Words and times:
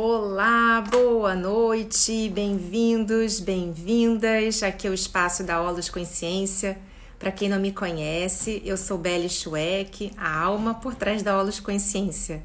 Olá, 0.00 0.82
boa 0.90 1.34
noite, 1.34 2.30
bem-vindos, 2.30 3.38
bem-vindas. 3.40 4.62
Aqui 4.62 4.86
é 4.86 4.90
o 4.90 4.94
espaço 4.94 5.44
da 5.44 5.60
Olos 5.60 5.90
Consciência. 5.90 6.78
Para 7.18 7.30
quem 7.30 7.46
não 7.46 7.60
me 7.60 7.72
conhece, 7.72 8.62
eu 8.64 8.78
sou 8.78 8.96
Belle 8.96 9.28
Schweck, 9.28 10.10
a 10.16 10.34
alma 10.44 10.72
por 10.72 10.94
trás 10.94 11.22
da 11.22 11.38
Olos 11.38 11.60
Consciência. 11.60 12.42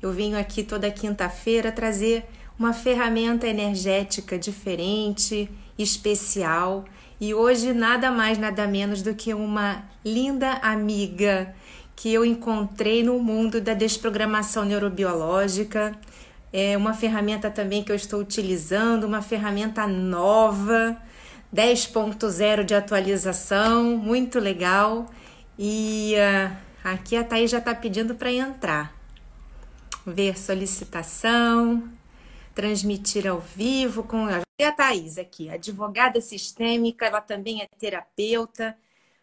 Eu 0.00 0.12
venho 0.12 0.38
aqui 0.38 0.62
toda 0.62 0.88
quinta-feira 0.88 1.72
trazer 1.72 2.26
uma 2.56 2.72
ferramenta 2.72 3.48
energética 3.48 4.38
diferente, 4.38 5.50
especial, 5.76 6.84
e 7.20 7.34
hoje 7.34 7.72
nada 7.72 8.08
mais, 8.12 8.38
nada 8.38 8.68
menos 8.68 9.02
do 9.02 9.16
que 9.16 9.34
uma 9.34 9.84
linda 10.04 10.52
amiga 10.62 11.52
que 11.96 12.12
eu 12.12 12.24
encontrei 12.24 13.02
no 13.02 13.18
mundo 13.18 13.60
da 13.60 13.74
desprogramação 13.74 14.64
neurobiológica 14.64 15.98
é 16.56 16.76
uma 16.76 16.94
ferramenta 16.94 17.50
também 17.50 17.82
que 17.82 17.90
eu 17.90 17.96
estou 17.96 18.20
utilizando, 18.20 19.02
uma 19.02 19.20
ferramenta 19.20 19.88
nova, 19.88 20.96
10.0 21.52 22.62
de 22.62 22.76
atualização, 22.76 23.96
muito 23.96 24.38
legal. 24.38 25.10
E 25.58 26.14
uh, 26.14 26.56
aqui 26.84 27.16
a 27.16 27.24
Thaís 27.24 27.50
já 27.50 27.58
está 27.58 27.74
pedindo 27.74 28.14
para 28.14 28.30
entrar. 28.30 28.94
Ver 30.06 30.38
solicitação, 30.38 31.92
transmitir 32.54 33.26
ao 33.26 33.40
vivo 33.40 34.04
com 34.04 34.24
a 34.26 34.72
Thaís 34.76 35.18
aqui, 35.18 35.50
advogada 35.50 36.20
sistêmica, 36.20 37.04
ela 37.04 37.20
também 37.20 37.62
é 37.62 37.68
terapeuta, 37.76 38.78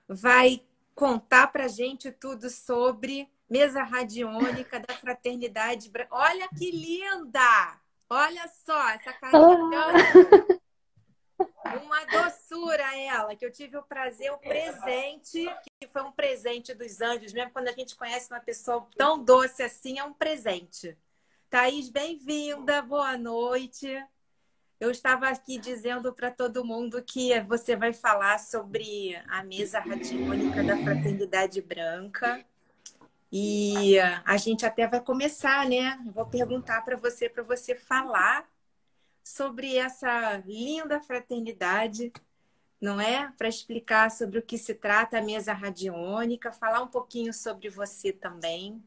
vai 0.05 0.61
contar 0.93 1.47
para 1.47 1.69
gente 1.69 2.11
tudo 2.11 2.49
sobre 2.49 3.29
mesa 3.51 3.83
radiônica 3.83 4.79
da 4.79 4.93
Fraternidade. 4.95 5.91
Olha 6.09 6.47
que 6.57 6.71
linda! 6.71 7.77
Olha 8.09 8.49
só, 8.65 8.89
essa 8.91 9.11
carinha. 9.11 9.87
Uma 11.83 12.05
doçura 12.05 12.97
ela, 12.97 13.35
que 13.35 13.45
eu 13.45 13.51
tive 13.51 13.75
o 13.75 13.83
prazer, 13.83 14.31
o 14.31 14.37
presente, 14.37 15.53
que 15.79 15.87
foi 15.87 16.01
um 16.01 16.11
presente 16.13 16.73
dos 16.73 17.01
anjos, 17.01 17.33
mesmo 17.33 17.51
quando 17.51 17.67
a 17.67 17.73
gente 17.73 17.95
conhece 17.95 18.31
uma 18.31 18.39
pessoa 18.39 18.87
tão 18.95 19.21
doce 19.21 19.63
assim, 19.63 19.99
é 19.99 20.03
um 20.03 20.13
presente. 20.13 20.97
Thaís, 21.49 21.89
bem-vinda, 21.89 22.81
boa 22.81 23.17
noite. 23.17 23.87
Eu 24.79 24.91
estava 24.91 25.27
aqui 25.27 25.57
dizendo 25.57 26.13
para 26.13 26.31
todo 26.31 26.63
mundo 26.63 27.03
que 27.03 27.37
você 27.41 27.75
vai 27.75 27.91
falar 27.91 28.39
sobre 28.39 29.15
a 29.27 29.43
mesa 29.43 29.79
radiônica 29.79 30.63
da 30.63 30.77
Fraternidade 30.77 31.61
Branca. 31.61 32.45
E 33.31 33.97
a 33.99 34.35
gente 34.35 34.65
até 34.65 34.85
vai 34.85 34.99
começar, 34.99 35.65
né? 35.67 35.97
vou 36.13 36.25
perguntar 36.25 36.81
para 36.83 36.97
você, 36.97 37.29
para 37.29 37.43
você 37.43 37.73
falar 37.75 38.45
sobre 39.23 39.77
essa 39.77 40.37
linda 40.45 40.99
fraternidade, 40.99 42.11
não 42.79 42.99
é? 42.99 43.31
Para 43.37 43.47
explicar 43.47 44.11
sobre 44.11 44.39
o 44.39 44.41
que 44.41 44.57
se 44.57 44.73
trata 44.73 45.19
a 45.19 45.21
mesa 45.21 45.53
radiônica, 45.53 46.51
falar 46.51 46.81
um 46.81 46.87
pouquinho 46.87 47.33
sobre 47.33 47.69
você 47.69 48.11
também. 48.11 48.83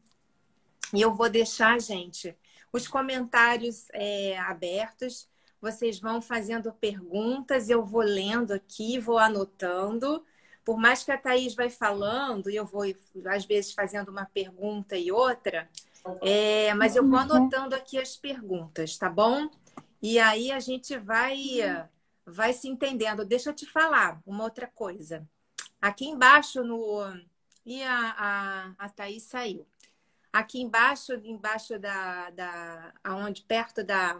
E 0.93 1.01
eu 1.01 1.15
vou 1.15 1.29
deixar, 1.29 1.81
gente, 1.81 2.37
os 2.71 2.87
comentários 2.87 3.87
é, 3.93 4.37
abertos. 4.37 5.27
Vocês 5.59 5.99
vão 5.99 6.21
fazendo 6.21 6.71
perguntas, 6.71 7.69
eu 7.69 7.83
vou 7.83 8.03
lendo 8.03 8.51
aqui, 8.51 8.99
vou 8.99 9.17
anotando 9.17 10.23
por 10.65 10.77
mais 10.77 11.03
que 11.03 11.11
a 11.11 11.17
Thaís 11.17 11.53
vai 11.53 11.69
falando, 11.69 12.49
e 12.49 12.55
eu 12.55 12.65
vou, 12.65 12.83
às 13.27 13.45
vezes, 13.45 13.71
fazendo 13.71 14.09
uma 14.09 14.25
pergunta 14.25 14.97
e 14.97 15.11
outra, 15.11 15.69
é, 16.21 16.73
mas 16.73 16.95
eu 16.95 17.07
vou 17.07 17.17
anotando 17.17 17.75
aqui 17.75 17.99
as 17.99 18.17
perguntas, 18.17 18.97
tá 18.97 19.09
bom? 19.09 19.49
E 20.01 20.19
aí 20.19 20.51
a 20.51 20.59
gente 20.59 20.97
vai, 20.97 21.87
vai 22.25 22.53
se 22.53 22.67
entendendo. 22.67 23.25
Deixa 23.25 23.49
eu 23.49 23.53
te 23.53 23.65
falar 23.65 24.21
uma 24.25 24.43
outra 24.43 24.67
coisa. 24.67 25.27
Aqui 25.81 26.05
embaixo 26.05 26.63
no. 26.63 27.01
E 27.65 27.81
a, 27.81 28.15
a, 28.17 28.85
a 28.85 28.89
Thaís 28.89 29.23
saiu. 29.23 29.67
Aqui 30.31 30.61
embaixo, 30.61 31.13
embaixo 31.23 31.79
da, 31.79 32.29
da. 32.29 32.93
aonde, 33.03 33.41
perto 33.43 33.83
da, 33.83 34.19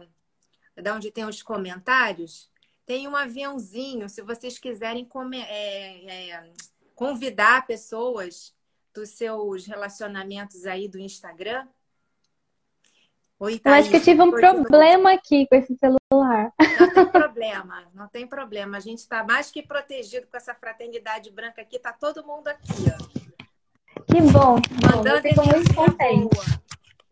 da 0.75 0.95
onde 0.95 1.11
tem 1.11 1.25
os 1.25 1.43
comentários, 1.43 2.49
tem 2.85 3.07
um 3.07 3.15
aviãozinho, 3.15 4.07
se 4.07 4.21
vocês 4.21 4.59
quiserem 4.59 5.07
é, 5.47 6.29
é, 6.29 6.49
convidar 6.93 7.65
pessoas 7.65 8.53
dos 8.93 9.09
seus 9.09 9.65
relacionamentos 9.65 10.65
aí 10.65 10.87
do 10.87 10.97
Instagram. 10.99 11.67
Oi, 13.37 13.59
Thaís, 13.59 13.75
eu 13.75 13.81
acho 13.81 13.89
que 13.89 13.97
eu 13.97 14.03
tive 14.03 14.21
um 14.21 14.31
problema 14.31 15.13
aqui 15.13 15.45
com 15.47 15.55
esse 15.55 15.75
celular. 15.75 16.53
Não 16.79 16.93
tem 16.93 17.05
problema, 17.11 17.83
não 17.93 18.07
tem 18.07 18.27
problema. 18.27 18.77
A 18.77 18.79
gente 18.79 18.99
está 18.99 19.23
mais 19.23 19.51
que 19.51 19.61
protegido 19.61 20.27
com 20.27 20.37
essa 20.37 20.55
fraternidade 20.55 21.29
branca 21.31 21.61
aqui. 21.61 21.77
Tá 21.77 21.91
todo 21.91 22.25
mundo 22.25 22.47
aqui, 22.47 22.85
ó. 22.87 23.25
Que 24.05 24.21
bom. 24.21 24.55
Mandando 24.81 25.21
fico 25.21 25.45
muito 25.47 25.75
contente. 25.75 26.33
Boa. 26.33 26.64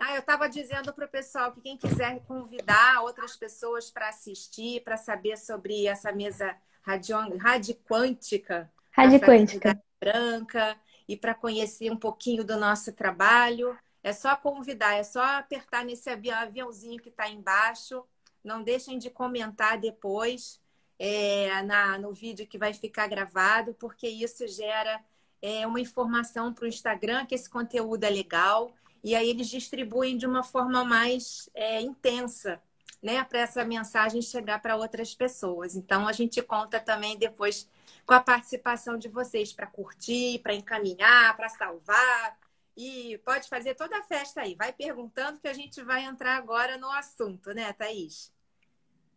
Ah, 0.05 0.15
eu 0.15 0.19
estava 0.19 0.49
dizendo 0.49 0.91
para 0.91 1.05
o 1.05 1.09
pessoal 1.09 1.53
que 1.53 1.61
quem 1.61 1.77
quiser 1.77 2.19
convidar 2.27 3.01
outras 3.03 3.37
pessoas 3.37 3.89
para 3.89 4.09
assistir, 4.09 4.83
para 4.83 4.97
saber 4.97 5.37
sobre 5.37 5.87
essa 5.87 6.11
mesa 6.11 6.57
radion... 6.81 7.37
radiquântica, 7.37 8.69
radiquântica. 8.91 9.81
branca, 9.97 10.75
e 11.07 11.15
para 11.15 11.33
conhecer 11.33 11.89
um 11.89 11.95
pouquinho 11.95 12.43
do 12.43 12.57
nosso 12.57 12.91
trabalho, 12.91 13.77
é 14.03 14.11
só 14.11 14.35
convidar, 14.35 14.93
é 14.95 15.03
só 15.03 15.23
apertar 15.37 15.85
nesse 15.85 16.09
aviãozinho 16.09 17.01
que 17.01 17.07
está 17.07 17.29
embaixo. 17.29 18.03
Não 18.43 18.61
deixem 18.61 18.97
de 18.97 19.09
comentar 19.09 19.79
depois 19.79 20.59
é, 20.99 21.61
na, 21.61 21.97
no 21.97 22.13
vídeo 22.13 22.45
que 22.45 22.57
vai 22.57 22.73
ficar 22.73 23.07
gravado, 23.07 23.73
porque 23.75 24.09
isso 24.09 24.45
gera 24.49 25.01
é, 25.41 25.65
uma 25.65 25.79
informação 25.79 26.53
para 26.53 26.65
o 26.65 26.67
Instagram 26.67 27.25
que 27.25 27.35
esse 27.35 27.49
conteúdo 27.49 28.03
é 28.03 28.09
legal 28.09 28.75
e 29.03 29.15
aí 29.15 29.29
eles 29.29 29.49
distribuem 29.49 30.15
de 30.15 30.25
uma 30.25 30.43
forma 30.43 30.85
mais 30.85 31.49
é, 31.53 31.81
intensa, 31.81 32.61
né, 33.01 33.21
para 33.25 33.39
essa 33.39 33.65
mensagem 33.65 34.21
chegar 34.21 34.61
para 34.61 34.77
outras 34.77 35.13
pessoas. 35.13 35.75
Então 35.75 36.07
a 36.07 36.13
gente 36.13 36.41
conta 36.41 36.79
também 36.79 37.17
depois 37.17 37.69
com 38.05 38.13
a 38.13 38.21
participação 38.21 38.97
de 38.97 39.09
vocês 39.09 39.51
para 39.51 39.67
curtir, 39.67 40.39
para 40.39 40.55
encaminhar, 40.55 41.35
para 41.35 41.49
salvar. 41.49 42.37
E 42.75 43.19
pode 43.25 43.47
fazer 43.49 43.75
toda 43.75 43.97
a 43.97 44.03
festa 44.03 44.41
aí. 44.41 44.55
Vai 44.55 44.71
perguntando 44.71 45.39
que 45.39 45.47
a 45.47 45.53
gente 45.53 45.81
vai 45.83 46.05
entrar 46.05 46.37
agora 46.37 46.77
no 46.77 46.89
assunto, 46.91 47.53
né, 47.53 47.71
Thaís? 47.73 48.31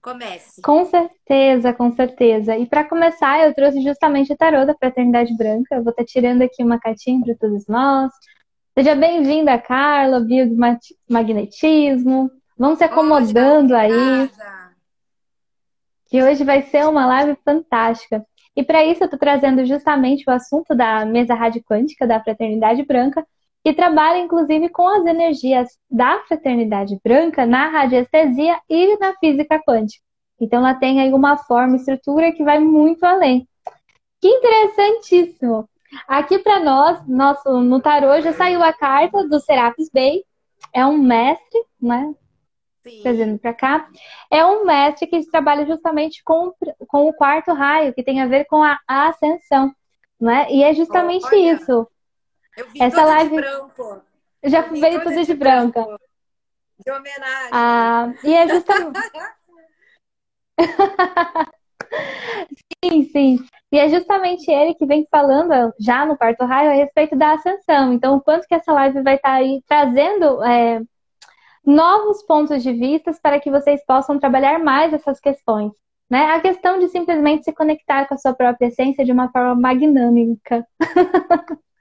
Comece. 0.02 0.60
Com 0.62 0.84
certeza, 0.84 1.72
com 1.72 1.90
certeza. 1.94 2.56
E 2.56 2.66
para 2.66 2.84
começar, 2.84 3.40
eu 3.44 3.54
trouxe 3.54 3.82
justamente 3.82 4.32
o 4.32 4.36
tarô 4.36 4.64
da 4.64 4.74
Fraternidade 4.74 5.34
Branca. 5.36 5.74
Eu 5.74 5.82
vou 5.82 5.90
estar 5.90 6.02
tá 6.02 6.06
tirando 6.06 6.42
aqui 6.42 6.62
uma 6.62 6.78
cartinha 6.78 7.24
para 7.24 7.34
todos 7.34 7.66
nós. 7.66 8.12
Seja 8.78 8.94
bem-vinda, 8.94 9.58
Carla, 9.58 10.20
biomagnetismo. 10.20 12.30
Vamos 12.58 12.76
se 12.76 12.84
acomodando 12.84 13.74
aí. 13.74 14.30
Que 16.10 16.22
hoje 16.22 16.44
vai 16.44 16.60
ser 16.60 16.86
uma 16.86 17.06
live 17.06 17.38
fantástica. 17.42 18.22
E 18.54 18.62
para 18.62 18.84
isso 18.84 19.02
eu 19.02 19.06
estou 19.06 19.18
trazendo 19.18 19.64
justamente 19.64 20.28
o 20.28 20.30
assunto 20.30 20.74
da 20.74 21.06
mesa 21.06 21.34
rádio 21.34 21.64
quântica 21.64 22.06
da 22.06 22.22
Fraternidade 22.22 22.84
Branca, 22.84 23.26
que 23.64 23.72
trabalha 23.72 24.18
inclusive 24.18 24.68
com 24.68 24.86
as 24.86 25.06
energias 25.06 25.70
da 25.90 26.18
Fraternidade 26.28 27.00
Branca 27.02 27.46
na 27.46 27.70
radiestesia 27.70 28.60
e 28.68 28.98
na 28.98 29.14
física 29.14 29.58
quântica. 29.58 30.04
Então 30.38 30.58
ela 30.58 30.74
tem 30.74 31.00
aí 31.00 31.14
uma 31.14 31.38
forma, 31.38 31.76
estrutura 31.76 32.30
que 32.30 32.44
vai 32.44 32.58
muito 32.58 33.06
além. 33.06 33.48
Que 34.20 34.28
interessantíssimo! 34.28 35.66
Aqui 36.06 36.38
para 36.38 36.60
nós, 36.60 37.06
nosso, 37.06 37.60
no 37.60 37.80
tarô 37.80 38.20
já 38.20 38.32
saiu 38.32 38.62
a 38.62 38.72
carta 38.72 39.26
do 39.26 39.40
Serapis 39.40 39.90
Bey. 39.90 40.24
É 40.72 40.84
um 40.84 40.98
mestre, 40.98 41.64
né? 41.80 42.14
Sim. 42.82 43.00
Trazendo 43.02 43.38
para 43.38 43.54
cá. 43.54 43.88
É 44.30 44.44
um 44.44 44.64
mestre 44.64 45.06
que 45.06 45.30
trabalha 45.30 45.66
justamente 45.66 46.22
com, 46.24 46.52
com 46.86 47.08
o 47.08 47.12
quarto 47.12 47.52
raio, 47.52 47.92
que 47.92 48.02
tem 48.02 48.20
a 48.20 48.26
ver 48.26 48.44
com 48.44 48.62
a, 48.62 48.78
ascensão, 48.88 49.74
né? 50.20 50.46
E 50.50 50.62
é 50.62 50.72
justamente 50.72 51.26
Olha, 51.26 51.52
isso. 51.52 51.88
Eu 52.56 52.68
vi 52.68 52.82
Essa 52.82 53.04
live 53.04 53.30
de 53.30 53.36
branco. 53.36 54.02
Já 54.44 54.62
veio 54.62 55.02
tudo 55.02 55.16
de, 55.16 55.24
de 55.24 55.34
branca. 55.34 55.82
Branco. 55.82 56.00
De 56.84 56.92
homenagem. 56.92 57.50
Ah, 57.52 58.14
e 58.22 58.34
é 58.34 58.48
justamente. 58.48 59.00
sim, 62.84 63.04
sim. 63.04 63.38
E 63.72 63.78
é 63.78 63.88
justamente 63.88 64.50
ele 64.50 64.74
que 64.74 64.86
vem 64.86 65.06
falando 65.10 65.72
já 65.78 66.06
no 66.06 66.16
quarto 66.16 66.44
raio 66.44 66.70
a 66.70 66.74
respeito 66.74 67.16
da 67.16 67.32
ascensão. 67.32 67.92
Então, 67.92 68.16
o 68.16 68.20
quanto 68.20 68.46
que 68.46 68.54
essa 68.54 68.72
live 68.72 69.02
vai 69.02 69.16
estar 69.16 69.28
tá 69.28 69.34
aí 69.34 69.62
trazendo 69.66 70.42
é, 70.44 70.80
novos 71.64 72.22
pontos 72.22 72.62
de 72.62 72.72
vista 72.72 73.12
para 73.20 73.40
que 73.40 73.50
vocês 73.50 73.84
possam 73.84 74.18
trabalhar 74.18 74.58
mais 74.58 74.92
essas 74.92 75.18
questões. 75.18 75.72
Né? 76.08 76.30
A 76.30 76.40
questão 76.40 76.78
de 76.78 76.88
simplesmente 76.88 77.44
se 77.44 77.52
conectar 77.52 78.06
com 78.06 78.14
a 78.14 78.18
sua 78.18 78.32
própria 78.32 78.68
essência 78.68 79.04
de 79.04 79.10
uma 79.10 79.28
forma 79.30 79.54
magnâmica. 79.56 80.64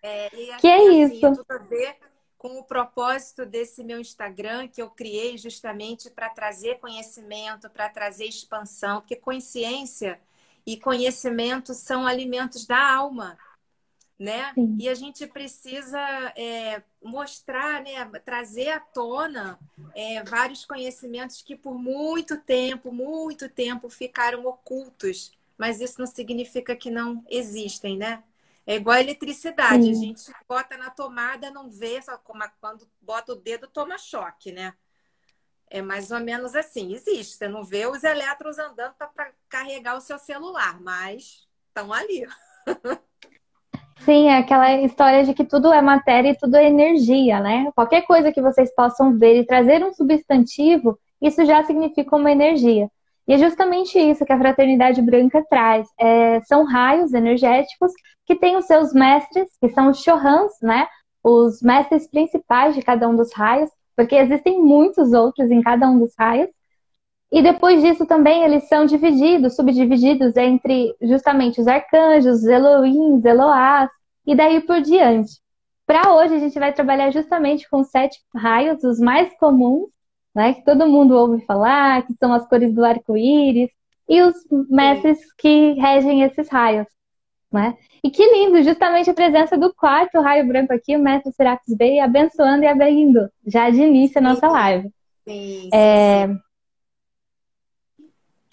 É, 0.03 0.27
e 0.33 0.57
que 0.59 0.67
é 0.67 0.77
assim, 0.77 1.01
isso. 1.03 1.21
Tudo 1.21 1.45
a 1.49 1.57
ver 1.59 1.95
com 2.45 2.59
o 2.59 2.63
propósito 2.63 3.43
desse 3.43 3.83
meu 3.83 3.99
Instagram 3.99 4.67
que 4.67 4.79
eu 4.79 4.87
criei 4.87 5.35
justamente 5.35 6.11
para 6.11 6.29
trazer 6.29 6.77
conhecimento, 6.77 7.67
para 7.71 7.89
trazer 7.89 8.25
expansão, 8.25 9.01
porque 9.01 9.15
consciência 9.15 10.19
e 10.63 10.77
conhecimento 10.77 11.73
são 11.73 12.05
alimentos 12.05 12.67
da 12.67 12.97
alma, 12.97 13.35
né? 14.19 14.53
Sim. 14.53 14.77
E 14.79 14.87
a 14.87 14.93
gente 14.93 15.25
precisa 15.25 15.99
é, 16.37 16.83
mostrar, 17.01 17.81
né, 17.81 18.05
trazer 18.23 18.69
à 18.69 18.79
tona 18.79 19.57
é, 19.95 20.21
vários 20.23 20.65
conhecimentos 20.65 21.41
que 21.41 21.55
por 21.55 21.79
muito 21.79 22.37
tempo, 22.37 22.91
muito 22.91 23.49
tempo 23.49 23.89
ficaram 23.89 24.45
ocultos, 24.45 25.31
mas 25.57 25.81
isso 25.81 25.95
não 25.97 26.05
significa 26.05 26.75
que 26.75 26.91
não 26.91 27.25
existem, 27.27 27.97
né? 27.97 28.23
É 28.67 28.75
igual 28.75 28.95
a 28.95 29.01
eletricidade, 29.01 29.83
Sim. 29.83 29.91
a 29.91 29.93
gente 29.93 30.33
bota 30.49 30.75
na 30.75 30.89
tomada, 30.89 31.51
não 31.51 31.69
vê, 31.69 32.01
só 32.01 32.17
como 32.17 32.43
quando 32.59 32.87
bota 32.99 33.33
o 33.33 33.35
dedo 33.35 33.67
toma 33.67 33.97
choque, 33.97 34.51
né? 34.51 34.73
É 35.69 35.81
mais 35.81 36.09
ou 36.09 36.19
menos 36.19 36.55
assim, 36.55 36.93
existe. 36.93 37.35
Você 37.35 37.47
não 37.47 37.63
vê 37.63 37.85
os 37.85 38.03
elétrons 38.03 38.57
andando 38.57 38.93
para 38.95 39.31
carregar 39.49 39.95
o 39.95 40.01
seu 40.01 40.17
celular, 40.17 40.79
mas 40.81 41.47
estão 41.67 41.93
ali. 41.93 42.27
Sim, 43.99 44.27
é 44.27 44.37
aquela 44.37 44.71
história 44.81 45.23
de 45.23 45.33
que 45.33 45.43
tudo 45.43 45.71
é 45.71 45.81
matéria 45.81 46.29
e 46.29 46.37
tudo 46.37 46.55
é 46.55 46.65
energia, 46.65 47.39
né? 47.39 47.71
Qualquer 47.75 48.01
coisa 48.03 48.31
que 48.31 48.41
vocês 48.41 48.73
possam 48.73 49.17
ver 49.17 49.39
e 49.39 49.45
trazer 49.45 49.83
um 49.83 49.93
substantivo, 49.93 50.99
isso 51.21 51.45
já 51.45 51.63
significa 51.63 52.15
uma 52.15 52.31
energia. 52.31 52.89
E 53.27 53.33
é 53.33 53.37
justamente 53.37 53.97
isso 53.97 54.25
que 54.25 54.33
a 54.33 54.37
Fraternidade 54.37 55.01
Branca 55.01 55.43
traz. 55.49 55.87
É, 55.99 56.41
são 56.41 56.63
raios 56.65 57.13
energéticos 57.13 57.91
que 58.25 58.35
têm 58.35 58.57
os 58.57 58.65
seus 58.65 58.93
mestres, 58.93 59.49
que 59.59 59.69
são 59.69 59.89
os 59.89 60.01
Shohans, 60.01 60.53
né? 60.61 60.87
Os 61.23 61.61
mestres 61.61 62.07
principais 62.07 62.75
de 62.75 62.81
cada 62.81 63.07
um 63.07 63.15
dos 63.15 63.33
raios, 63.33 63.69
porque 63.95 64.15
existem 64.15 64.61
muitos 64.61 65.13
outros 65.13 65.49
em 65.51 65.61
cada 65.61 65.89
um 65.89 65.99
dos 65.99 66.13
raios. 66.17 66.49
E 67.31 67.41
depois 67.41 67.81
disso 67.81 68.05
também 68.05 68.43
eles 68.43 68.67
são 68.67 68.85
divididos, 68.85 69.55
subdivididos 69.55 70.35
entre 70.37 70.95
justamente 71.01 71.59
os 71.59 71.67
arcanjos, 71.67 72.43
os 72.43 72.45
Elohim, 72.45 73.13
os 73.17 73.25
Eloás, 73.25 73.89
e 74.25 74.35
daí 74.35 74.61
por 74.61 74.81
diante. 74.81 75.33
Para 75.85 76.13
hoje 76.15 76.35
a 76.35 76.39
gente 76.39 76.57
vai 76.57 76.73
trabalhar 76.73 77.11
justamente 77.11 77.69
com 77.69 77.83
sete 77.83 78.19
raios, 78.35 78.83
os 78.83 78.99
mais 78.99 79.35
comuns, 79.37 79.89
né, 80.33 80.53
que 80.53 80.65
todo 80.65 80.87
mundo 80.87 81.15
ouve 81.15 81.45
falar, 81.45 82.05
que 82.05 82.13
são 82.19 82.33
as 82.33 82.47
cores 82.47 82.73
do 82.73 82.83
arco-íris, 82.83 83.69
e 84.07 84.21
os 84.21 84.35
mestres 84.69 85.19
que 85.33 85.73
regem 85.73 86.23
esses 86.23 86.49
raios. 86.49 86.87
Né? 87.55 87.77
E 88.03 88.11
que 88.11 88.21
lindo, 88.23 88.61
justamente 88.61 89.09
a 89.09 89.13
presença 89.13 89.57
do 89.57 89.73
quarto 89.73 90.19
raio 90.19 90.45
branco 90.45 90.73
aqui, 90.73 90.93
o 90.93 90.99
mestre 90.99 91.31
Serapis 91.31 91.73
Bey, 91.73 92.01
abençoando 92.01 92.65
e 92.65 92.67
abrindo, 92.67 93.31
já 93.47 93.69
de 93.69 93.81
início 93.81 94.19
a 94.19 94.21
nossa 94.21 94.45
live. 94.47 94.91
Sim, 95.25 95.69
é... 95.73 96.27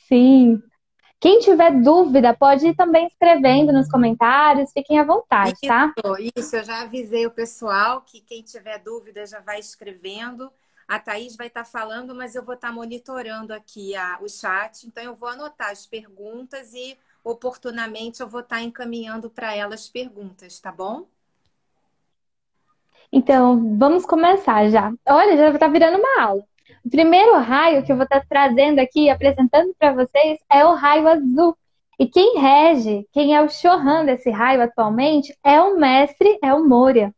sim. 0.08 0.62
Quem 1.20 1.40
tiver 1.40 1.82
dúvida, 1.82 2.32
pode 2.32 2.68
ir 2.68 2.76
também 2.76 3.08
escrevendo 3.08 3.72
nos 3.72 3.88
comentários, 3.88 4.72
fiquem 4.72 5.00
à 5.00 5.04
vontade, 5.04 5.54
tá? 5.66 5.92
isso, 5.96 6.02
tá? 6.02 6.16
Isso, 6.36 6.56
eu 6.56 6.64
já 6.64 6.82
avisei 6.82 7.26
o 7.26 7.30
pessoal 7.30 8.02
que 8.02 8.20
quem 8.20 8.40
tiver 8.42 8.78
dúvida 8.78 9.26
já 9.26 9.40
vai 9.40 9.58
escrevendo. 9.58 10.48
A 10.86 11.00
Thaís 11.00 11.36
vai 11.36 11.48
estar 11.48 11.64
falando, 11.64 12.14
mas 12.14 12.34
eu 12.36 12.44
vou 12.44 12.54
estar 12.54 12.72
monitorando 12.72 13.52
aqui 13.52 13.96
a, 13.96 14.18
o 14.20 14.28
chat, 14.28 14.86
então 14.86 15.02
eu 15.02 15.14
vou 15.14 15.28
anotar 15.28 15.70
as 15.70 15.86
perguntas 15.86 16.72
e 16.74 16.96
oportunamente 17.24 18.20
eu 18.20 18.28
vou 18.28 18.40
estar 18.40 18.62
encaminhando 18.62 19.30
para 19.30 19.54
ela 19.54 19.74
as 19.74 19.88
perguntas, 19.88 20.58
tá 20.60 20.72
bom? 20.72 21.06
Então, 23.12 23.76
vamos 23.78 24.06
começar 24.06 24.68
já. 24.70 24.92
Olha, 25.06 25.36
já 25.36 25.50
está 25.50 25.68
virando 25.68 25.98
uma 25.98 26.22
aula. 26.22 26.44
O 26.84 26.90
primeiro 26.90 27.38
raio 27.38 27.84
que 27.84 27.92
eu 27.92 27.96
vou 27.96 28.04
estar 28.04 28.24
trazendo 28.26 28.78
aqui, 28.78 29.10
apresentando 29.10 29.74
para 29.78 29.92
vocês, 29.92 30.38
é 30.50 30.64
o 30.64 30.74
raio 30.74 31.06
azul. 31.08 31.56
E 31.98 32.08
quem 32.08 32.38
rege, 32.38 33.06
quem 33.12 33.36
é 33.36 33.42
o 33.42 33.48
Shohan 33.48 34.04
desse 34.04 34.30
raio 34.30 34.62
atualmente, 34.62 35.36
é 35.44 35.60
o 35.60 35.78
mestre, 35.78 36.38
é 36.42 36.52
o 36.52 36.66
Moria. 36.66 37.14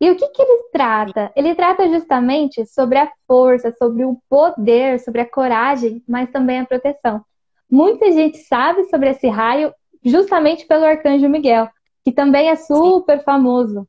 E 0.00 0.10
o 0.10 0.16
que, 0.16 0.28
que 0.28 0.42
ele 0.42 0.68
trata? 0.72 1.32
Ele 1.34 1.54
trata 1.54 1.88
justamente 1.88 2.64
sobre 2.66 2.98
a 2.98 3.10
força, 3.26 3.74
sobre 3.78 4.04
o 4.04 4.18
poder, 4.28 5.00
sobre 5.00 5.20
a 5.20 5.30
coragem, 5.30 6.02
mas 6.08 6.30
também 6.30 6.60
a 6.60 6.66
proteção. 6.66 7.24
Muita 7.70 8.10
gente 8.12 8.38
sabe 8.38 8.84
sobre 8.84 9.10
esse 9.10 9.28
raio 9.28 9.72
justamente 10.04 10.66
pelo 10.66 10.84
Arcanjo 10.84 11.28
Miguel, 11.28 11.68
que 12.04 12.12
também 12.12 12.48
é 12.48 12.56
super 12.56 13.18
Sim. 13.18 13.24
famoso. 13.24 13.88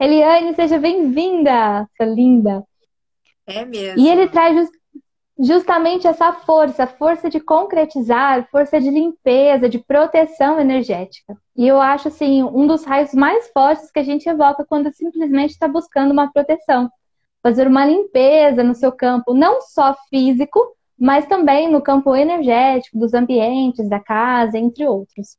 Eliane, 0.00 0.54
seja 0.54 0.78
bem-vinda, 0.78 1.88
sua 1.96 2.06
linda. 2.06 2.64
É 3.46 3.64
mesmo. 3.64 4.00
E 4.00 4.08
ele 4.08 4.28
traz 4.28 4.68
justamente 5.38 6.06
essa 6.06 6.32
força, 6.32 6.86
força 6.86 7.28
de 7.28 7.40
concretizar, 7.40 8.48
força 8.50 8.80
de 8.80 8.90
limpeza, 8.90 9.68
de 9.68 9.78
proteção 9.78 10.58
energética. 10.58 11.36
E 11.54 11.66
eu 11.66 11.80
acho 11.80 12.08
assim 12.08 12.42
um 12.42 12.66
dos 12.66 12.84
raios 12.84 13.12
mais 13.12 13.48
fortes 13.52 13.90
que 13.90 13.98
a 13.98 14.02
gente 14.02 14.28
evoca 14.28 14.64
quando 14.66 14.92
simplesmente 14.92 15.50
está 15.50 15.68
buscando 15.68 16.12
uma 16.12 16.32
proteção, 16.32 16.90
fazer 17.42 17.66
uma 17.66 17.84
limpeza 17.84 18.62
no 18.62 18.74
seu 18.74 18.90
campo, 18.90 19.34
não 19.34 19.60
só 19.60 19.94
físico, 20.08 20.75
mas 20.98 21.26
também 21.26 21.70
no 21.70 21.82
campo 21.82 22.14
energético, 22.14 22.98
dos 22.98 23.12
ambientes, 23.12 23.88
da 23.88 24.00
casa, 24.00 24.58
entre 24.58 24.86
outros. 24.86 25.36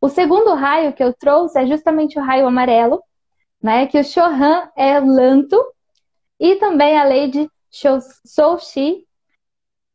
O 0.00 0.08
segundo 0.08 0.54
raio 0.54 0.92
que 0.92 1.02
eu 1.02 1.12
trouxe 1.12 1.58
é 1.58 1.66
justamente 1.66 2.18
o 2.18 2.22
raio 2.22 2.46
amarelo, 2.46 3.02
né? 3.62 3.86
Que 3.86 3.98
o 3.98 4.04
Shohan 4.04 4.70
é 4.76 4.98
lanto 4.98 5.62
e 6.38 6.56
também 6.56 6.98
a 6.98 7.04
Lady 7.04 7.48
Soushi. 8.24 9.06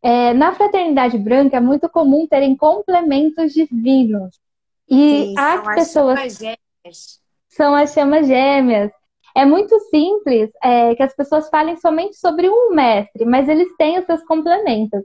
É, 0.01 0.33
na 0.35 0.53
fraternidade 0.53 1.17
branca 1.17 1.57
é 1.57 1.59
muito 1.59 1.89
comum 1.89 2.27
terem 2.27 2.55
complementos 2.55 3.51
divinos. 3.51 4.39
E 4.87 5.25
Sim, 5.25 5.35
as 5.35 5.75
pessoas. 5.75 6.19
As 6.19 6.37
gêmeas. 6.37 7.19
São 7.47 7.73
as 7.73 7.91
chamas 7.91 8.27
gêmeas. 8.27 8.91
É 9.35 9.43
muito 9.45 9.77
simples 9.89 10.49
é, 10.63 10.95
que 10.95 11.03
as 11.03 11.13
pessoas 11.13 11.49
falem 11.49 11.75
somente 11.75 12.15
sobre 12.17 12.49
um 12.49 12.73
mestre, 12.73 13.25
mas 13.25 13.49
eles 13.49 13.75
têm 13.77 13.99
os 13.99 14.05
seus 14.05 14.23
complementos. 14.23 15.03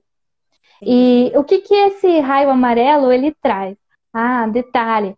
E 0.80 1.32
o 1.34 1.42
que, 1.42 1.58
que 1.58 1.74
esse 1.74 2.20
raio 2.20 2.48
amarelo 2.48 3.12
ele 3.12 3.34
traz? 3.42 3.76
Ah, 4.12 4.46
detalhe. 4.46 5.16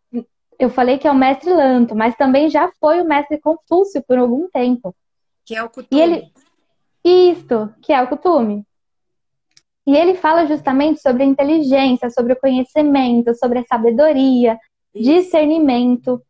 Eu 0.59 0.71
falei 0.71 0.99
que 0.99 1.07
é 1.07 1.11
o 1.11 1.15
mestre 1.15 1.53
Lanto, 1.53 1.95
mas 1.95 2.17
também 2.17 2.49
já 2.49 2.71
foi 2.81 3.01
o 3.01 3.05
mestre 3.05 3.39
Confúcio 3.39 4.03
por 4.07 4.19
algum 4.19 4.49
tempo. 4.49 4.95
Que 5.45 5.57
é 5.57 5.63
o 5.63 5.69
costume. 5.69 6.01
E 6.01 6.03
ele... 6.03 6.33
Isto, 7.05 7.75
que 7.83 7.93
é 7.93 8.01
o 8.01 8.09
costume. 8.09 8.65
E 9.87 9.97
ele 9.97 10.15
fala 10.15 10.47
justamente 10.47 11.01
sobre 11.01 11.25
a 11.25 11.27
inteligência, 11.27 12.09
sobre 12.11 12.33
o 12.33 12.41
conhecimento, 12.41 13.35
sobre 13.35 13.59
a 13.59 13.65
sabedoria, 13.65 14.59
Isso. 14.95 15.11
discernimento. 15.11 16.23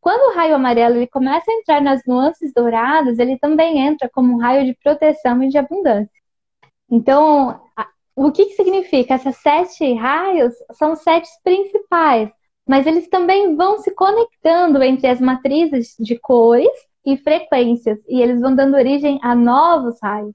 Quando 0.00 0.30
o 0.30 0.34
raio 0.34 0.54
amarelo 0.54 0.96
ele 0.96 1.06
começa 1.06 1.50
a 1.50 1.54
entrar 1.54 1.80
nas 1.82 2.02
nuances 2.06 2.52
douradas, 2.54 3.18
ele 3.18 3.38
também 3.38 3.78
entra 3.78 4.08
como 4.08 4.32
um 4.32 4.38
raio 4.38 4.64
de 4.64 4.74
proteção 4.82 5.42
e 5.42 5.48
de 5.48 5.58
abundância. 5.58 6.20
Então, 6.90 7.60
o 8.16 8.32
que, 8.32 8.46
que 8.46 8.54
significa? 8.54 9.14
Essas 9.14 9.36
sete 9.36 9.92
raios 9.94 10.54
são 10.72 10.92
os 10.92 11.00
sete 11.00 11.28
principais, 11.44 12.30
mas 12.66 12.86
eles 12.86 13.08
também 13.08 13.54
vão 13.56 13.78
se 13.78 13.90
conectando 13.94 14.82
entre 14.82 15.06
as 15.06 15.20
matrizes 15.20 15.94
de 15.98 16.18
cores 16.18 16.70
e 17.04 17.16
frequências, 17.16 17.98
e 18.08 18.20
eles 18.20 18.40
vão 18.40 18.54
dando 18.54 18.76
origem 18.76 19.18
a 19.22 19.34
novos 19.34 19.98
raios. 20.02 20.34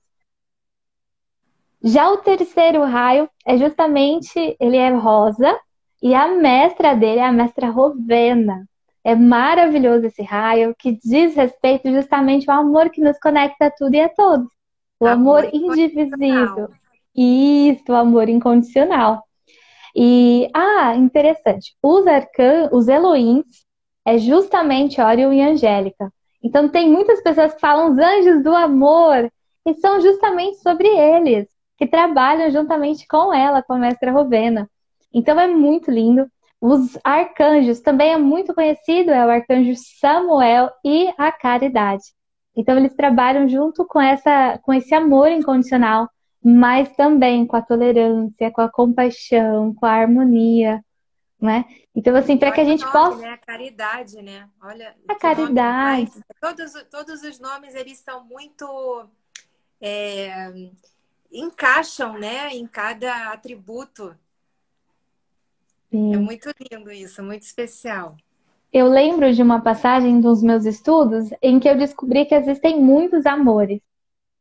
Já 1.84 2.10
o 2.10 2.18
terceiro 2.18 2.84
raio 2.84 3.30
é 3.46 3.58
justamente, 3.58 4.56
ele 4.60 4.78
é 4.78 4.90
rosa, 4.90 5.60
e 6.02 6.14
a 6.14 6.28
mestra 6.28 6.96
dele 6.96 7.20
é 7.20 7.26
a 7.26 7.32
mestra 7.32 7.70
Rovena. 7.70 8.68
É 9.06 9.14
maravilhoso 9.14 10.08
esse 10.08 10.24
raio, 10.24 10.76
que 10.80 10.94
diz 10.94 11.36
respeito 11.36 11.92
justamente 11.92 12.50
ao 12.50 12.62
amor 12.62 12.90
que 12.90 13.00
nos 13.00 13.20
conecta 13.20 13.68
a 13.68 13.72
tudo 13.72 13.94
e 13.94 14.02
a 14.02 14.10
todos. 14.10 14.48
O 15.00 15.06
amor, 15.06 15.46
amor 15.46 15.54
indivisível. 15.54 16.70
Isso, 17.16 17.84
o 17.90 17.96
amor 17.96 18.28
incondicional. 18.28 19.24
E, 19.96 20.50
ah, 20.56 20.96
interessante. 20.96 21.76
Os 21.84 22.08
arcan, 22.08 22.68
os 22.72 22.88
Elohims, 22.88 23.46
é 24.04 24.18
justamente 24.18 25.00
Orion 25.00 25.32
e 25.32 25.42
Angélica. 25.42 26.12
Então, 26.44 26.68
tem 26.68 26.90
muitas 26.90 27.22
pessoas 27.22 27.54
que 27.54 27.60
falam 27.60 27.92
os 27.92 28.00
anjos 28.00 28.44
do 28.44 28.56
amor, 28.56 29.32
e 29.68 29.74
são 29.76 30.02
justamente 30.02 30.58
sobre 30.58 30.88
eles, 30.88 31.48
que 31.78 31.86
trabalham 31.86 32.50
juntamente 32.50 33.08
com 33.08 33.32
ela, 33.32 33.62
com 33.62 33.74
a 33.74 33.78
mestra 33.78 34.12
Rovena. 34.12 34.68
Então, 35.14 35.40
é 35.40 35.48
muito 35.48 35.92
lindo. 35.92 36.28
Os 36.68 36.98
arcanjos 37.04 37.80
também 37.80 38.14
é 38.14 38.18
muito 38.18 38.52
conhecido, 38.52 39.12
é 39.12 39.24
o 39.24 39.30
arcanjo 39.30 39.76
Samuel 40.02 40.72
e 40.84 41.14
a 41.16 41.32
caridade. 41.32 42.06
Então, 42.56 42.76
eles 42.76 42.96
trabalham 42.96 43.48
junto 43.48 43.86
com, 43.86 44.02
essa, 44.02 44.58
com 44.64 44.74
esse 44.74 44.96
amor 44.96 45.30
incondicional, 45.30 46.10
mas 46.44 46.90
também 46.96 47.46
com 47.46 47.56
a 47.56 47.62
tolerância, 47.62 48.50
com 48.50 48.62
a 48.62 48.72
compaixão, 48.72 49.76
com 49.76 49.86
a 49.86 49.92
harmonia, 49.92 50.84
né? 51.40 51.66
Então, 51.94 52.16
assim, 52.16 52.36
para 52.36 52.52
que 52.52 52.62
a 52.62 52.66
gente 52.66 52.82
nome, 52.82 52.94
possa. 52.94 53.18
Né? 53.18 53.30
A 53.30 53.38
caridade, 53.38 54.22
né? 54.24 54.50
Olha. 54.60 54.96
A 55.08 55.14
caridade. 55.14 56.12
Todos, 56.42 56.74
todos 56.90 57.22
os 57.22 57.40
nomes, 57.40 57.76
eles 57.76 58.00
são 58.00 58.26
muito. 58.26 59.08
É, 59.80 60.52
encaixam, 61.32 62.18
né? 62.18 62.50
Em 62.56 62.66
cada 62.66 63.32
atributo. 63.32 64.18
Sim. 65.96 66.14
É 66.14 66.18
muito 66.18 66.50
lindo 66.70 66.92
isso, 66.92 67.24
muito 67.24 67.44
especial. 67.44 68.18
Eu 68.72 68.88
lembro 68.88 69.32
de 69.34 69.42
uma 69.42 69.62
passagem 69.62 70.20
dos 70.20 70.44
meus 70.44 70.66
estudos 70.66 71.30
em 71.42 71.58
que 71.58 71.70
eu 71.70 71.78
descobri 71.78 72.26
que 72.26 72.36
existem 72.36 72.82
muitos 72.82 73.26
amores. 73.26 73.80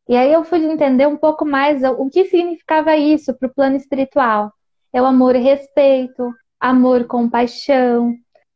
E 0.08 0.16
aí 0.16 0.32
eu 0.32 0.42
fui 0.42 0.58
entender 0.64 1.06
um 1.06 1.16
pouco 1.16 1.46
mais 1.46 1.84
o 1.84 2.11
que 2.11 2.25
significava 2.25 2.96
isso 2.96 3.32
para 3.34 3.46
o 3.49 3.54
plano 3.54 3.76
espiritual. 3.76 4.52
É 4.92 5.00
o 5.00 5.06
amor 5.06 5.37
e 5.37 5.38
respeito, 5.38 6.34
amor 6.58 7.06
compaixão, 7.06 8.12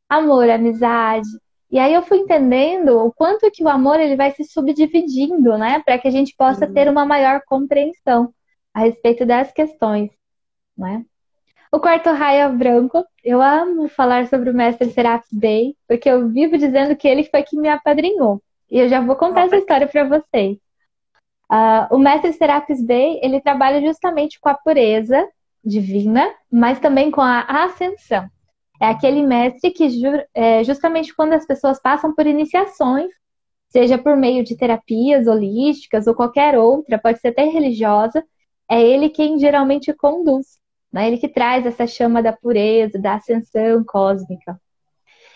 amor 0.09 0.51
amizade. 0.51 1.29
E 1.71 1.79
aí 1.79 1.95
eu 1.95 2.03
fui 2.03 2.19
entendendo 2.19 2.99
o 2.99 3.13
quanto 3.13 3.49
que 3.53 3.63
o 3.63 3.69
amor 3.69 4.01
ele 4.01 4.17
vai 4.17 4.33
se 4.33 4.43
subdividindo, 4.43 5.57
né, 5.57 5.81
para 5.85 5.99
que 5.99 6.09
a 6.09 6.11
gente 6.11 6.35
possa 6.37 6.67
uhum. 6.67 6.73
ter 6.75 6.89
uma 6.89 7.07
maior 7.07 7.43
compreensão 7.47 8.35
a 8.75 8.81
respeito 8.81 9.25
das 9.25 9.53
questões, 9.53 10.11
né? 10.77 11.05
O 11.71 11.79
quarto 11.79 12.11
raio 12.11 12.41
é 12.41 12.49
branco. 12.49 13.05
Eu 13.23 13.43
amo 13.43 13.89
falar 13.89 14.27
sobre 14.27 14.51
o 14.51 14.55
mestre 14.55 14.91
Serapis 14.91 15.29
Bey, 15.33 15.77
porque 15.87 16.09
eu 16.09 16.29
vivo 16.29 16.57
dizendo 16.57 16.97
que 16.97 17.07
ele 17.07 17.25
foi 17.25 17.43
que 17.43 17.57
me 17.57 17.69
apadrinhou. 17.69 18.43
E 18.71 18.79
eu 18.79 18.89
já 18.89 19.01
vou 19.01 19.17
contar 19.17 19.47
essa 19.47 19.57
história 19.57 19.87
para 19.87 20.05
vocês. 20.05 20.59
Uh, 21.51 21.95
o 21.95 21.99
mestre 21.99 22.33
Serapis 22.33 22.83
Bey, 22.83 23.21
ele 23.23 23.41
trabalha 23.41 23.81
justamente 23.81 24.41
com 24.41 24.49
a 24.49 24.55
pureza 24.55 25.27
divina, 25.65 26.31
mas 26.51 26.79
também 26.79 27.11
com 27.11 27.21
a 27.21 27.41
ascensão. 27.41 28.29
É 28.81 28.87
aquele 28.87 29.23
mestre 29.23 29.71
que, 29.71 29.89
é, 30.35 30.63
justamente 30.63 31.15
quando 31.15 31.33
as 31.33 31.47
pessoas 31.47 31.81
passam 31.81 32.15
por 32.15 32.27
iniciações, 32.27 33.11
seja 33.69 33.99
por 33.99 34.17
meio 34.17 34.45
de 34.45 34.57
terapias 34.57 35.27
holísticas 35.27 36.07
ou 36.07 36.15
qualquer 36.15 36.57
outra, 36.57 36.99
pode 36.99 37.19
ser 37.19 37.29
até 37.29 37.45
religiosa, 37.45 38.25
é 38.71 38.81
ele 38.81 39.09
quem 39.09 39.39
geralmente 39.39 39.93
conduz, 39.93 40.59
né? 40.99 41.07
ele 41.07 41.19
que 41.19 41.29
traz 41.29 41.65
essa 41.65 41.87
chama 41.87 42.21
da 42.21 42.33
pureza, 42.33 42.99
da 42.99 43.15
ascensão 43.15 43.85
cósmica. 43.85 44.61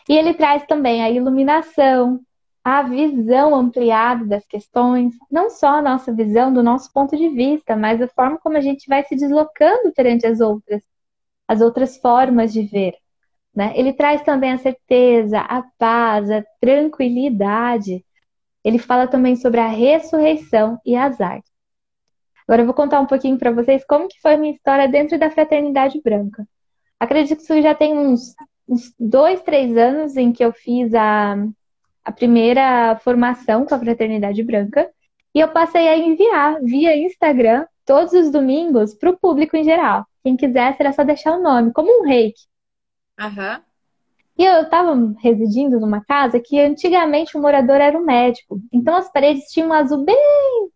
E 0.08 0.16
ele 0.18 0.34
traz 0.34 0.64
também 0.66 1.04
a 1.04 1.08
iluminação, 1.08 2.20
a 2.64 2.82
visão 2.82 3.54
ampliada 3.54 4.24
das 4.26 4.44
questões, 4.44 5.14
não 5.30 5.48
só 5.48 5.78
a 5.78 5.82
nossa 5.82 6.12
visão 6.12 6.52
do 6.52 6.64
nosso 6.64 6.92
ponto 6.92 7.16
de 7.16 7.28
vista, 7.28 7.76
mas 7.76 8.02
a 8.02 8.08
forma 8.08 8.38
como 8.38 8.56
a 8.56 8.60
gente 8.60 8.88
vai 8.88 9.04
se 9.04 9.14
deslocando 9.14 9.92
perante 9.92 10.26
as 10.26 10.40
outras, 10.40 10.82
as 11.46 11.60
outras 11.60 11.96
formas 11.96 12.52
de 12.52 12.62
ver. 12.62 12.96
Né? 13.54 13.72
Ele 13.76 13.92
traz 13.92 14.20
também 14.22 14.50
a 14.52 14.58
certeza, 14.58 15.38
a 15.38 15.62
paz, 15.78 16.28
a 16.28 16.42
tranquilidade. 16.60 18.04
Ele 18.64 18.78
fala 18.78 19.06
também 19.06 19.36
sobre 19.36 19.60
a 19.60 19.68
ressurreição 19.68 20.80
e 20.84 20.96
as 20.96 21.20
artes. 21.20 21.51
Agora 22.52 22.60
eu 22.60 22.66
vou 22.66 22.74
contar 22.74 23.00
um 23.00 23.06
pouquinho 23.06 23.38
para 23.38 23.50
vocês 23.50 23.82
como 23.86 24.06
que 24.06 24.20
foi 24.20 24.34
a 24.34 24.36
minha 24.36 24.52
história 24.52 24.86
dentro 24.86 25.18
da 25.18 25.30
Fraternidade 25.30 25.98
Branca. 26.02 26.46
Acredito 27.00 27.38
que 27.38 27.44
isso 27.44 27.62
já 27.62 27.74
tem 27.74 27.96
uns, 27.96 28.34
uns 28.68 28.94
dois, 29.00 29.40
três 29.40 29.74
anos 29.74 30.18
em 30.18 30.30
que 30.34 30.44
eu 30.44 30.52
fiz 30.52 30.92
a, 30.92 31.34
a 32.04 32.12
primeira 32.12 32.94
formação 32.96 33.64
com 33.64 33.74
a 33.74 33.78
Fraternidade 33.78 34.42
Branca 34.42 34.86
e 35.34 35.40
eu 35.40 35.48
passei 35.48 35.88
a 35.88 35.96
enviar 35.96 36.60
via 36.60 36.94
Instagram 36.94 37.64
todos 37.86 38.12
os 38.12 38.30
domingos 38.30 38.92
para 38.92 39.08
o 39.08 39.16
público 39.16 39.56
em 39.56 39.64
geral. 39.64 40.04
Quem 40.22 40.36
quisesse 40.36 40.76
era 40.78 40.92
só 40.92 41.02
deixar 41.04 41.38
o 41.38 41.42
nome, 41.42 41.72
como 41.72 42.02
um 42.02 42.06
reiki. 42.06 42.42
Uhum. 43.18 43.62
E 44.36 44.44
eu 44.44 44.60
estava 44.60 44.94
residindo 45.22 45.80
numa 45.80 46.04
casa 46.04 46.38
que 46.38 46.60
antigamente 46.60 47.34
o 47.34 47.40
morador 47.40 47.76
era 47.76 47.96
um 47.96 48.04
médico. 48.04 48.60
Então 48.70 48.94
as 48.94 49.10
paredes 49.10 49.50
tinham 49.50 49.70
um 49.70 49.72
azul 49.72 50.04
bem. 50.04 50.70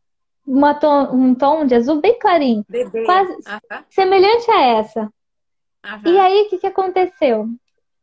Tom, 0.81 1.13
um 1.13 1.35
tom 1.35 1.67
de 1.67 1.75
azul 1.75 2.01
bem 2.01 2.19
clarinho. 2.19 2.65
Bebê. 2.69 3.05
Quase 3.05 3.37
semelhante 3.91 4.51
a 4.51 4.63
essa. 4.63 5.11
E 6.05 6.19
aí, 6.19 6.43
o 6.43 6.49
que, 6.49 6.59
que 6.59 6.67
aconteceu? 6.67 7.49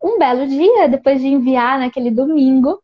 Um 0.01 0.17
belo 0.19 0.47
dia, 0.47 0.87
depois 0.87 1.21
de 1.21 1.27
enviar 1.27 1.79
naquele 1.79 2.11
domingo, 2.11 2.81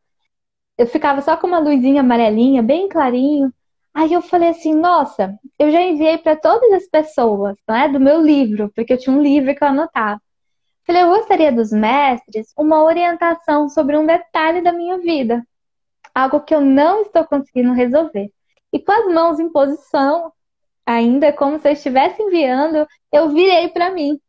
eu 0.78 0.88
ficava 0.88 1.22
só 1.22 1.36
com 1.36 1.48
uma 1.48 1.60
luzinha 1.60 2.02
amarelinha, 2.02 2.64
bem 2.64 2.88
clarinho. 2.88 3.54
Aí 3.94 4.14
eu 4.14 4.22
falei 4.22 4.50
assim, 4.50 4.74
nossa, 4.74 5.38
eu 5.58 5.72
já 5.72 5.82
enviei 5.82 6.18
para 6.18 6.36
todas 6.36 6.72
as 6.72 6.88
pessoas, 6.88 7.58
né, 7.68 7.90
do 7.90 8.00
meu 8.00 8.22
livro, 8.22 8.72
porque 8.74 8.94
eu 8.94 8.98
tinha 8.98 9.16
um 9.16 9.22
livro 9.22 9.54
que 9.54 9.64
eu 9.64 9.68
anotava. 9.68 10.22
Falei, 10.86 11.04
eu 11.04 11.10
gostaria 11.10 11.52
dos 11.52 11.72
mestres 11.72 12.54
uma 12.58 12.84
orientação 12.84 13.68
sobre 13.68 13.98
um 13.98 14.06
detalhe 14.06 14.62
da 14.62 14.72
minha 14.72 14.98
vida, 14.98 15.46
algo 16.16 16.40
que 16.40 16.56
eu 16.56 16.62
não 16.62 17.02
estou 17.02 17.26
conseguindo 17.26 17.74
resolver. 17.74 18.32
E 18.72 18.80
com 18.80 18.92
as 18.92 19.14
mãos 19.14 19.40
em 19.40 19.50
posição, 19.52 20.32
ainda 20.86 21.34
como 21.34 21.60
se 21.60 21.68
eu 21.68 21.74
estivesse 21.74 22.22
enviando, 22.22 22.88
eu 23.12 23.30
virei 23.30 23.70
para 23.70 23.92
mim. 23.92 24.20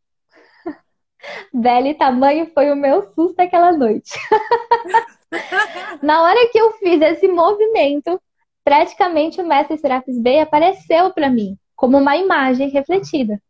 Velho 1.52 1.97
tamanho 1.97 2.50
foi 2.52 2.70
o 2.70 2.76
meu 2.76 3.02
susto 3.14 3.40
aquela 3.40 3.73
noite. 3.73 4.18
Na 6.02 6.23
hora 6.23 6.49
que 6.50 6.59
eu 6.59 6.73
fiz 6.73 7.00
esse 7.00 7.28
movimento, 7.28 8.20
praticamente 8.64 9.40
o 9.40 9.47
mestre 9.47 9.78
Serapis 9.78 10.20
Bey 10.20 10.40
apareceu 10.40 11.12
para 11.12 11.30
mim 11.30 11.56
como 11.76 11.97
uma 11.97 12.16
imagem 12.16 12.68
refletida. 12.68 13.40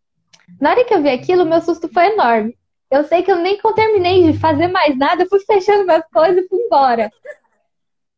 Na 0.61 0.71
hora 0.71 0.85
que 0.85 0.95
eu 0.95 1.03
vi 1.03 1.11
aquilo, 1.11 1.45
meu 1.45 1.61
susto 1.61 1.89
foi 1.93 2.07
enorme. 2.13 2.57
Eu 2.91 3.05
sei 3.05 3.23
que 3.23 3.31
eu 3.31 3.37
nem 3.37 3.59
terminei 3.75 4.31
de 4.31 4.39
fazer 4.39 4.69
mais 4.69 4.97
nada, 4.97 5.27
fui 5.27 5.41
fechando 5.41 5.85
minhas 5.85 6.05
coisas 6.13 6.45
e 6.45 6.49
fui 6.49 6.59
embora. 6.59 7.11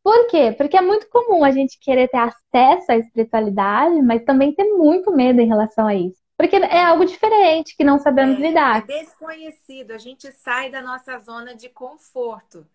Por 0.03 0.27
quê? 0.27 0.53
Porque 0.57 0.77
é 0.77 0.81
muito 0.81 1.09
comum 1.09 1.45
a 1.45 1.51
gente 1.53 1.79
querer 1.79 2.09
ter 2.09 2.19
acesso 2.19 2.91
à 2.91 2.97
espiritualidade, 2.97 4.03
mas 4.03 4.25
também 4.25 4.53
ter 4.53 4.65
muito 4.65 5.13
medo 5.13 5.41
em 5.41 5.47
relação 5.47 5.87
a 5.87 5.95
isso. 5.95 6.21
Porque 6.37 6.57
é 6.57 6.83
algo 6.83 7.05
diferente 7.05 7.77
que 7.77 7.85
não 7.85 7.99
sabemos 7.99 8.39
é, 8.39 8.41
lidar. 8.41 8.79
É 8.79 9.01
desconhecido, 9.01 9.93
a 9.93 9.99
gente 9.99 10.31
sai 10.33 10.71
da 10.71 10.83
nossa 10.83 11.17
zona 11.19 11.55
de 11.55 11.69
conforto 11.69 12.67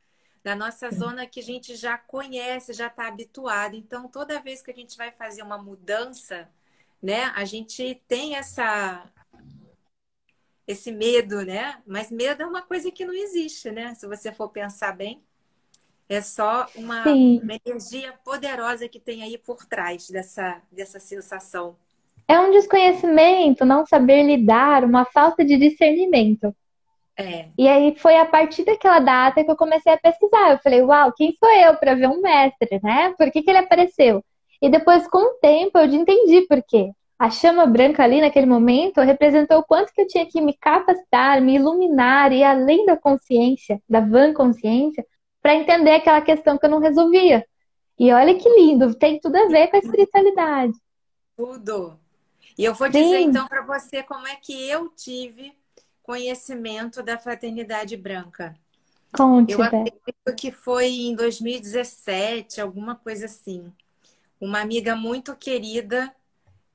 da 0.48 0.56
nossa 0.56 0.90
zona 0.90 1.28
que 1.28 1.42
a 1.42 1.44
gente 1.44 1.76
já 1.76 1.98
conhece, 1.98 2.72
já 2.72 2.88
está 2.88 3.10
habituado. 3.10 3.76
Então, 3.76 4.08
toda 4.08 4.40
vez 4.40 4.62
que 4.62 4.72
a 4.72 4.74
gente 4.74 4.96
vai 4.96 5.12
fazer 5.12 5.42
uma 5.42 5.58
mudança, 5.58 6.50
né, 7.04 7.34
a 7.36 7.44
gente 7.44 8.02
tem 8.08 8.38
essa 8.38 9.12
esse 10.66 10.90
medo, 10.90 11.46
né? 11.46 11.82
Mas 11.86 12.10
medo 12.10 12.44
é 12.44 12.46
uma 12.46 12.62
coisa 12.62 12.90
que 12.90 13.06
não 13.06 13.14
existe, 13.14 13.70
né? 13.72 13.94
Se 13.96 14.08
você 14.08 14.32
for 14.32 14.48
pensar 14.48 14.94
bem, 14.94 15.22
é 16.10 16.22
só 16.22 16.68
uma, 16.76 17.04
uma 17.04 17.60
energia 17.66 18.14
poderosa 18.24 18.88
que 18.88 19.00
tem 19.00 19.24
aí 19.24 19.38
por 19.38 19.66
trás 19.66 20.10
dessa, 20.10 20.62
dessa 20.72 21.00
sensação. 21.00 21.76
É 22.28 22.40
um 22.40 22.52
desconhecimento, 22.52 23.66
não 23.66 23.86
saber 23.86 24.24
lidar, 24.24 24.84
uma 24.84 25.06
falta 25.06 25.44
de 25.44 25.58
discernimento. 25.58 26.54
É. 27.18 27.48
E 27.58 27.68
aí 27.68 27.96
foi 27.98 28.18
a 28.18 28.26
partir 28.26 28.64
daquela 28.64 29.00
data 29.00 29.44
que 29.44 29.50
eu 29.50 29.56
comecei 29.56 29.92
a 29.92 29.98
pesquisar. 29.98 30.52
Eu 30.52 30.60
falei, 30.60 30.82
uau, 30.82 31.12
quem 31.14 31.34
sou 31.40 31.50
eu 31.50 31.76
para 31.76 31.96
ver 31.96 32.08
um 32.08 32.22
mestre, 32.22 32.80
né? 32.84 33.14
Por 33.18 33.32
que, 33.32 33.42
que 33.42 33.50
ele 33.50 33.60
apareceu? 33.60 34.24
E 34.62 34.70
depois, 34.70 35.08
com 35.08 35.18
o 35.18 35.34
tempo, 35.42 35.78
eu 35.78 35.86
entendi 35.86 36.42
por 36.48 36.62
quê. 36.68 36.92
A 37.18 37.32
chama 37.32 37.66
branca 37.66 38.04
ali 38.04 38.22
naquele 38.22 38.46
momento 38.46 39.02
representou 39.02 39.60
o 39.60 39.64
quanto 39.64 39.92
que 39.92 40.02
eu 40.02 40.08
tinha 40.08 40.26
que 40.28 40.40
me 40.40 40.54
capacitar, 40.54 41.42
me 41.42 41.56
iluminar 41.56 42.32
e 42.32 42.44
além 42.44 42.86
da 42.86 42.96
consciência, 42.96 43.82
da 43.90 44.00
van 44.00 44.34
consciência, 44.34 45.04
para 45.48 45.56
entender 45.56 45.92
aquela 45.92 46.20
questão 46.20 46.58
que 46.58 46.66
eu 46.66 46.70
não 46.70 46.80
resolvia. 46.80 47.48
E 47.98 48.12
olha 48.12 48.38
que 48.38 48.50
lindo, 48.50 48.94
tem 48.94 49.18
tudo 49.18 49.38
a 49.38 49.48
ver 49.48 49.70
com 49.70 49.78
a 49.78 49.80
espiritualidade. 49.80 50.74
Tudo. 51.38 51.98
E 52.58 52.66
eu 52.66 52.74
vou 52.74 52.90
dizer 52.90 53.20
Sim. 53.20 53.30
então 53.30 53.48
para 53.48 53.62
você 53.62 54.04
como 54.04 54.28
é 54.28 54.36
que 54.36 54.70
eu 54.70 54.90
tive 54.90 55.54
conhecimento 56.04 57.02
da 57.02 57.18
Fraternidade 57.18 57.96
Branca. 57.96 58.58
Conte, 59.16 59.54
Eu 59.54 59.64
acredito 59.64 60.36
que 60.38 60.52
foi 60.52 60.88
em 60.88 61.16
2017, 61.16 62.60
alguma 62.60 62.96
coisa 62.96 63.28
assim. 63.28 63.72
Uma 64.42 64.60
amiga 64.60 64.98
muito 64.98 65.34
querida, 65.34 66.14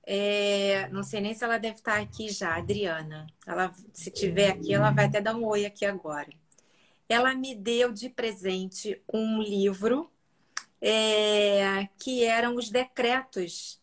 é... 0.03 0.89
não 0.91 1.03
sei 1.03 1.21
nem 1.21 1.35
se 1.35 1.45
ela 1.45 1.59
deve 1.59 1.75
estar 1.75 2.01
aqui 2.01 2.31
já, 2.31 2.57
Adriana. 2.57 3.27
Ela, 3.47 3.71
se 3.93 4.11
tiver 4.11 4.49
aqui, 4.49 4.73
ela 4.73 4.91
vai 4.91 5.05
até 5.05 5.21
dar 5.21 5.37
um 5.37 5.45
oi 5.45 5.67
aqui 5.67 5.85
agora. 5.85 6.31
Ela 7.13 7.35
me 7.35 7.55
deu 7.55 7.93
de 7.93 8.09
presente 8.09 9.03
um 9.13 9.43
livro 9.43 10.11
é... 10.81 11.89
que 11.99 12.25
eram 12.25 12.57
os 12.57 12.71
decretos 12.71 13.81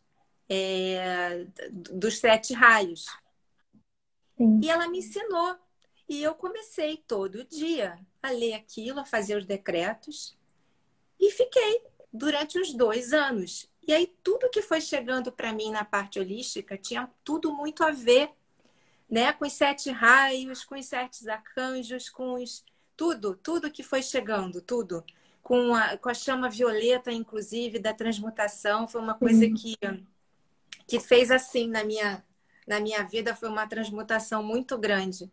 é... 0.50 1.46
dos 1.72 2.18
sete 2.18 2.54
raios. 2.54 3.06
Sim. 4.38 4.60
E 4.64 4.70
ela 4.70 4.88
me 4.88 5.00
ensinou. 5.00 5.58
E 6.08 6.24
eu 6.24 6.34
comecei 6.34 6.98
todo 6.98 7.46
dia 7.46 8.00
a 8.22 8.32
ler 8.32 8.54
aquilo, 8.54 9.00
a 9.00 9.06
fazer 9.06 9.38
os 9.38 9.46
decretos. 9.46 10.36
E 11.20 11.30
fiquei 11.32 11.84
durante 12.12 12.60
uns 12.60 12.74
dois 12.74 13.14
anos. 13.14 13.70
E 13.88 13.94
aí, 13.94 14.08
tudo 14.24 14.50
que 14.50 14.62
foi 14.62 14.82
chegando 14.82 15.32
para 15.32 15.54
mim 15.54 15.72
na 15.72 15.84
parte 15.84 16.20
holística 16.20 16.78
tinha 16.78 17.10
tudo 17.24 17.54
muito 17.54 17.84
a 17.84 17.92
ver 17.92 18.32
né? 19.10 19.34
Com 19.34 19.46
os 19.46 19.54
sete 19.54 19.90
raios, 19.90 20.64
com 20.64 20.76
os 20.76 20.86
sete 20.86 21.28
arcanjos, 21.30 22.10
com 22.10 22.34
os 22.34 22.64
tudo, 23.00 23.34
tudo 23.34 23.72
que 23.72 23.82
foi 23.82 24.04
chegando, 24.04 24.62
tudo. 24.62 25.06
Com 25.42 25.74
a, 25.74 25.98
com 25.98 26.10
a 26.10 26.14
chama 26.14 26.50
violeta, 26.50 27.10
inclusive, 27.10 27.80
da 27.80 27.94
transmutação, 27.94 28.90
foi 28.90 29.00
uma 29.00 29.14
coisa 29.14 29.46
uhum. 29.46 29.54
que, 29.54 29.78
que 30.86 31.00
fez 31.00 31.32
assim 31.32 31.70
na 31.70 31.82
minha, 31.82 32.22
na 32.68 32.82
minha 32.82 33.02
vida, 33.04 33.34
foi 33.34 33.48
uma 33.48 33.66
transmutação 33.66 34.44
muito 34.44 34.78
grande. 34.78 35.32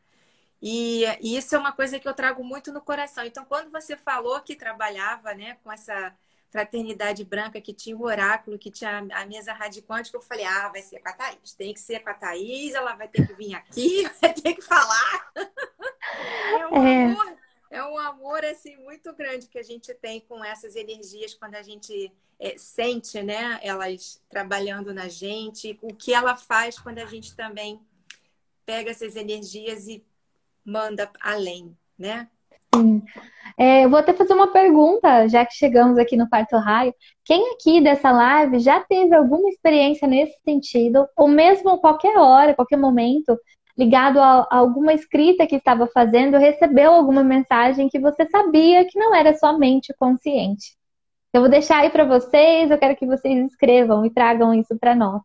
E, 0.63 1.03
e, 1.21 1.37
isso 1.37 1.57
é 1.57 1.59
uma 1.59 1.73
coisa 1.73 1.99
que 1.99 2.07
eu 2.07 2.15
trago 2.15 2.45
muito 2.45 2.73
no 2.73 2.81
coração. 2.81 3.25
Então, 3.25 3.45
quando 3.45 3.69
você 3.69 3.97
falou 3.97 4.41
que 4.41 4.55
trabalhava 4.55 5.35
né, 5.35 5.59
com 5.65 5.73
essa 5.73 6.15
fraternidade 6.49 7.25
branca, 7.25 7.61
que 7.61 7.75
tinha 7.75 7.97
o 7.97 8.05
oráculo, 8.05 8.61
que 8.61 8.71
tinha 8.71 9.05
a 9.13 9.27
mesa 9.27 9.53
radicante, 9.53 10.15
eu 10.15 10.21
falei, 10.21 10.45
ah, 10.45 10.69
vai 10.69 10.83
ser 10.83 11.01
com 11.01 11.09
a 11.09 11.13
Thaís. 11.13 11.53
Tem 11.53 11.75
que 11.75 11.81
ser 11.81 11.99
com 11.99 12.11
a 12.11 12.15
Thaís, 12.15 12.75
ela 12.75 12.95
vai 12.95 13.09
ter 13.09 13.27
que 13.27 13.35
vir 13.35 13.57
aqui, 13.57 14.09
vai 14.23 14.33
ter 14.33 14.55
que 14.55 14.63
falar. 14.63 15.33
É 15.35 16.67
um, 16.69 16.87
é. 16.87 17.05
Amor, 17.07 17.46
é 17.71 17.83
um 17.83 17.99
amor, 17.99 18.45
assim, 18.45 18.77
muito 18.77 19.13
grande 19.15 19.49
que 19.49 19.59
a 19.59 19.63
gente 19.63 19.93
tem 19.95 20.21
com 20.21 20.45
essas 20.45 20.77
energias 20.77 21.35
quando 21.35 21.55
a 21.55 21.63
gente 21.63 22.13
é, 22.39 22.57
sente, 22.57 23.23
né, 23.23 23.59
elas 23.63 24.23
trabalhando 24.29 24.93
na 24.93 25.09
gente, 25.09 25.79
o 25.83 25.95
que 25.95 26.13
ela 26.13 26.37
faz 26.37 26.79
quando 26.79 26.99
a 26.99 27.07
gente 27.07 27.35
também 27.35 27.81
pega 28.65 28.91
essas 28.91 29.17
energias 29.17 29.87
e 29.87 30.05
manda 30.65 31.11
além, 31.21 31.77
né? 31.99 32.29
Sim. 32.75 33.03
É, 33.57 33.85
eu 33.85 33.91
vou 33.91 33.99
até 33.99 34.13
fazer 34.13 34.35
uma 34.35 34.53
pergunta, 34.53 35.29
já 35.29 35.47
que 35.47 35.55
chegamos 35.55 35.99
aqui 35.99 36.17
no 36.17 36.29
quarto 36.29 36.57
raio. 36.57 36.93
Quem 37.25 37.53
aqui 37.53 37.81
dessa 37.81 38.11
live 38.11 38.59
já 38.59 38.81
teve 38.81 39.15
alguma 39.15 39.49
experiência 39.49 40.07
nesse 40.07 40.39
sentido, 40.45 41.09
ou 41.17 41.27
mesmo 41.29 41.79
qualquer 41.79 42.19
hora, 42.19 42.55
qualquer 42.55 42.77
momento, 42.77 43.39
ligado 43.76 44.18
a, 44.18 44.47
a 44.50 44.56
alguma 44.56 44.92
escrita 44.92 45.47
que 45.47 45.56
estava 45.56 45.87
fazendo, 45.87 46.38
recebeu 46.38 46.92
alguma 46.92 47.23
mensagem 47.23 47.88
que 47.88 47.99
você 47.99 48.26
sabia 48.28 48.85
que 48.87 48.99
não 48.99 49.14
era 49.14 49.35
somente 49.35 49.95
consciente? 49.99 50.76
Eu 51.33 51.42
vou 51.42 51.50
deixar 51.50 51.80
aí 51.80 51.90
para 51.90 52.04
vocês, 52.04 52.71
eu 52.71 52.78
quero 52.78 52.97
que 52.97 53.06
vocês 53.06 53.47
escrevam 53.47 54.06
e 54.06 54.11
tragam 54.11 54.54
isso 54.54 54.76
para 54.78 54.95
nós. 54.95 55.21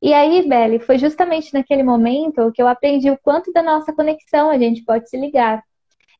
E 0.00 0.12
aí, 0.12 0.46
Belle, 0.46 0.78
foi 0.78 0.98
justamente 0.98 1.52
naquele 1.52 1.82
momento 1.82 2.52
que 2.52 2.62
eu 2.62 2.68
aprendi 2.68 3.10
o 3.10 3.18
quanto 3.18 3.52
da 3.52 3.62
nossa 3.62 3.92
conexão 3.92 4.50
a 4.50 4.58
gente 4.58 4.84
pode 4.84 5.08
se 5.08 5.16
ligar. 5.16 5.62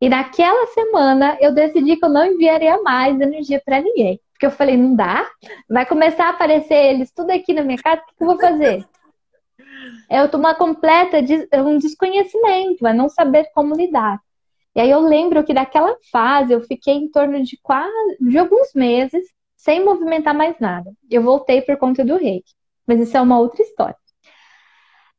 E 0.00 0.08
naquela 0.08 0.66
semana 0.68 1.37
eu 1.40 1.52
decidi 1.52 1.96
que 1.96 2.04
eu 2.04 2.08
não 2.08 2.26
enviaria 2.26 2.82
mais 2.82 3.20
energia 3.20 3.62
para 3.64 3.80
ninguém. 3.80 4.20
Porque 4.32 4.46
eu 4.46 4.50
falei, 4.50 4.76
não 4.76 4.96
dá, 4.96 5.25
vai 5.68 5.87
começar 5.87 6.26
a 6.26 6.30
aparecer 6.30 6.75
eles 6.75 7.12
tudo 7.12 7.30
aqui 7.30 7.52
na 7.52 7.62
minha 7.62 7.78
casa, 7.78 8.02
o 8.02 8.16
que 8.16 8.23
eu 8.23 8.26
vou 8.26 8.38
fazer? 8.38 8.84
É 10.09 10.23
uma 10.37 10.55
completa 10.55 11.19
é 11.50 11.62
um 11.62 11.79
desconhecimento, 11.79 12.87
é 12.87 12.93
não 12.93 13.09
saber 13.09 13.50
como 13.55 13.75
lidar. 13.75 14.21
E 14.75 14.81
aí 14.81 14.91
eu 14.91 15.00
lembro 15.00 15.45
que 15.45 15.55
daquela 15.55 15.97
fase 16.11 16.53
eu 16.53 16.61
fiquei 16.61 16.95
em 16.95 17.09
torno 17.09 17.43
de 17.43 17.59
quase 17.62 18.17
de 18.21 18.38
alguns 18.38 18.73
meses 18.75 19.25
sem 19.57 19.85
movimentar 19.85 20.35
mais 20.35 20.59
nada. 20.59 20.93
Eu 21.11 21.23
voltei 21.23 21.62
por 21.62 21.76
conta 21.76 22.05
do 22.05 22.17
reiki, 22.17 22.53
mas 22.87 23.00
isso 23.00 23.17
é 23.17 23.21
uma 23.21 23.38
outra 23.38 23.62
história. 23.62 23.97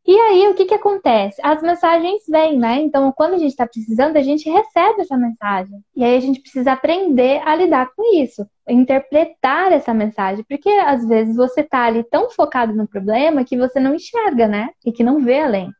E 0.07 0.15
aí, 0.15 0.47
o 0.47 0.53
que, 0.53 0.65
que 0.65 0.73
acontece? 0.73 1.41
As 1.43 1.63
mensagens 1.63 2.23
vêm, 2.29 2.59
né? 2.59 2.79
Então, 2.79 3.11
quando 3.11 3.33
a 3.33 3.37
gente 3.39 3.49
está 3.49 3.65
precisando, 3.65 4.17
a 4.17 4.21
gente 4.21 4.47
recebe 4.47 5.01
essa 5.01 5.17
mensagem. 5.17 5.83
E 5.95 6.03
aí, 6.03 6.15
a 6.15 6.19
gente 6.19 6.41
precisa 6.41 6.73
aprender 6.73 7.41
a 7.43 7.55
lidar 7.55 7.89
com 7.95 8.15
isso, 8.15 8.45
interpretar 8.67 9.71
essa 9.71 9.93
mensagem. 9.93 10.43
Porque, 10.47 10.69
às 10.69 11.07
vezes, 11.07 11.35
você 11.35 11.61
está 11.61 11.85
ali 11.85 12.03
tão 12.03 12.29
focado 12.29 12.73
no 12.73 12.87
problema 12.87 13.43
que 13.45 13.57
você 13.57 13.79
não 13.79 13.95
enxerga, 13.95 14.47
né? 14.47 14.69
E 14.85 14.91
que 14.91 15.03
não 15.03 15.23
vê 15.23 15.41
além. 15.41 15.71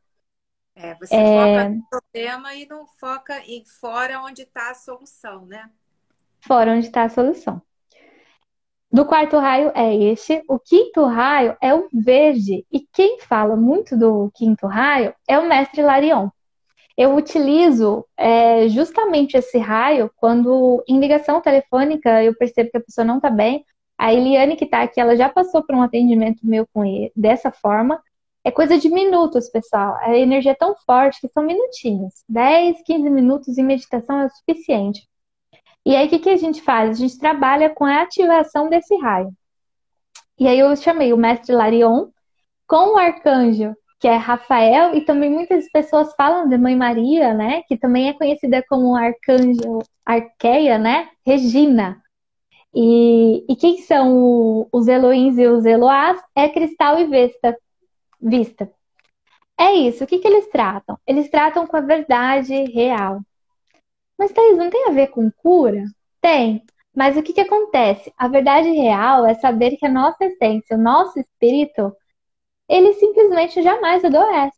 É, 0.75 0.94
você 0.96 1.15
é... 1.15 1.58
foca 1.58 1.70
no 1.70 1.89
problema 1.89 2.56
e 2.56 2.68
não 2.68 2.86
foca 3.00 3.39
em 3.48 3.63
fora 3.80 4.22
onde 4.22 4.42
está 4.42 4.72
a 4.72 4.75
solução, 4.75 5.46
né? 5.46 5.70
Fora 6.42 6.72
onde 6.72 6.88
está 6.88 7.04
a 7.04 7.10
solução 7.10 7.62
do 8.96 9.06
quarto 9.06 9.38
raio 9.38 9.74
é 9.75 9.94
este. 9.94 10.42
O 10.48 10.58
quinto 10.58 11.04
raio 11.04 11.58
é 11.62 11.75
o 11.75 11.89
verde. 11.92 12.65
E 12.72 12.80
quem 12.94 13.20
fala 13.20 13.58
muito 13.58 13.98
do 13.98 14.32
quinto 14.34 14.65
raio 14.68 15.13
é 15.27 15.38
o 15.38 15.46
mestre 15.50 15.82
Larion. 15.82 16.30
Eu 16.98 17.16
utilizo 17.16 18.05
é, 18.18 18.70
justamente 18.70 19.36
esse 19.36 19.58
raio 19.58 20.10
quando, 20.16 20.84
em 20.88 21.00
ligação 21.00 21.42
telefônica, 21.42 22.24
eu 22.24 22.36
percebo 22.36 22.72
que 22.72 22.77
a 22.77 22.81
pessoa 22.81 23.05
não 23.05 23.18
está 23.18 23.29
bem. 23.29 23.66
A 23.98 24.14
Eliane, 24.14 24.55
que 24.55 24.66
está 24.66 24.81
aqui, 24.81 25.00
ela 25.00 25.16
já 25.16 25.29
passou 25.29 25.64
por 25.64 25.75
um 25.75 25.81
atendimento 25.81 26.40
meu 26.44 26.66
com 26.74 26.86
ele 26.86 27.12
dessa 27.16 27.51
forma. 27.51 28.01
É 28.44 28.51
coisa 28.51 28.77
de 28.77 28.90
minutos, 28.90 29.50
pessoal. 29.50 29.98
A 30.01 30.16
energia 30.16 30.51
é 30.51 30.55
tão 30.55 30.75
forte 30.86 31.20
que 31.20 31.27
são 31.29 31.44
minutinhos. 31.44 32.14
10, 32.29 32.84
15 32.84 33.10
minutos 33.10 33.58
em 33.58 33.64
meditação 33.64 34.20
é 34.22 34.25
o 34.25 34.29
suficiente. 34.29 35.08
E 35.86 35.96
aí, 35.96 36.08
o 36.08 36.10
que, 36.10 36.20
que 36.20 36.29
a 36.29 36.38
gente 36.38 36.62
faz? 36.62 36.92
A 36.92 36.94
gente 36.94 37.18
trabalha 37.18 37.70
com 37.70 37.86
a 37.86 38.01
ativação 38.01 38.70
desse 38.70 38.96
raio. 38.98 39.31
E 40.40 40.48
aí, 40.48 40.60
eu 40.60 40.75
chamei 40.75 41.12
o 41.12 41.18
mestre 41.18 41.55
Larion 41.55 42.08
com 42.68 42.94
o 42.94 42.98
arcanjo, 42.98 43.75
que 44.05 44.09
é 44.09 44.18
Rafael, 44.18 44.94
e 44.94 45.01
também 45.01 45.31
muitas 45.31 45.68
pessoas 45.72 46.13
falam 46.13 46.48
de 46.48 46.59
Mãe 46.59 46.75
Maria, 46.75 47.33
né? 47.33 47.63
Que 47.63 47.75
também 47.75 48.07
é 48.07 48.13
conhecida 48.13 48.63
como 48.70 48.96
arcanjo 48.96 49.79
Arqueia, 50.05 50.77
né? 50.77 51.09
Regina. 51.25 52.00
E, 52.72 53.44
e 53.50 53.55
quem 53.55 53.79
são 53.79 54.70
os 54.72 54.87
Eloíns 54.87 55.39
e 55.39 55.48
os 55.48 55.65
Eloás? 55.65 56.22
É 56.35 56.48
Cristal 56.48 57.00
e 57.00 57.07
Vesta. 57.07 57.57
Vista. 58.22 58.72
É 59.57 59.72
isso. 59.74 60.03
O 60.03 60.07
que, 60.07 60.20
que 60.20 60.27
eles 60.27 60.50
tratam? 60.50 61.00
Eles 61.07 61.27
tratam 61.31 61.65
com 61.65 61.75
a 61.75 61.81
verdade 61.81 62.53
real. 62.65 63.22
Mas, 64.20 64.31
Thaís, 64.31 64.55
não 64.55 64.70
tem 64.70 64.87
a 64.87 64.91
ver 64.91 65.07
com 65.07 65.31
cura? 65.31 65.83
Tem. 66.22 66.63
Mas 66.96 67.18
o 67.18 67.24
que, 67.24 67.33
que 67.33 67.41
acontece? 67.41 68.13
A 68.15 68.27
verdade 68.27 68.70
real 68.70 69.25
é 69.25 69.33
saber 69.33 69.77
que 69.77 69.85
a 69.87 69.89
nossa 69.89 70.25
essência, 70.25 70.77
o 70.77 70.79
nosso 70.79 71.20
espírito, 71.20 71.91
ele 72.68 72.94
simplesmente 72.94 73.62
jamais 73.62 74.04
adoece. 74.04 74.58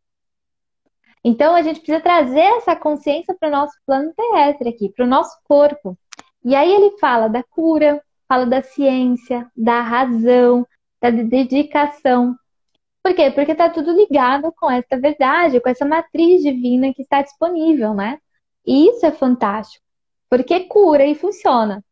Então 1.23 1.55
a 1.55 1.61
gente 1.61 1.79
precisa 1.79 1.99
trazer 1.99 2.39
essa 2.39 2.75
consciência 2.75 3.35
para 3.37 3.49
o 3.49 3.51
nosso 3.51 3.75
plano 3.85 4.13
terrestre 4.15 4.69
aqui, 4.69 4.89
para 4.89 5.05
o 5.05 5.09
nosso 5.09 5.37
corpo. 5.43 5.97
E 6.43 6.55
aí 6.55 6.71
ele 6.71 6.97
fala 6.99 7.27
da 7.27 7.43
cura, 7.43 8.01
fala 8.27 8.45
da 8.45 8.61
ciência, 8.61 9.49
da 9.55 9.81
razão, 9.81 10.65
da 11.01 11.09
dedicação. 11.09 12.35
Por 13.03 13.13
quê? 13.13 13.31
Porque 13.31 13.51
está 13.51 13.69
tudo 13.69 13.91
ligado 13.91 14.51
com 14.57 14.69
essa 14.69 14.99
verdade, 14.99 15.59
com 15.59 15.69
essa 15.69 15.85
matriz 15.85 16.41
divina 16.41 16.93
que 16.93 17.01
está 17.01 17.21
disponível, 17.21 17.93
né? 17.93 18.19
E 18.65 18.89
isso 18.89 19.05
é 19.05 19.11
fantástico, 19.11 19.83
porque 20.29 20.61
cura 20.65 21.05
e 21.05 21.15
funciona. 21.15 21.83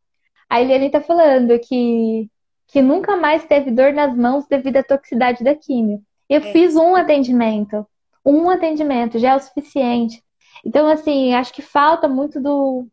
A 0.50 0.62
Eliane 0.62 0.88
está 0.88 1.02
falando 1.02 1.58
que, 1.60 2.30
que 2.76 2.82
nunca 2.82 3.16
mais 3.16 3.46
teve 3.46 3.72
dor 3.72 3.94
nas 3.94 4.14
mãos 4.14 4.46
devido 4.48 4.76
à 4.76 4.84
toxicidade 4.84 5.46
da 5.46 5.56
químio. 5.56 6.04
Eu 6.30 6.42
é. 6.42 6.52
fiz 6.52 6.76
um 6.76 6.94
atendimento. 6.94 7.88
Um 8.26 8.50
atendimento 8.50 9.18
já 9.18 9.30
é 9.30 9.36
o 9.38 9.40
suficiente. 9.40 10.22
Então, 10.66 10.86
assim, 10.86 11.34
acho 11.34 11.54
que 11.54 11.62
falta 11.62 12.06
muito 12.10 12.38
do 12.38 12.86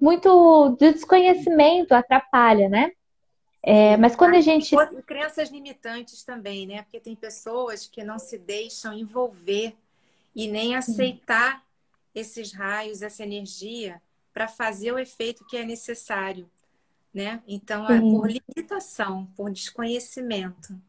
muito 0.00 0.68
do 0.68 0.92
desconhecimento 0.92 1.94
atrapalha, 1.96 2.68
né? 2.68 2.92
É, 3.60 3.96
mas 3.96 4.14
quando 4.14 4.36
a 4.36 4.40
gente. 4.40 4.76
E 4.76 5.02
crenças 5.02 5.50
limitantes 5.50 6.22
também, 6.22 6.64
né? 6.64 6.82
Porque 6.82 7.00
tem 7.00 7.16
pessoas 7.16 7.88
que 7.88 8.04
não 8.04 8.20
se 8.20 8.38
deixam 8.38 8.92
envolver 8.92 9.74
e 10.32 10.46
nem 10.46 10.76
aceitar 10.76 11.60
esses 12.14 12.52
raios, 12.52 13.02
essa 13.02 13.24
energia, 13.24 14.00
para 14.32 14.46
fazer 14.46 14.92
o 14.92 14.98
efeito 14.98 15.44
que 15.44 15.56
é 15.56 15.64
necessário. 15.64 16.48
Né? 17.18 17.42
Então, 17.48 17.84
é 17.90 18.00
por 18.00 18.30
limitação, 18.30 19.26
por 19.34 19.50
desconhecimento. 19.50 20.80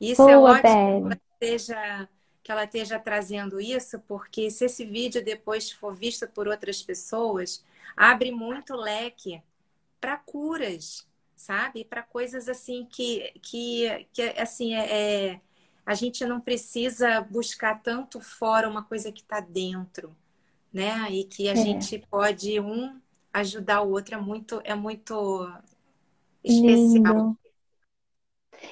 Isso 0.00 0.28
é 0.28 0.34
Boa, 0.34 0.58
é 0.58 0.60
ótimo 0.60 0.64
que 0.64 1.14
ela, 1.14 1.20
esteja, 1.34 2.08
que 2.42 2.50
ela 2.50 2.64
esteja 2.64 2.98
trazendo 2.98 3.60
isso, 3.60 4.00
porque 4.08 4.50
se 4.50 4.64
esse 4.64 4.84
vídeo 4.84 5.24
depois 5.24 5.70
for 5.70 5.94
visto 5.94 6.26
por 6.26 6.48
outras 6.48 6.82
pessoas, 6.82 7.64
abre 7.96 8.32
muito 8.32 8.74
leque 8.74 9.40
para 10.00 10.16
curas, 10.16 11.06
sabe? 11.36 11.84
Para 11.84 12.02
coisas 12.02 12.48
assim 12.48 12.84
que, 12.84 13.32
que, 13.40 14.08
que 14.12 14.22
assim, 14.40 14.74
é, 14.74 15.28
é, 15.30 15.40
a 15.86 15.94
gente 15.94 16.24
não 16.26 16.40
precisa 16.40 17.20
buscar 17.20 17.80
tanto 17.84 18.20
fora 18.20 18.68
uma 18.68 18.82
coisa 18.82 19.12
que 19.12 19.20
está 19.20 19.38
dentro 19.38 20.12
né? 20.76 21.10
E 21.10 21.24
que 21.24 21.48
a 21.48 21.52
é. 21.52 21.56
gente 21.56 21.98
pode 22.10 22.60
um 22.60 23.00
ajudar 23.40 23.82
o 23.82 23.90
outro 23.90 24.14
é 24.14 24.18
muito 24.18 24.60
é 24.64 24.74
muito 24.74 25.48
especial. 26.42 27.14
Lindo. 27.14 27.38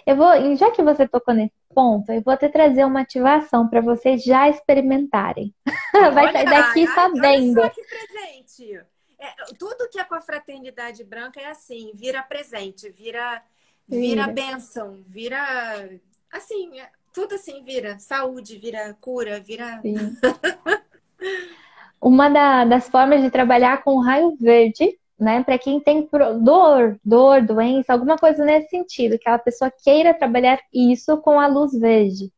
Eu 0.06 0.16
vou, 0.16 0.56
já 0.56 0.70
que 0.70 0.82
você 0.82 1.06
tocou 1.06 1.34
nesse 1.34 1.54
ponto, 1.74 2.10
eu 2.10 2.22
vou 2.22 2.32
até 2.32 2.48
trazer 2.48 2.84
uma 2.84 3.02
ativação 3.02 3.68
para 3.68 3.80
vocês 3.80 4.22
já 4.22 4.48
experimentarem. 4.48 5.54
Vai 6.14 6.32
sair 6.32 6.44
daqui 6.46 6.86
ai, 6.86 6.94
sabendo. 6.94 7.60
Olha 7.60 7.68
só 7.68 7.74
que 7.74 7.82
presente. 7.82 8.80
É, 9.18 9.34
tudo 9.58 9.88
que 9.90 9.98
é 9.98 10.04
com 10.04 10.14
a 10.14 10.20
fraternidade 10.20 11.04
branca 11.04 11.40
é 11.40 11.46
assim, 11.46 11.92
vira 11.94 12.22
presente, 12.22 12.90
vira 12.90 13.42
vira, 13.86 14.26
vira. 14.26 14.32
bênção, 14.32 15.02
vira 15.06 15.88
assim, 16.30 16.72
tudo 17.12 17.34
assim 17.34 17.62
vira 17.62 17.98
saúde, 17.98 18.58
vira 18.58 18.94
cura, 19.00 19.40
vira. 19.40 19.80
Uma 22.04 22.28
da, 22.28 22.66
das 22.66 22.86
formas 22.86 23.22
de 23.22 23.30
trabalhar 23.30 23.82
com 23.82 23.98
raio 23.98 24.36
verde, 24.38 24.98
né, 25.18 25.42
para 25.42 25.58
quem 25.58 25.80
tem 25.80 26.06
dor, 26.42 27.00
dor, 27.02 27.40
doença, 27.40 27.94
alguma 27.94 28.18
coisa 28.18 28.44
nesse 28.44 28.68
sentido, 28.68 29.18
que 29.18 29.26
a 29.26 29.38
pessoa 29.38 29.70
queira 29.70 30.12
trabalhar 30.12 30.60
isso 30.70 31.16
com 31.22 31.40
a 31.40 31.46
luz 31.46 31.72
verde. 31.72 32.30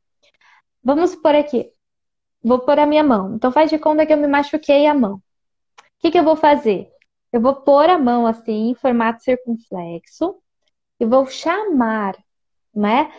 Vamos 0.85 1.17
por 1.17 1.35
aqui. 1.35 1.69
Vou 2.41 2.61
pôr 2.61 2.79
a 2.79 2.87
minha 2.87 3.03
mão. 3.03 3.35
Então 3.35 3.51
faz 3.51 3.69
de 3.69 3.77
conta 3.77 4.07
que 4.07 4.13
eu 4.13 4.17
me 4.17 4.29
machuquei 4.29 4.87
a 4.87 4.95
mão. 4.95 5.15
O 5.17 5.23
que, 5.99 6.13
que 6.13 6.19
eu 6.19 6.23
vou 6.23 6.37
fazer? 6.37 6.89
Eu 7.33 7.41
vou 7.41 7.57
pôr 7.57 7.91
a 7.91 7.99
mão 7.99 8.25
assim, 8.25 8.71
em 8.71 8.75
formato 8.77 9.25
circunflexo, 9.25 10.37
e 11.01 11.05
vou 11.05 11.27
chamar, 11.27 12.17
né? 12.73 13.11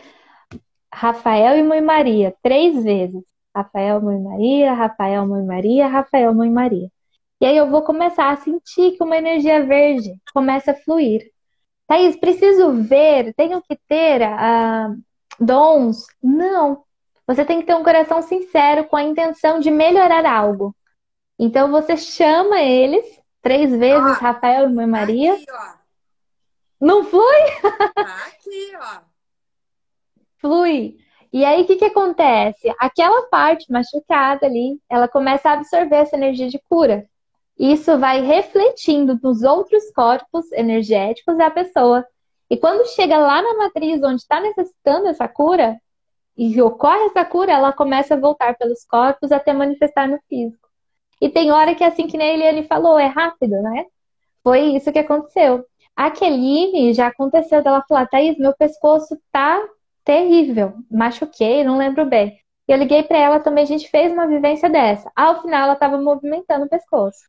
Rafael 0.93 1.57
e 1.57 1.63
Mãe 1.63 1.81
Maria, 1.81 2.33
três 2.41 2.81
vezes. 2.81 3.21
Rafael, 3.57 4.01
Mãe 4.01 4.19
Maria, 4.19 4.73
Rafael, 4.73 5.25
Mãe 5.25 5.43
Maria, 5.43 5.87
Rafael, 5.87 6.33
Mãe 6.33 6.49
Maria. 6.49 6.89
E 7.41 7.45
aí 7.45 7.57
eu 7.57 7.69
vou 7.69 7.83
começar 7.83 8.29
a 8.29 8.37
sentir 8.37 8.91
que 8.91 9.03
uma 9.03 9.17
energia 9.17 9.65
verde 9.65 10.13
começa 10.33 10.71
a 10.71 10.75
fluir. 10.75 11.31
Thaís, 11.87 12.15
preciso 12.15 12.71
ver, 12.83 13.33
tenho 13.35 13.61
que 13.61 13.77
ter 13.87 14.21
uh, 14.21 14.97
dons? 15.39 16.05
Não. 16.21 16.83
Você 17.25 17.45
tem 17.45 17.59
que 17.59 17.65
ter 17.65 17.75
um 17.75 17.83
coração 17.83 18.21
sincero 18.21 18.85
com 18.85 18.95
a 18.95 19.03
intenção 19.03 19.59
de 19.59 19.71
melhorar 19.71 20.25
algo. 20.25 20.75
Então 21.39 21.71
você 21.71 21.97
chama 21.97 22.59
eles 22.59 23.05
três 23.41 23.69
vezes, 23.71 24.17
ó, 24.17 24.19
Rafael 24.19 24.69
e 24.69 24.73
Mãe 24.73 24.87
Maria. 24.87 25.33
Aqui, 25.33 25.45
Não 26.79 27.03
flui? 27.03 27.41
Tá 27.61 28.27
aqui, 28.27 28.71
ó. 28.75 29.01
Flui. 30.39 30.97
E 31.37 31.45
aí, 31.45 31.61
o 31.61 31.65
que, 31.67 31.75
que 31.75 31.85
acontece? 31.85 32.73
Aquela 32.79 33.27
parte 33.27 33.71
machucada 33.71 34.47
ali, 34.47 34.81
ela 34.89 35.07
começa 35.07 35.47
a 35.47 35.53
absorver 35.53 35.97
essa 35.97 36.15
energia 36.15 36.49
de 36.49 36.59
cura. 36.67 37.07
Isso 37.59 37.95
vai 37.99 38.21
refletindo 38.21 39.19
nos 39.21 39.43
outros 39.43 39.83
corpos 39.91 40.51
energéticos 40.51 41.37
da 41.37 41.51
pessoa. 41.51 42.03
E 42.49 42.57
quando 42.57 42.87
chega 42.87 43.19
lá 43.19 43.39
na 43.39 43.53
matriz 43.53 44.01
onde 44.01 44.19
está 44.19 44.39
necessitando 44.39 45.09
essa 45.09 45.27
cura, 45.27 45.79
e 46.35 46.59
ocorre 46.59 47.05
essa 47.05 47.23
cura, 47.23 47.51
ela 47.51 47.71
começa 47.71 48.15
a 48.15 48.19
voltar 48.19 48.57
pelos 48.57 48.83
corpos 48.83 49.31
até 49.31 49.53
manifestar 49.53 50.07
no 50.07 50.17
físico. 50.27 50.67
E 51.21 51.29
tem 51.29 51.51
hora 51.51 51.75
que, 51.75 51.83
assim 51.83 52.07
que 52.07 52.17
nem 52.17 52.41
ele 52.41 52.63
falou, 52.63 52.97
é 52.97 53.05
rápido, 53.05 53.61
né? 53.61 53.85
Foi 54.43 54.59
isso 54.75 54.91
que 54.91 54.97
aconteceu. 54.97 55.63
A 55.95 56.09
Keline 56.09 56.95
já 56.95 57.05
aconteceu 57.05 57.61
dela 57.61 57.85
falar, 57.87 58.07
Thaís, 58.07 58.39
meu 58.39 58.55
pescoço 58.55 59.15
tá 59.31 59.63
terrível, 60.07 60.73
machuquei, 60.89 61.65
não 61.65 61.77
lembro 61.77 62.05
bem. 62.05 62.39
E 62.65 62.71
eu 62.71 62.77
liguei 62.77 63.03
para 63.03 63.17
ela 63.17 63.39
também, 63.41 63.65
a 63.65 63.67
gente 63.67 63.89
fez 63.89 64.13
uma 64.13 64.25
vivência 64.25 64.69
dessa. 64.69 65.11
Ao 65.13 65.41
final, 65.41 65.63
ela 65.63 65.73
estava 65.73 65.97
movimentando 65.97 66.65
o 66.65 66.69
pescoço. 66.69 67.19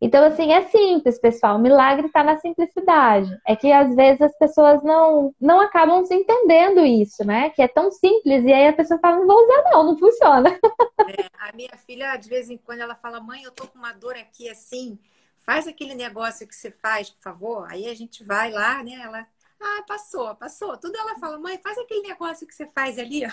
Então, 0.00 0.24
assim, 0.24 0.50
é 0.52 0.62
simples, 0.62 1.18
pessoal. 1.18 1.56
O 1.56 1.58
milagre 1.58 2.06
está 2.06 2.24
na 2.24 2.38
simplicidade. 2.38 3.30
É 3.46 3.54
que 3.54 3.70
às 3.70 3.94
vezes 3.94 4.20
as 4.22 4.36
pessoas 4.38 4.82
não, 4.82 5.34
não 5.38 5.60
acabam 5.60 6.04
se 6.06 6.14
entendendo 6.14 6.84
isso, 6.86 7.24
né? 7.24 7.50
Que 7.50 7.62
é 7.62 7.68
tão 7.68 7.90
simples, 7.90 8.44
e 8.44 8.52
aí 8.52 8.68
a 8.68 8.72
pessoa 8.72 8.98
fala, 9.00 9.18
não 9.18 9.26
vou 9.26 9.44
usar, 9.44 9.70
não, 9.70 9.84
não 9.84 9.98
funciona. 9.98 10.50
É, 11.08 11.24
a 11.38 11.54
minha 11.54 11.76
filha, 11.86 12.16
de 12.16 12.28
vez 12.28 12.50
em 12.50 12.56
quando, 12.56 12.80
ela 12.80 12.96
fala, 12.96 13.20
mãe, 13.20 13.40
eu 13.44 13.52
tô 13.52 13.64
com 13.68 13.78
uma 13.78 13.92
dor 13.92 14.16
aqui 14.16 14.48
assim, 14.48 14.98
faz 15.38 15.68
aquele 15.68 15.94
negócio 15.94 16.48
que 16.48 16.54
você 16.54 16.72
faz, 16.72 17.10
por 17.10 17.22
favor. 17.22 17.68
Aí 17.70 17.86
a 17.86 17.94
gente 17.94 18.24
vai 18.24 18.50
lá, 18.50 18.82
né? 18.82 18.98
Ela, 19.00 19.24
ah, 19.66 19.84
passou, 19.86 20.34
passou. 20.36 20.76
Tudo 20.76 20.96
ela 20.96 21.18
fala, 21.18 21.38
mãe, 21.38 21.58
faz 21.58 21.76
aquele 21.78 22.08
negócio 22.08 22.46
que 22.46 22.54
você 22.54 22.66
faz 22.66 22.98
ali, 22.98 23.22
ó. 23.26 23.30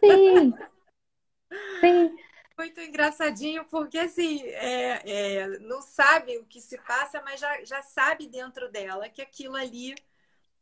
Sim. 0.00 0.54
Sim 1.80 2.16
muito 2.56 2.80
engraçadinho, 2.80 3.64
porque 3.64 3.98
assim, 3.98 4.42
é, 4.44 5.02
é, 5.04 5.58
não 5.60 5.82
sabe 5.82 6.38
o 6.38 6.44
que 6.44 6.60
se 6.60 6.78
passa, 6.78 7.20
mas 7.22 7.40
já, 7.40 7.64
já 7.64 7.82
sabe 7.82 8.28
dentro 8.28 8.70
dela 8.70 9.08
que 9.08 9.20
aquilo 9.20 9.56
ali 9.56 9.94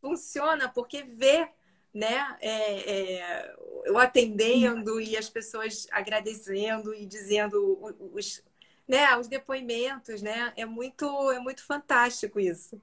funciona, 0.01 0.69
porque 0.69 1.03
vê 1.03 1.49
né, 1.93 2.37
é, 2.41 2.93
é, 2.93 3.55
eu 3.85 3.99
atendendo 3.99 4.99
e 5.01 5.17
as 5.17 5.29
pessoas 5.29 5.87
agradecendo 5.91 6.95
e 6.95 7.05
dizendo 7.05 7.79
os, 8.15 8.43
né, 8.89 9.15
os 9.19 9.29
depoimentos, 9.29 10.23
né? 10.23 10.55
É 10.57 10.65
muito, 10.65 11.31
é 11.31 11.39
muito 11.39 11.63
fantástico 11.63 12.41
isso. 12.41 12.81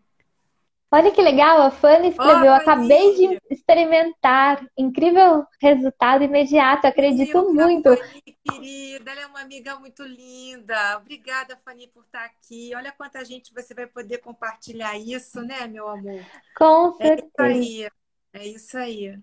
Olha 0.91 1.11
que 1.11 1.21
legal, 1.21 1.61
a 1.61 1.69
Fanny 1.69 2.09
escreveu: 2.09 2.51
oh, 2.51 2.55
Acabei 2.55 3.15
de 3.15 3.39
experimentar. 3.51 4.65
Incrível 4.75 5.45
resultado 5.61 6.23
imediato, 6.23 6.87
acredito 6.87 7.53
muito. 7.53 7.95
Fanny, 7.95 8.37
querida, 8.43 9.11
ela 9.11 9.21
é 9.21 9.25
uma 9.27 9.41
amiga 9.41 9.75
muito 9.75 10.03
linda. 10.03 10.97
Obrigada, 10.97 11.55
Fanny, 11.63 11.87
por 11.87 12.03
estar 12.03 12.25
aqui. 12.25 12.71
Olha 12.75 12.91
quanta 12.91 13.23
gente 13.23 13.53
você 13.53 13.75
vai 13.75 13.85
poder 13.85 14.17
compartilhar 14.17 14.97
isso, 14.97 15.41
né, 15.41 15.67
meu 15.67 15.87
amor? 15.87 16.25
Com 16.57 16.93
certeza. 16.93 17.21
É 17.37 17.51
isso 17.51 17.67
aí. 17.67 17.89
É 18.33 18.47
isso 18.47 18.77
aí. 18.77 19.19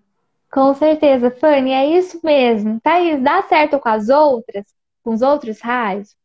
Com 0.49 0.73
certeza, 0.73 1.29
Fanny, 1.31 1.71
é 1.71 1.85
isso 1.97 2.21
mesmo. 2.23 2.79
Thaís, 2.79 3.21
dá 3.21 3.41
certo 3.43 3.77
com 3.77 3.89
as 3.89 4.07
outras, 4.07 4.65
com 5.03 5.13
os 5.13 5.21
outros 5.21 5.59
raios? 5.59 6.15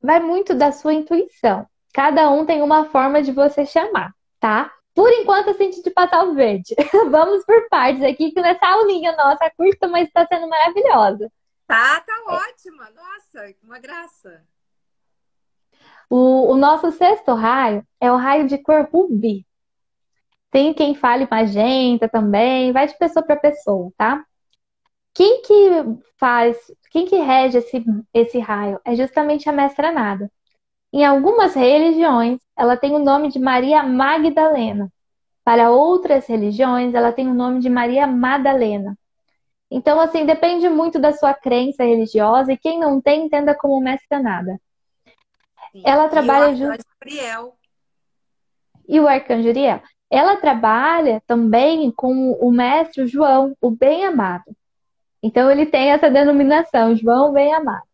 Vai 0.00 0.20
muito 0.20 0.54
da 0.54 0.70
sua 0.70 0.94
intuição. 0.94 1.66
Cada 1.92 2.30
um 2.30 2.46
tem 2.46 2.62
uma 2.62 2.84
forma 2.84 3.20
de 3.20 3.32
você 3.32 3.66
chamar, 3.66 4.14
tá? 4.38 4.72
Por 4.94 5.10
enquanto, 5.10 5.48
eu 5.48 5.54
senti 5.54 5.82
de 5.82 5.90
passar 5.90 6.24
o 6.24 6.34
verde. 6.34 6.74
Vamos 7.10 7.44
por 7.44 7.68
partes 7.68 8.02
aqui, 8.02 8.30
que 8.30 8.40
nessa 8.40 8.66
aulinha 8.66 9.16
nossa 9.16 9.50
curta, 9.56 9.88
mas 9.88 10.06
está 10.06 10.26
sendo 10.26 10.48
maravilhosa. 10.48 11.30
Tá, 11.66 12.00
tá 12.00 12.22
ótima. 12.26 12.90
Nossa, 12.90 13.54
uma 13.62 13.78
graça. 13.78 14.44
O, 16.10 16.52
o 16.52 16.56
nosso 16.56 16.92
sexto 16.92 17.32
raio 17.32 17.86
é 17.98 18.12
o 18.12 18.16
raio 18.16 18.46
de 18.46 18.58
cor 18.58 18.86
rubi. 18.92 19.46
Tem 20.50 20.74
quem 20.74 20.94
fale 20.94 21.26
magenta 21.30 22.06
também, 22.06 22.72
vai 22.72 22.86
de 22.86 22.98
pessoa 22.98 23.24
para 23.24 23.36
pessoa, 23.36 23.90
tá? 23.96 24.22
Quem 25.14 25.40
que 25.40 25.54
faz, 26.18 26.58
quem 26.90 27.06
que 27.06 27.16
rege 27.16 27.58
esse, 27.58 27.82
esse 28.12 28.38
raio? 28.38 28.78
É 28.84 28.94
justamente 28.94 29.48
a 29.48 29.52
mestra 29.52 29.90
nada. 29.90 30.30
Em 30.92 31.04
algumas 31.04 31.54
religiões, 31.54 32.38
ela 32.56 32.76
tem 32.76 32.94
o 32.94 32.98
nome 32.98 33.28
de 33.28 33.38
Maria 33.38 33.82
Magdalena. 33.82 34.92
Para 35.42 35.70
outras 35.70 36.26
religiões, 36.26 36.94
ela 36.94 37.12
tem 37.12 37.28
o 37.28 37.34
nome 37.34 37.60
de 37.60 37.68
Maria 37.70 38.06
Madalena. 38.06 38.96
Então, 39.70 39.98
assim, 39.98 40.26
depende 40.26 40.68
muito 40.68 40.98
da 40.98 41.12
sua 41.12 41.32
crença 41.32 41.82
religiosa 41.82 42.52
e 42.52 42.58
quem 42.58 42.78
não 42.78 43.00
tem, 43.00 43.24
entenda 43.24 43.54
como 43.54 43.82
mestre 43.82 44.18
nada. 44.20 44.60
Sim. 45.72 45.82
Ela 45.84 46.08
trabalha 46.08 46.54
junto. 46.54 46.84
Uriel. 47.02 47.56
E 48.86 49.00
o 49.00 49.08
arcanjo 49.08 49.48
Uriel. 49.48 49.80
Ela 50.10 50.36
trabalha 50.36 51.22
também 51.26 51.90
com 51.90 52.32
o 52.32 52.52
mestre 52.52 53.06
João, 53.06 53.56
o 53.62 53.70
bem-amado. 53.70 54.44
Então, 55.22 55.50
ele 55.50 55.64
tem 55.64 55.90
essa 55.90 56.10
denominação, 56.10 56.94
João 56.94 57.32
bem-amado. 57.32 57.86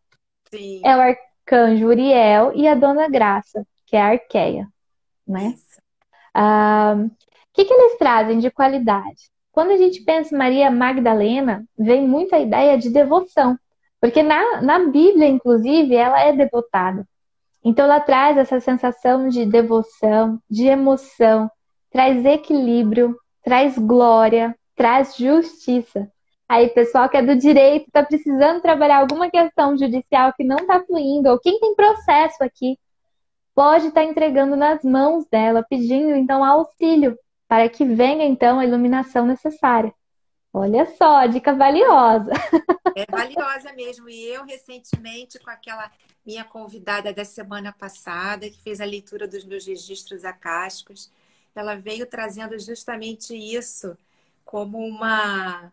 Sim. 0.51 0.81
É 0.83 0.97
o 0.97 0.99
arcanjo 0.99 1.28
Uriel 1.55 2.51
e 2.55 2.67
a 2.67 2.75
dona 2.75 3.09
Graça, 3.09 3.65
que 3.85 3.95
é 3.95 4.01
a 4.01 4.09
Arqueia, 4.09 4.67
né? 5.27 5.55
Ah, 6.33 6.95
o 6.97 7.09
que, 7.53 7.65
que 7.65 7.73
eles 7.73 7.97
trazem 7.97 8.39
de 8.39 8.51
qualidade? 8.51 9.29
Quando 9.51 9.71
a 9.71 9.77
gente 9.77 10.01
pensa 10.01 10.33
em 10.33 10.37
Maria 10.37 10.71
Magdalena, 10.71 11.65
vem 11.77 12.07
muita 12.07 12.37
ideia 12.37 12.77
de 12.77 12.89
devoção, 12.89 13.57
porque 13.99 14.23
na, 14.23 14.61
na 14.61 14.79
Bíblia, 14.79 15.27
inclusive, 15.27 15.95
ela 15.95 16.21
é 16.21 16.31
devotada. 16.31 17.05
Então, 17.63 17.85
ela 17.85 17.99
traz 17.99 18.37
essa 18.37 18.59
sensação 18.59 19.27
de 19.27 19.45
devoção, 19.45 20.39
de 20.49 20.67
emoção, 20.67 21.51
traz 21.91 22.23
equilíbrio, 22.23 23.17
traz 23.43 23.77
glória, 23.77 24.55
traz 24.75 25.17
justiça. 25.17 26.09
Aí, 26.49 26.67
pessoal 26.69 27.07
que 27.07 27.15
é 27.15 27.21
do 27.21 27.35
direito, 27.35 27.85
está 27.85 28.03
precisando 28.03 28.59
trabalhar 28.59 28.97
alguma 28.97 29.29
questão 29.29 29.77
judicial 29.77 30.33
que 30.33 30.43
não 30.43 30.57
está 30.57 30.83
fluindo, 30.83 31.29
ou 31.29 31.39
quem 31.39 31.59
tem 31.59 31.75
processo 31.75 32.43
aqui, 32.43 32.75
pode 33.53 33.89
estar 33.89 34.01
tá 34.01 34.07
entregando 34.07 34.55
nas 34.55 34.83
mãos 34.83 35.27
dela, 35.27 35.63
pedindo 35.69 36.15
então 36.15 36.43
auxílio 36.43 37.15
para 37.47 37.69
que 37.69 37.85
venha 37.85 38.25
então 38.25 38.59
a 38.59 38.65
iluminação 38.65 39.27
necessária. 39.27 39.93
Olha 40.51 40.87
só, 40.97 41.27
dica 41.27 41.53
valiosa. 41.53 42.31
É 42.95 43.05
valiosa 43.09 43.71
mesmo. 43.73 44.09
E 44.09 44.25
eu, 44.29 44.43
recentemente, 44.43 45.37
com 45.39 45.49
aquela 45.49 45.91
minha 46.25 46.43
convidada 46.43 47.13
da 47.13 47.23
semana 47.23 47.71
passada, 47.71 48.49
que 48.49 48.61
fez 48.61 48.81
a 48.81 48.85
leitura 48.85 49.27
dos 49.27 49.45
meus 49.45 49.65
registros 49.65 50.25
acásticos, 50.25 51.09
ela 51.55 51.75
veio 51.75 52.07
trazendo 52.07 52.57
justamente 52.59 53.35
isso 53.35 53.95
como 54.43 54.79
uma 54.79 55.71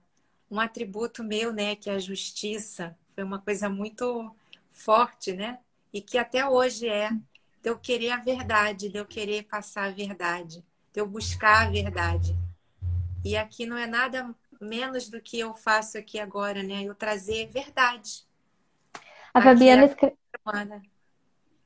um 0.50 0.60
atributo 0.60 1.24
meu, 1.24 1.52
né, 1.52 1.76
que 1.76 1.90
é 1.90 1.94
a 1.94 1.98
justiça. 1.98 2.96
Foi 3.14 3.24
uma 3.24 3.38
coisa 3.38 3.68
muito 3.68 4.34
forte, 4.72 5.32
né? 5.32 5.58
E 5.92 6.00
que 6.00 6.18
até 6.18 6.46
hoje 6.46 6.88
é 6.88 7.10
de 7.10 7.70
eu 7.70 7.78
querer 7.78 8.10
a 8.10 8.18
verdade, 8.18 8.88
de 8.88 8.98
eu 8.98 9.06
querer 9.06 9.44
passar 9.44 9.84
a 9.84 9.90
verdade, 9.90 10.64
de 10.92 11.00
eu 11.00 11.06
buscar 11.06 11.66
a 11.66 11.70
verdade. 11.70 12.36
E 13.24 13.36
aqui 13.36 13.66
não 13.66 13.76
é 13.76 13.86
nada 13.86 14.32
menos 14.60 15.08
do 15.08 15.20
que 15.20 15.38
eu 15.38 15.54
faço 15.54 15.98
aqui 15.98 16.18
agora, 16.18 16.62
né? 16.62 16.84
Eu 16.84 16.94
trazer 16.94 17.48
verdade. 17.48 18.24
A 19.34 19.42
Fabiana, 19.42 19.84
escre... 19.84 20.16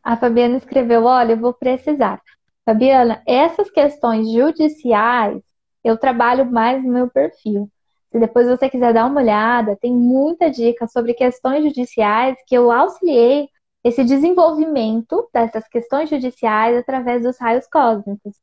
a 0.03 0.17
Fabiana 0.17 0.57
escreveu: 0.57 1.05
Olha, 1.05 1.33
eu 1.33 1.39
vou 1.39 1.53
precisar. 1.53 2.21
Fabiana, 2.65 3.23
essas 3.27 3.71
questões 3.71 4.31
judiciais 4.33 5.43
eu 5.83 5.97
trabalho 5.97 6.51
mais 6.51 6.83
no 6.85 6.93
meu 6.93 7.11
perfil. 7.11 7.71
Se 8.13 8.19
depois 8.19 8.49
você 8.49 8.69
quiser 8.69 8.93
dar 8.93 9.07
uma 9.07 9.21
olhada, 9.21 9.77
tem 9.77 9.95
muita 9.95 10.51
dica 10.51 10.87
sobre 10.89 11.15
questões 11.15 11.65
judiciais 11.65 12.37
que 12.47 12.55
eu 12.57 12.71
auxiliei 12.73 13.49
esse 13.85 14.05
desenvolvimento 14.05 15.29
dessas 15.33 15.67
questões 15.69 16.11
judiciais 16.11 16.77
através 16.77 17.23
dos 17.23 17.39
raios 17.39 17.67
cósmicos. 17.69 18.35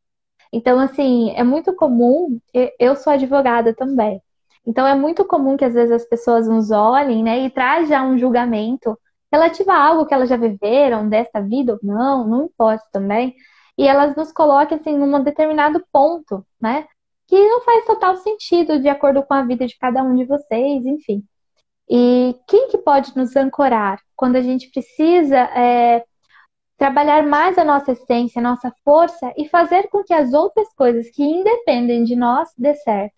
Então, 0.51 0.79
assim, 0.79 1.31
é 1.35 1.43
muito 1.43 1.75
comum, 1.75 2.39
eu 2.79 2.95
sou 2.95 3.13
advogada 3.13 3.73
também. 3.73 4.21
Então, 4.65 4.87
é 4.87 4.95
muito 4.95 5.25
comum 5.25 5.57
que 5.57 5.65
às 5.65 5.73
vezes 5.73 5.91
as 5.91 6.05
pessoas 6.05 6.47
nos 6.47 6.71
olhem, 6.71 7.23
né, 7.23 7.39
e 7.45 7.49
traz 7.49 7.89
já 7.89 8.03
um 8.03 8.17
julgamento 8.17 8.97
relativo 9.31 9.71
a 9.71 9.77
algo 9.81 10.05
que 10.05 10.13
elas 10.13 10.29
já 10.29 10.37
viveram, 10.37 11.09
desta 11.09 11.41
vida 11.41 11.73
ou 11.73 11.79
não, 11.83 12.27
não 12.27 12.45
importa 12.45 12.85
também. 12.91 13.35
E 13.77 13.87
elas 13.87 14.15
nos 14.15 14.31
colocam, 14.31 14.77
assim, 14.77 14.97
num 14.97 15.21
determinado 15.23 15.85
ponto, 15.91 16.45
né? 16.59 16.87
Que 17.27 17.35
não 17.35 17.61
faz 17.61 17.85
total 17.85 18.15
sentido 18.17 18.79
de 18.79 18.87
acordo 18.87 19.21
com 19.23 19.33
a 19.33 19.43
vida 19.43 19.67
de 19.67 19.77
cada 19.77 20.01
um 20.01 20.15
de 20.15 20.25
vocês, 20.25 20.85
enfim. 20.85 21.23
E 21.89 22.35
quem 22.47 22.69
que 22.69 22.77
pode 22.77 23.15
nos 23.15 23.35
ancorar 23.35 24.01
quando 24.15 24.37
a 24.37 24.41
gente 24.41 24.69
precisa 24.71 25.37
é, 25.37 26.03
trabalhar 26.77 27.25
mais 27.25 27.57
a 27.57 27.63
nossa 27.63 27.91
essência, 27.91 28.39
a 28.39 28.43
nossa 28.43 28.73
força 28.83 29.33
e 29.37 29.47
fazer 29.47 29.89
com 29.89 30.03
que 30.03 30.13
as 30.13 30.33
outras 30.33 30.73
coisas 30.73 31.09
que 31.09 31.23
independem 31.23 32.03
de 32.03 32.15
nós 32.15 32.49
dê 32.57 32.75
certo? 32.75 33.15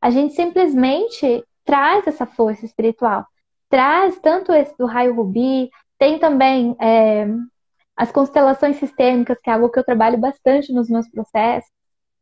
A 0.00 0.10
gente 0.10 0.34
simplesmente 0.34 1.44
traz 1.64 2.06
essa 2.06 2.26
força 2.26 2.64
espiritual, 2.64 3.26
traz 3.70 4.18
tanto 4.20 4.52
esse 4.52 4.76
do 4.76 4.86
raio 4.86 5.14
rubi, 5.14 5.70
tem 5.98 6.18
também 6.18 6.76
é, 6.80 7.26
as 7.96 8.12
constelações 8.12 8.76
sistêmicas, 8.76 9.38
que 9.40 9.50
é 9.50 9.54
algo 9.54 9.70
que 9.70 9.78
eu 9.78 9.84
trabalho 9.84 10.18
bastante 10.18 10.72
nos 10.72 10.88
meus 10.88 11.08
processos 11.10 11.73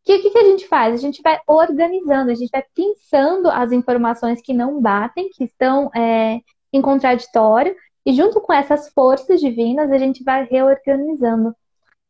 que, 0.04 0.18
que, 0.18 0.30
que 0.30 0.38
a 0.38 0.44
gente 0.44 0.66
faz? 0.66 0.94
A 0.94 0.96
gente 0.96 1.22
vai 1.22 1.38
organizando, 1.46 2.30
a 2.30 2.34
gente 2.34 2.50
vai 2.50 2.64
pensando 2.74 3.48
as 3.48 3.72
informações 3.72 4.40
que 4.42 4.52
não 4.52 4.80
batem, 4.80 5.30
que 5.30 5.44
estão 5.44 5.90
é, 5.94 6.40
em 6.72 6.82
contraditório, 6.82 7.74
e 8.04 8.12
junto 8.12 8.40
com 8.40 8.52
essas 8.52 8.88
forças 8.90 9.40
divinas, 9.40 9.90
a 9.90 9.98
gente 9.98 10.24
vai 10.24 10.44
reorganizando. 10.44 11.54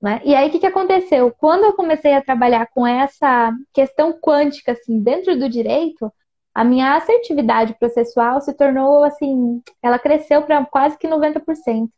Né? 0.01 0.21
E 0.25 0.35
aí, 0.35 0.49
o 0.49 0.51
que, 0.51 0.59
que 0.59 0.67
aconteceu? 0.67 1.31
Quando 1.39 1.65
eu 1.65 1.75
comecei 1.75 2.15
a 2.15 2.23
trabalhar 2.23 2.67
com 2.75 2.87
essa 2.87 3.53
questão 3.73 4.13
quântica, 4.13 4.73
assim, 4.73 5.01
dentro 5.01 5.39
do 5.39 5.49
direito, 5.49 6.11
a 6.55 6.65
minha 6.65 6.97
assertividade 6.97 7.75
processual 7.79 8.41
se 8.41 8.53
tornou, 8.55 9.05
assim, 9.05 9.63
ela 9.83 9.99
cresceu 9.99 10.43
para 10.43 10.65
quase 10.67 10.99
que 10.99 11.07
90%. 11.07 11.89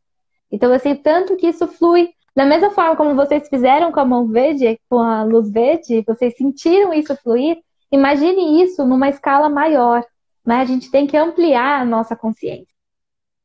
Então, 0.51 0.73
assim, 0.73 0.95
tanto 0.95 1.37
que 1.37 1.49
isso 1.49 1.67
flui 1.67 2.11
da 2.35 2.45
mesma 2.45 2.71
forma 2.71 2.97
como 2.97 3.15
vocês 3.15 3.49
fizeram 3.49 3.93
com 3.93 4.01
a 4.01 4.05
mão 4.05 4.27
verde, 4.27 4.79
com 4.89 4.99
a 4.99 5.23
luz 5.23 5.51
verde, 5.51 6.05
vocês 6.07 6.37
sentiram 6.37 6.93
isso 6.93 7.17
fluir, 7.17 7.59
imagine 7.93 8.63
isso 8.63 8.85
numa 8.85 9.09
escala 9.09 9.49
maior. 9.49 10.05
Né? 10.45 10.57
A 10.57 10.65
gente 10.65 10.91
tem 10.91 11.07
que 11.07 11.17
ampliar 11.17 11.81
a 11.81 11.85
nossa 11.85 12.17
consciência. 12.17 12.75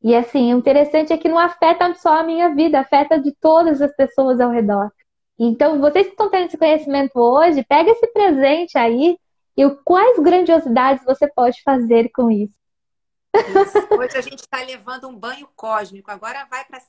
E 0.01 0.15
assim, 0.15 0.53
o 0.53 0.57
interessante 0.57 1.13
é 1.13 1.17
que 1.17 1.29
não 1.29 1.37
afeta 1.37 1.93
só 1.95 2.19
a 2.19 2.23
minha 2.23 2.53
vida, 2.55 2.79
afeta 2.79 3.19
de 3.19 3.33
todas 3.33 3.81
as 3.81 3.95
pessoas 3.95 4.39
ao 4.39 4.49
redor. 4.49 4.91
Então, 5.37 5.79
vocês 5.79 6.07
que 6.07 6.13
estão 6.13 6.29
tendo 6.29 6.47
esse 6.47 6.57
conhecimento 6.57 7.17
hoje, 7.17 7.63
pega 7.63 7.91
esse 7.91 8.07
presente 8.07 8.77
aí 8.77 9.17
e 9.55 9.69
quais 9.85 10.19
grandiosidades 10.19 11.03
você 11.05 11.27
pode 11.27 11.61
fazer 11.63 12.09
com 12.13 12.31
isso. 12.31 12.58
Isso. 13.35 13.77
Hoje 13.99 14.17
a 14.17 14.21
gente 14.21 14.39
está 14.39 14.61
levando 14.63 15.07
um 15.07 15.15
banho 15.15 15.47
cósmico. 15.55 16.09
Agora 16.11 16.45
vai 16.49 16.65
para 16.65 16.79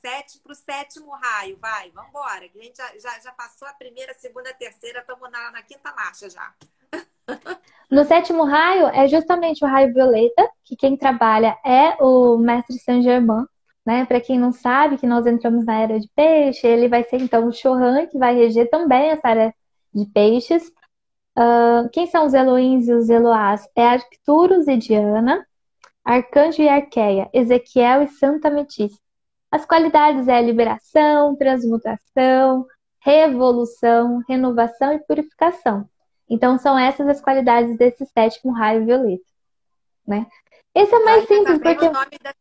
o 0.49 0.55
sétimo 0.55 1.11
raio. 1.11 1.57
Vai, 1.59 1.91
vamos 1.91 2.09
embora. 2.09 2.45
A 2.45 2.63
gente 2.63 2.77
já, 2.77 2.87
já, 2.97 3.19
já, 3.19 3.31
passou 3.31 3.67
a 3.67 3.73
primeira, 3.73 4.11
a 4.11 4.15
segunda, 4.15 4.49
a 4.49 4.53
terceira. 4.53 4.99
Estamos 4.99 5.29
na, 5.31 5.51
na 5.51 5.61
quinta 5.61 5.93
marcha 5.93 6.29
já. 6.29 6.53
No 7.89 8.05
sétimo 8.05 8.45
raio 8.45 8.87
é 8.87 9.05
justamente 9.05 9.65
o 9.65 9.67
raio 9.67 9.93
violeta, 9.93 10.49
que 10.63 10.77
quem 10.77 10.95
trabalha 10.95 11.57
é 11.65 12.01
o 12.01 12.37
mestre 12.37 12.79
Saint 12.79 13.03
Germain. 13.03 13.45
Né? 13.85 14.05
Para 14.05 14.21
quem 14.21 14.39
não 14.39 14.53
sabe, 14.53 14.97
que 14.97 15.05
nós 15.05 15.27
entramos 15.27 15.65
na 15.65 15.77
era 15.77 15.99
de 15.99 16.07
peixe, 16.15 16.65
ele 16.65 16.87
vai 16.87 17.03
ser 17.03 17.17
então 17.17 17.45
o 17.45 17.51
Chohan, 17.51 18.05
que 18.07 18.17
vai 18.17 18.33
reger 18.33 18.69
também 18.69 19.09
essa 19.09 19.27
era 19.27 19.53
de 19.93 20.05
peixes. 20.05 20.71
Uh, 21.37 21.89
quem 21.91 22.07
são 22.07 22.25
os 22.25 22.33
Eloins 22.33 22.87
e 22.87 22.93
os 22.93 23.09
Eloás? 23.09 23.67
É 23.75 23.85
Arcturus 23.85 24.69
e 24.69 24.77
Diana. 24.77 25.45
Arcanjo 26.03 26.61
e 26.61 26.69
Arqueia, 26.69 27.29
Ezequiel 27.33 28.03
e 28.03 28.07
Santa 28.07 28.49
Metis. 28.49 28.99
As 29.51 29.65
qualidades 29.65 30.27
é 30.27 30.41
liberação, 30.41 31.35
transmutação, 31.35 32.65
revolução, 32.99 34.23
renovação 34.27 34.93
e 34.93 34.99
purificação. 34.99 35.89
Então 36.29 36.57
são 36.57 36.77
essas 36.77 37.07
as 37.07 37.21
qualidades 37.21 37.77
desse 37.77 38.05
sétimo 38.05 38.53
raio 38.53 38.85
violeta, 38.85 39.25
né? 40.07 40.25
Esse 40.73 40.95
é 40.95 40.99
mais 40.99 41.27
simples 41.27 41.59
porque 41.59 41.85
o 41.85 41.91
nome 41.91 42.17
da 42.23 42.31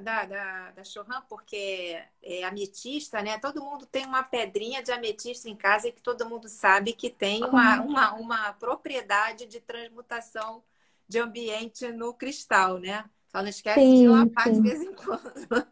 da, 0.00 0.24
da, 0.24 0.70
da 0.72 0.84
Chorran, 0.84 1.20
porque 1.28 2.00
é 2.22 2.44
ametista, 2.44 3.22
né? 3.22 3.38
Todo 3.38 3.62
mundo 3.62 3.86
tem 3.86 4.04
uma 4.04 4.22
pedrinha 4.22 4.82
de 4.82 4.90
ametista 4.90 5.48
em 5.48 5.54
casa 5.54 5.88
e 5.88 5.92
que 5.92 6.02
todo 6.02 6.28
mundo 6.28 6.48
sabe 6.48 6.92
que 6.92 7.08
tem 7.08 7.44
uma, 7.44 7.80
uma, 7.80 8.14
uma 8.14 8.52
propriedade 8.54 9.46
de 9.46 9.60
transmutação 9.60 10.62
de 11.08 11.18
ambiente 11.18 11.90
no 11.92 12.12
cristal, 12.14 12.78
né? 12.78 13.04
Só 13.28 13.42
não 13.42 13.48
esquece 13.48 13.80
sim, 13.80 14.02
de 14.02 14.08
lapar 14.08 14.52
de 14.52 14.60
vez 14.60 14.82
em 14.82 14.94
quando. 14.94 15.66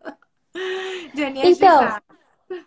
de 1.15 1.23
energizar. 1.23 2.03
Então, 2.09 2.17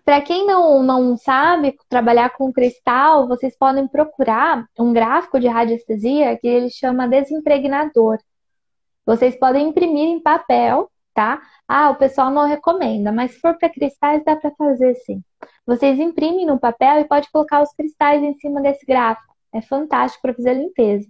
para 0.03 0.21
quem 0.21 0.45
não, 0.45 0.83
não 0.83 1.17
sabe 1.17 1.77
trabalhar 1.87 2.31
com 2.31 2.51
cristal, 2.51 3.27
vocês 3.27 3.57
podem 3.57 3.87
procurar 3.87 4.65
um 4.77 4.91
gráfico 4.91 5.39
de 5.39 5.47
radiestesia 5.47 6.37
que 6.37 6.47
ele 6.47 6.69
chama 6.69 7.07
desimpregnador. 7.07 8.17
Vocês 9.05 9.37
podem 9.39 9.69
imprimir 9.69 10.05
em 10.05 10.21
papel, 10.21 10.91
tá? 11.13 11.41
Ah, 11.67 11.89
o 11.89 11.95
pessoal 11.95 12.29
não 12.29 12.47
recomenda, 12.47 13.11
mas 13.11 13.31
se 13.31 13.39
for 13.39 13.57
para 13.57 13.69
cristais 13.69 14.23
dá 14.23 14.35
para 14.35 14.51
fazer 14.51 14.95
sim. 14.95 15.23
Vocês 15.65 15.99
imprimem 15.99 16.45
no 16.45 16.59
papel 16.59 16.99
e 16.99 17.07
pode 17.07 17.31
colocar 17.31 17.61
os 17.61 17.71
cristais 17.73 18.21
em 18.21 18.33
cima 18.35 18.61
desse 18.61 18.85
gráfico. 18.85 19.33
É 19.53 19.61
fantástico 19.61 20.21
para 20.21 20.33
fazer 20.33 20.53
limpeza. 20.53 21.07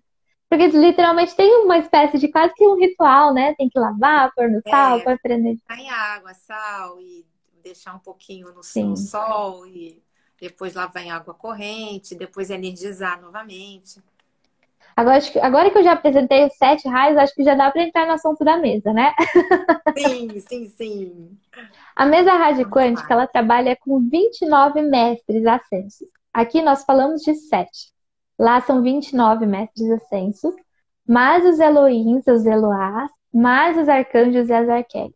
Porque 0.50 0.68
literalmente 0.68 1.36
tem 1.36 1.64
uma 1.64 1.78
espécie 1.78 2.18
de 2.18 2.28
quase 2.28 2.54
que 2.56 2.68
um 2.68 2.76
ritual, 2.76 3.34
né? 3.34 3.54
Tem 3.54 3.70
que 3.70 3.80
lavar, 3.80 4.32
pôr 4.34 4.50
no 4.50 4.62
sal, 4.68 4.98
é, 4.98 5.04
pôr 5.04 5.20
prender. 5.22 5.58
Em 5.78 5.90
água, 5.90 6.34
sal 6.34 7.00
e 7.00 7.24
deixar 7.62 7.94
um 7.96 8.00
pouquinho 8.00 8.48
no, 8.48 8.56
no, 8.56 8.98
sol 8.98 9.68
e 9.68 10.02
depois 10.42 10.74
lavar 10.74 11.04
em 11.04 11.12
água 11.12 11.36
corrente, 11.36 12.16
depois 12.16 12.50
energizar 12.50 13.22
novamente. 13.22 14.02
Agora, 14.96 15.20
agora 15.42 15.70
que 15.70 15.78
eu 15.78 15.84
já 15.84 15.94
apresentei 15.94 16.46
os 16.46 16.58
sete 16.58 16.88
raios, 16.90 17.18
acho 17.18 17.34
que 17.34 17.44
já 17.44 17.54
dá 17.54 17.70
para 17.72 17.84
entrar 17.84 18.08
no 18.08 18.14
assunto 18.14 18.44
da 18.44 18.58
mesa, 18.58 18.92
né? 18.92 19.14
Sim, 19.98 20.40
sim, 20.40 20.68
sim. 20.68 21.38
A 21.96 22.06
mesa 22.06 22.34
rádio 22.34 22.70
quântica, 22.70 23.14
ela 23.14 23.28
trabalha 23.28 23.78
com 23.78 24.00
29 24.00 24.82
mestres 24.82 25.46
ascensos. 25.46 26.08
Aqui 26.34 26.62
nós 26.62 26.84
falamos 26.84 27.22
de 27.22 27.36
sete. 27.36 27.94
Lá 28.40 28.62
são 28.62 28.82
29 28.82 29.46
mestres 29.46 29.92
ascensos, 29.92 30.56
mais 31.06 31.46
os 31.46 31.60
Elohims, 31.60 32.26
os 32.28 32.46
Eloás, 32.46 33.12
mais 33.34 33.78
os 33.78 33.90
arcanjos 33.90 34.48
e 34.50 34.54
as 34.54 34.70
arquéias. 34.70 35.14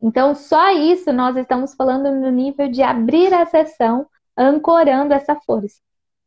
Então, 0.00 0.34
só 0.34 0.70
isso 0.70 1.12
nós 1.12 1.36
estamos 1.36 1.74
falando 1.74 2.12
no 2.12 2.30
nível 2.30 2.68
de 2.68 2.82
abrir 2.82 3.32
a 3.34 3.46
sessão, 3.46 4.06
ancorando 4.36 5.12
essa 5.14 5.34
força. 5.36 5.80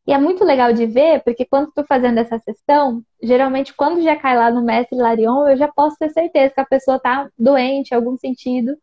E 0.08 0.14
é 0.14 0.18
muito 0.18 0.44
legal 0.44 0.72
de 0.72 0.86
ver, 0.86 1.24
porque 1.24 1.46
quando 1.46 1.70
estou 1.70 1.84
fazendo 1.86 2.20
essa 2.20 2.38
sessão, 2.40 3.02
geralmente 3.22 3.74
quando 3.74 4.02
já 4.02 4.16
cai 4.16 4.38
lá 4.38 4.52
no 4.52 4.62
mestre 4.64 4.98
Larion, 4.98 5.48
eu 5.48 5.58
já 5.58 5.68
posso 5.68 5.98
ter 5.98 6.10
certeza 6.12 6.54
que 6.54 6.62
a 6.62 6.66
pessoa 6.66 6.98
está 6.98 7.30
doente 7.38 7.92
em 7.92 7.96
algum 7.96 8.16
sentido 8.18 8.78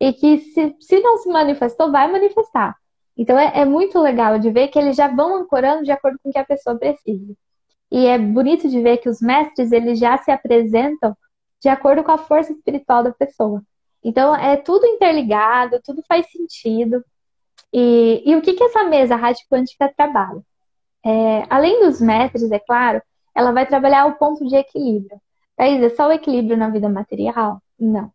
e 0.00 0.12
que 0.12 0.38
se, 0.38 0.76
se 0.80 1.00
não 1.00 1.18
se 1.18 1.28
manifestou, 1.28 1.90
vai 1.90 2.10
manifestar. 2.10 2.76
Então 3.18 3.36
é, 3.36 3.62
é, 3.62 3.64
muito 3.64 3.98
legal 3.98 4.38
de 4.38 4.50
ver 4.50 4.68
que 4.68 4.78
eles 4.78 4.96
já 4.96 5.08
vão 5.08 5.36
ancorando 5.42 5.82
de 5.82 5.90
acordo 5.90 6.18
com 6.22 6.30
o 6.30 6.32
que 6.32 6.38
a 6.38 6.44
pessoa 6.44 6.78
precisa. 6.78 7.34
E 7.90 8.06
é 8.06 8.16
bonito 8.16 8.68
de 8.68 8.80
ver 8.80 8.98
que 8.98 9.08
os 9.08 9.20
mestres 9.20 9.72
eles 9.72 9.98
já 9.98 10.16
se 10.18 10.30
apresentam 10.30 11.16
de 11.60 11.68
acordo 11.68 12.04
com 12.04 12.12
a 12.12 12.18
força 12.18 12.52
espiritual 12.52 13.02
da 13.02 13.12
pessoa. 13.12 13.62
Então 14.04 14.34
é 14.36 14.56
tudo 14.56 14.86
interligado, 14.86 15.80
tudo 15.84 16.02
faz 16.06 16.30
sentido. 16.30 17.04
E, 17.72 18.22
e 18.24 18.36
o 18.36 18.42
que, 18.42 18.54
que 18.54 18.62
essa 18.64 18.84
mesa 18.84 19.16
rádio 19.16 19.44
quântica 19.50 19.92
trabalha? 19.94 20.40
É, 21.04 21.44
além 21.50 21.84
dos 21.84 22.00
mestres, 22.00 22.50
é 22.52 22.58
claro, 22.58 23.02
ela 23.34 23.52
vai 23.52 23.66
trabalhar 23.66 24.06
o 24.06 24.14
ponto 24.14 24.46
de 24.46 24.56
equilíbrio. 24.56 25.20
Thaís, 25.56 25.82
é 25.82 25.88
só 25.90 26.08
o 26.08 26.12
equilíbrio 26.12 26.56
na 26.56 26.70
vida 26.70 26.88
material? 26.88 27.60
Não. 27.78 28.12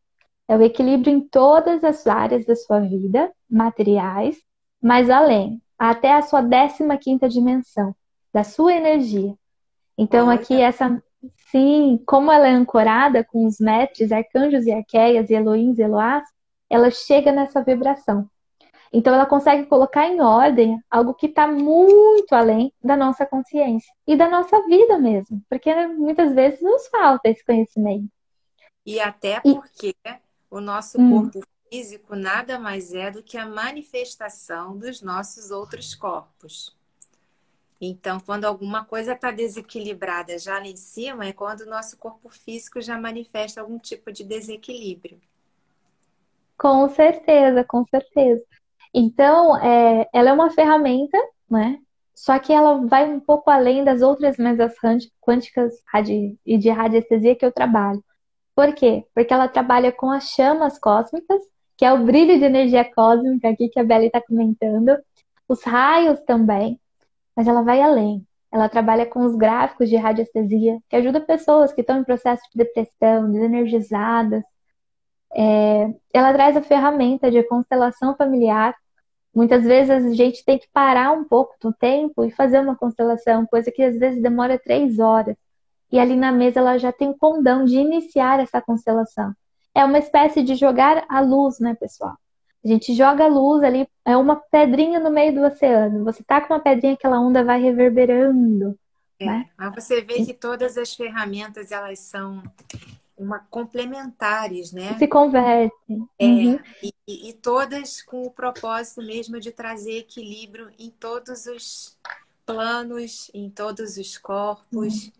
É 0.47 0.55
o 0.55 0.61
equilíbrio 0.61 1.13
em 1.13 1.21
todas 1.21 1.83
as 1.83 2.07
áreas 2.07 2.45
da 2.45 2.55
sua 2.55 2.79
vida, 2.79 3.31
materiais, 3.49 4.37
mais 4.83 5.09
além, 5.09 5.61
até 5.79 6.13
a 6.13 6.21
sua 6.21 6.43
15 6.43 6.97
quinta 6.99 7.29
dimensão, 7.29 7.95
da 8.33 8.43
sua 8.43 8.73
energia. 8.73 9.33
Então, 9.97 10.29
aqui, 10.29 10.59
essa 10.61 11.01
Sim, 11.49 12.01
como 12.05 12.31
ela 12.31 12.47
é 12.47 12.51
ancorada 12.51 13.23
com 13.23 13.45
os 13.45 13.59
mestres, 13.59 14.11
arcanjos 14.11 14.65
e 14.65 14.71
arqueias, 14.71 15.29
e 15.29 15.33
Elohims 15.33 15.77
e 15.77 15.83
Eloás, 15.83 16.23
ela 16.69 16.89
chega 16.91 17.31
nessa 17.31 17.63
vibração. 17.63 18.27
Então 18.91 19.13
ela 19.13 19.25
consegue 19.25 19.65
colocar 19.65 20.07
em 20.07 20.21
ordem 20.21 20.79
algo 20.89 21.15
que 21.15 21.25
está 21.25 21.47
muito 21.47 22.33
além 22.33 22.71
da 22.83 22.95
nossa 22.95 23.25
consciência 23.25 23.91
e 24.05 24.15
da 24.15 24.29
nossa 24.29 24.61
vida 24.67 24.99
mesmo, 24.99 25.41
porque 25.49 25.73
muitas 25.87 26.33
vezes 26.33 26.61
nos 26.61 26.87
falta 26.87 27.29
esse 27.29 27.43
conhecimento. 27.43 28.07
E 28.85 28.99
até 28.99 29.39
porque 29.39 29.95
e... 30.05 30.13
o 30.51 30.59
nosso 30.59 31.01
hum. 31.01 31.31
Físico 31.73 32.15
nada 32.15 32.59
mais 32.59 32.93
é 32.93 33.09
do 33.09 33.23
que 33.23 33.35
a 33.35 33.47
manifestação 33.47 34.77
dos 34.77 35.01
nossos 35.01 35.49
outros 35.49 35.95
corpos. 35.95 36.77
Então, 37.81 38.19
quando 38.19 38.45
alguma 38.45 38.85
coisa 38.85 39.13
está 39.13 39.31
desequilibrada 39.31 40.37
já 40.37 40.59
lá 40.59 40.67
em 40.67 40.75
cima, 40.75 41.25
é 41.25 41.33
quando 41.33 41.61
o 41.61 41.69
nosso 41.69 41.97
corpo 41.97 42.29
físico 42.29 42.79
já 42.79 42.95
manifesta 42.99 43.59
algum 43.59 43.79
tipo 43.79 44.11
de 44.11 44.23
desequilíbrio. 44.23 45.19
Com 46.55 46.87
certeza, 46.89 47.63
com 47.63 47.83
certeza. 47.87 48.43
Então, 48.93 49.57
é, 49.57 50.07
ela 50.13 50.29
é 50.29 50.33
uma 50.33 50.51
ferramenta, 50.51 51.17
né? 51.49 51.79
Só 52.13 52.37
que 52.37 52.53
ela 52.53 52.85
vai 52.85 53.11
um 53.11 53.19
pouco 53.19 53.49
além 53.49 53.83
das 53.83 54.03
outras 54.03 54.37
mesas 54.37 54.75
quânticas 55.19 55.73
e 56.45 56.57
de 56.59 56.69
radiestesia 56.69 57.35
que 57.35 57.43
eu 57.43 57.51
trabalho. 57.51 58.03
Por 58.55 58.75
quê? 58.75 59.03
Porque 59.15 59.33
ela 59.33 59.47
trabalha 59.47 59.91
com 59.91 60.11
as 60.11 60.25
chamas 60.29 60.77
cósmicas, 60.77 61.41
que 61.77 61.85
é 61.85 61.91
o 61.93 62.05
brilho 62.05 62.37
de 62.37 62.45
energia 62.45 62.85
cósmica 62.93 63.49
aqui 63.49 63.69
que 63.69 63.79
a 63.79 63.83
Bela 63.83 64.05
está 64.05 64.21
comentando, 64.21 64.97
os 65.47 65.63
raios 65.63 66.19
também, 66.21 66.79
mas 67.35 67.47
ela 67.47 67.61
vai 67.63 67.81
além. 67.81 68.25
Ela 68.51 68.69
trabalha 68.69 69.05
com 69.05 69.25
os 69.25 69.35
gráficos 69.35 69.89
de 69.89 69.95
radiestesia, 69.95 70.79
que 70.87 70.95
ajuda 70.95 71.19
pessoas 71.19 71.73
que 71.73 71.81
estão 71.81 71.99
em 71.99 72.03
processo 72.03 72.43
de 72.53 72.63
depressão, 72.63 73.31
desenergizadas. 73.31 74.43
É, 75.35 75.91
ela 76.13 76.31
traz 76.33 76.55
a 76.55 76.61
ferramenta 76.61 77.31
de 77.31 77.41
constelação 77.43 78.15
familiar. 78.15 78.75
Muitas 79.33 79.63
vezes 79.63 79.89
a 79.89 80.13
gente 80.13 80.45
tem 80.45 80.59
que 80.59 80.67
parar 80.71 81.11
um 81.11 81.23
pouco 81.23 81.55
do 81.59 81.73
tempo 81.73 82.23
e 82.23 82.31
fazer 82.31 82.59
uma 82.59 82.75
constelação, 82.75 83.47
coisa 83.47 83.71
que 83.71 83.81
às 83.81 83.97
vezes 83.97 84.21
demora 84.21 84.59
três 84.59 84.99
horas. 84.99 85.35
E 85.91 85.99
ali 85.99 86.15
na 86.15 86.31
mesa 86.31 86.59
ela 86.59 86.77
já 86.77 86.91
tem 86.91 87.09
o 87.09 87.17
condão 87.17 87.65
de 87.65 87.77
iniciar 87.77 88.39
essa 88.39 88.61
constelação. 88.61 89.33
É 89.75 89.83
uma 89.83 89.97
espécie 89.97 90.43
de 90.43 90.55
jogar 90.55 91.05
a 91.09 91.19
luz, 91.19 91.59
né, 91.59 91.75
pessoal? 91.75 92.17
A 92.63 92.67
gente 92.67 92.93
joga 92.93 93.25
a 93.25 93.27
luz 93.27 93.61
ali, 93.63 93.87
é 94.05 94.15
uma 94.15 94.37
pedrinha 94.37 94.99
no 94.99 95.09
meio 95.09 95.33
do 95.33 95.41
oceano. 95.41 96.03
Você 96.05 96.23
tá 96.23 96.39
com 96.39 96.53
uma 96.53 96.61
pedrinha, 96.61 96.93
aquela 96.93 97.19
onda 97.19 97.43
vai 97.43 97.61
reverberando. 97.61 98.77
É, 99.19 99.25
né? 99.25 99.49
Mas 99.57 99.75
você 99.75 100.01
vê 100.01 100.25
que 100.25 100.33
todas 100.33 100.77
as 100.77 100.93
ferramentas 100.93 101.71
elas 101.71 101.99
são 101.99 102.41
uma 103.17 103.39
complementares, 103.39 104.71
né? 104.71 104.97
Se 104.97 105.07
convertem. 105.07 106.07
É, 106.17 106.25
uhum. 106.25 106.59
e, 106.81 107.29
e, 107.29 107.33
todas 107.33 108.01
com 108.01 108.23
o 108.23 108.31
propósito 108.31 109.01
mesmo 109.01 109.39
de 109.39 109.51
trazer 109.51 109.99
equilíbrio 109.99 110.71
em 110.79 110.89
todos 110.89 111.45
os 111.45 111.97
planos, 112.45 113.29
em 113.33 113.49
todos 113.49 113.97
os 113.97 114.17
corpos. 114.17 115.05
Uhum. 115.05 115.11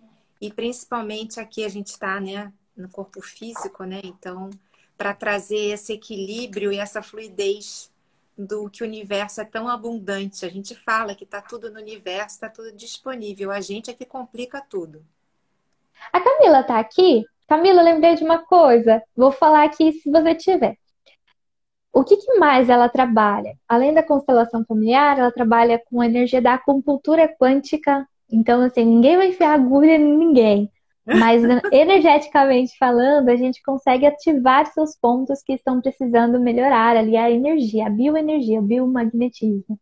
E 0.41 0.51
principalmente 0.51 1.39
aqui 1.39 1.63
a 1.63 1.69
gente 1.69 1.87
está, 1.87 2.19
né, 2.19 2.51
no 2.75 2.89
corpo 2.89 3.21
físico, 3.21 3.83
né? 3.83 4.01
Então, 4.03 4.49
para 4.97 5.13
trazer 5.13 5.73
esse 5.73 5.93
equilíbrio 5.93 6.71
e 6.71 6.77
essa 6.77 7.01
fluidez 7.01 7.91
do 8.37 8.69
que 8.69 8.83
o 8.83 8.87
universo 8.87 9.41
é 9.41 9.45
tão 9.45 9.67
abundante. 9.67 10.45
A 10.45 10.49
gente 10.49 10.75
fala 10.75 11.15
que 11.15 11.23
está 11.23 11.41
tudo 11.41 11.71
no 11.71 11.79
universo, 11.79 12.35
está 12.35 12.49
tudo 12.49 12.71
disponível. 12.71 13.51
A 13.51 13.61
gente 13.61 13.91
é 13.91 13.93
que 13.93 14.05
complica 14.05 14.61
tudo. 14.61 15.05
A 16.11 16.19
Camila 16.19 16.61
está 16.61 16.79
aqui? 16.79 17.25
Camila, 17.47 17.81
lembrei 17.81 18.15
de 18.15 18.23
uma 18.23 18.39
coisa. 18.39 19.01
Vou 19.15 19.31
falar 19.31 19.63
aqui 19.63 19.91
se 19.93 20.09
você 20.09 20.33
tiver. 20.35 20.77
O 21.91 22.03
que, 22.03 22.17
que, 22.17 22.39
mais 22.39 22.69
ela 22.69 22.89
trabalha? 22.89 23.55
Além 23.67 23.93
da 23.93 24.01
constelação 24.01 24.65
familiar, 24.65 25.19
ela 25.19 25.31
trabalha 25.31 25.79
com 25.85 26.01
a 26.01 26.07
energia 26.07 26.41
da 26.41 26.55
acupuntura 26.55 27.27
quântica. 27.27 28.07
Então, 28.31 28.61
assim, 28.61 28.83
ninguém 28.83 29.15
vai 29.15 29.27
enfiar 29.27 29.53
agulha 29.53 29.95
em 29.95 30.17
ninguém. 30.17 30.71
Mas 31.05 31.43
energeticamente 31.71 32.77
falando, 32.77 33.29
a 33.29 33.35
gente 33.35 33.61
consegue 33.61 34.05
ativar 34.05 34.65
seus 34.67 34.97
pontos 34.97 35.43
que 35.43 35.53
estão 35.53 35.81
precisando 35.81 36.39
melhorar 36.39 36.95
ali 36.95 37.17
a 37.17 37.29
energia, 37.29 37.87
a 37.87 37.89
bioenergia, 37.89 38.59
o 38.59 38.63
biomagnetismo. 38.63 39.77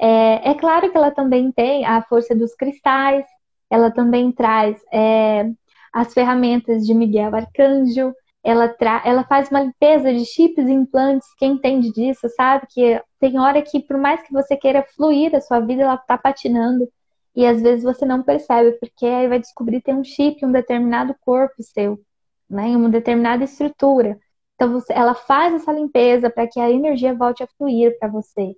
É, 0.00 0.50
é 0.50 0.54
claro 0.54 0.90
que 0.90 0.96
ela 0.96 1.10
também 1.10 1.50
tem 1.50 1.84
a 1.84 2.00
força 2.02 2.34
dos 2.34 2.54
cristais, 2.54 3.24
ela 3.68 3.90
também 3.90 4.30
traz 4.30 4.80
é, 4.92 5.50
as 5.92 6.12
ferramentas 6.14 6.86
de 6.86 6.94
Miguel 6.94 7.34
Arcanjo, 7.34 8.14
ela, 8.44 8.72
ela 9.04 9.24
faz 9.24 9.50
uma 9.50 9.62
limpeza 9.62 10.14
de 10.14 10.24
chips 10.24 10.64
e 10.68 10.72
implantes, 10.72 11.26
quem 11.36 11.54
entende 11.54 11.90
disso 11.90 12.28
sabe 12.36 12.66
que 12.70 13.02
tem 13.18 13.40
hora 13.40 13.60
que, 13.60 13.80
por 13.80 13.98
mais 13.98 14.22
que 14.22 14.32
você 14.32 14.56
queira 14.56 14.84
fluir 14.94 15.34
a 15.34 15.40
sua 15.40 15.58
vida, 15.58 15.82
ela 15.82 15.96
está 15.96 16.16
patinando. 16.16 16.88
E 17.36 17.44
às 17.44 17.60
vezes 17.60 17.84
você 17.84 18.06
não 18.06 18.22
percebe, 18.22 18.72
porque 18.78 19.04
aí 19.04 19.28
vai 19.28 19.38
descobrir 19.38 19.76
que 19.76 19.84
tem 19.84 19.94
um 19.94 20.02
chip 20.02 20.42
em 20.42 20.48
um 20.48 20.52
determinado 20.52 21.14
corpo 21.20 21.62
seu, 21.62 22.00
né, 22.48 22.68
em 22.68 22.76
uma 22.76 22.88
determinada 22.88 23.44
estrutura. 23.44 24.18
Então 24.54 24.72
você, 24.72 24.90
ela 24.94 25.14
faz 25.14 25.52
essa 25.52 25.70
limpeza 25.70 26.30
para 26.30 26.48
que 26.48 26.58
a 26.58 26.70
energia 26.70 27.14
volte 27.14 27.42
a 27.42 27.46
fluir 27.46 27.98
para 27.98 28.08
você. 28.08 28.56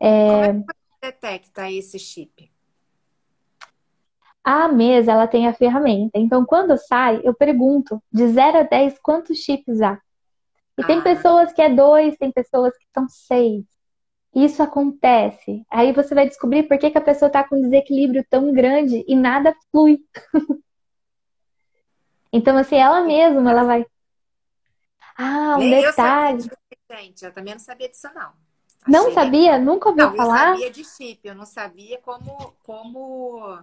É... 0.00 0.46
Como 0.48 0.60
é 0.60 0.62
que 0.62 0.64
você 0.64 1.12
detecta 1.12 1.70
esse 1.70 1.98
chip? 1.98 2.50
A 4.42 4.68
mesa 4.68 5.12
ela 5.12 5.26
tem 5.26 5.46
a 5.46 5.52
ferramenta. 5.52 6.18
Então, 6.18 6.46
quando 6.46 6.78
sai, 6.78 7.20
eu 7.22 7.34
pergunto 7.34 8.02
de 8.10 8.28
0 8.28 8.58
a 8.58 8.62
10 8.62 8.98
quantos 9.00 9.38
chips 9.38 9.82
há. 9.82 10.00
E 10.78 10.82
ah. 10.82 10.86
tem 10.86 11.02
pessoas 11.02 11.52
que 11.52 11.60
é 11.60 11.68
dois, 11.68 12.16
tem 12.16 12.32
pessoas 12.32 12.72
que 12.78 12.86
são 12.94 13.06
seis 13.08 13.75
isso 14.36 14.62
acontece. 14.62 15.64
Aí 15.70 15.94
você 15.94 16.14
vai 16.14 16.28
descobrir 16.28 16.64
por 16.64 16.78
que, 16.78 16.90
que 16.90 16.98
a 16.98 17.02
pessoa 17.02 17.28
está 17.28 17.42
com 17.42 17.56
um 17.56 17.62
desequilíbrio 17.62 18.22
tão 18.28 18.52
grande 18.52 19.02
e 19.08 19.16
nada 19.16 19.56
flui. 19.70 20.04
então, 22.30 22.58
assim, 22.58 22.76
ela 22.76 23.00
mesma, 23.00 23.50
ela 23.50 23.64
vai. 23.64 23.86
Ah, 25.16 25.56
um 25.56 25.60
Nem 25.60 25.80
detalhe. 25.80 26.36
Eu 26.36 26.42
sabia, 26.42 27.02
gente, 27.02 27.24
eu 27.24 27.32
também 27.32 27.54
não 27.54 27.60
sabia 27.60 27.88
disso, 27.88 28.08
não. 28.14 28.32
Achei... 28.82 28.92
Não 28.92 29.14
sabia? 29.14 29.58
Nunca 29.58 29.88
ouviu 29.88 30.10
não, 30.10 30.16
falar? 30.16 30.50
Eu 30.50 30.56
sabia 30.56 30.70
de 30.70 30.84
chip, 30.84 31.26
eu 31.26 31.34
não 31.34 31.46
sabia 31.46 31.98
como, 32.02 32.54
como 32.62 33.58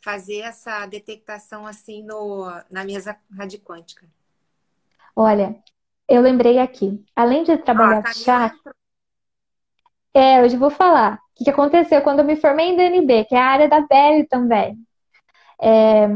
fazer 0.00 0.40
essa 0.40 0.84
detectação 0.86 1.64
assim 1.64 2.02
no, 2.02 2.44
na 2.68 2.84
mesa 2.84 3.16
radicântica. 3.36 4.04
Olha, 5.14 5.56
eu 6.08 6.20
lembrei 6.20 6.58
aqui, 6.58 7.04
além 7.14 7.44
de 7.44 7.56
trabalhar 7.58 8.02
ah, 8.04 8.12
chakra, 8.12 8.74
é, 10.18 10.42
hoje 10.42 10.56
eu 10.56 10.60
vou 10.60 10.70
falar. 10.70 11.20
O 11.38 11.44
que, 11.44 11.50
aconteceu 11.50 12.02
quando 12.02 12.20
eu 12.20 12.24
me 12.24 12.36
formei 12.36 12.70
em 12.70 12.76
DNB, 12.76 13.24
que 13.24 13.34
é 13.34 13.38
a 13.38 13.46
área 13.46 13.68
da 13.68 13.82
pele 13.82 14.24
também. 14.24 14.76
É, 15.60 16.08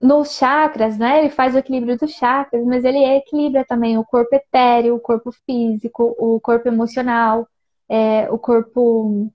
nos 0.00 0.32
chakras, 0.36 0.98
né? 0.98 1.20
Ele 1.20 1.30
faz 1.30 1.54
o 1.54 1.58
equilíbrio 1.58 1.96
dos 1.96 2.10
chakras, 2.12 2.64
mas 2.64 2.84
ele 2.84 2.98
equilibra 2.98 3.64
também 3.64 3.96
o 3.96 4.04
corpo 4.04 4.34
etéreo, 4.34 4.96
o 4.96 5.00
corpo 5.00 5.30
físico, 5.46 6.14
o 6.18 6.40
corpo 6.40 6.68
emocional, 6.68 7.48
é, 7.88 8.30
o 8.30 8.38
corpo 8.38 9.32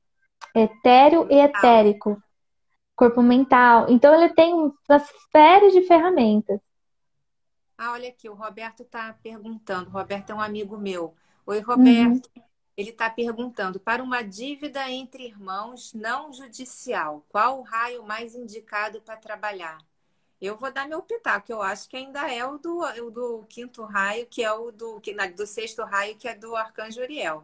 etéreo 0.54 1.28
e 1.32 1.40
etérico, 1.40 2.22
corpo 2.96 3.22
mental. 3.22 3.86
Então 3.90 4.14
ele 4.14 4.34
tem 4.34 4.54
uma 4.54 5.00
série 5.32 5.72
de 5.72 5.84
ferramentas. 5.84 6.60
Ah, 7.78 7.94
olha 7.94 8.10
aqui, 8.10 8.28
o 8.28 8.34
Roberto 8.34 8.82
está 8.82 9.14
perguntando. 9.22 9.90
O 9.90 9.94
Roberto 9.94 10.32
é 10.32 10.36
um 10.36 10.42
amigo 10.42 10.78
meu. 10.78 11.14
Oi, 11.46 11.60
Roberto. 11.62 12.30
Uhum. 12.36 12.47
Ele 12.78 12.92
está 12.92 13.10
perguntando: 13.10 13.80
para 13.80 14.04
uma 14.04 14.22
dívida 14.22 14.90
entre 14.90 15.26
irmãos 15.26 15.94
não 15.94 16.32
judicial, 16.32 17.26
qual 17.28 17.60
o 17.60 17.64
raio 17.64 18.04
mais 18.04 18.36
indicado 18.36 19.02
para 19.02 19.18
trabalhar? 19.18 19.80
Eu 20.40 20.56
vou 20.56 20.72
dar 20.72 20.88
meu 20.88 21.02
pitaco, 21.02 21.52
eu 21.52 21.64
acho 21.64 21.90
que 21.90 21.98
ainda 21.98 22.32
é 22.32 22.46
o 22.46 22.60
do, 22.60 22.82
o 23.04 23.10
do 23.10 23.46
quinto 23.50 23.84
raio, 23.84 24.28
que 24.28 24.44
é 24.44 24.54
o 24.54 24.72
do, 24.72 25.02
do 25.36 25.48
sexto 25.48 25.84
raio, 25.84 26.16
que 26.16 26.28
é 26.28 26.36
do 26.36 26.56
arcanjo 26.56 27.02
Uriel. 27.02 27.44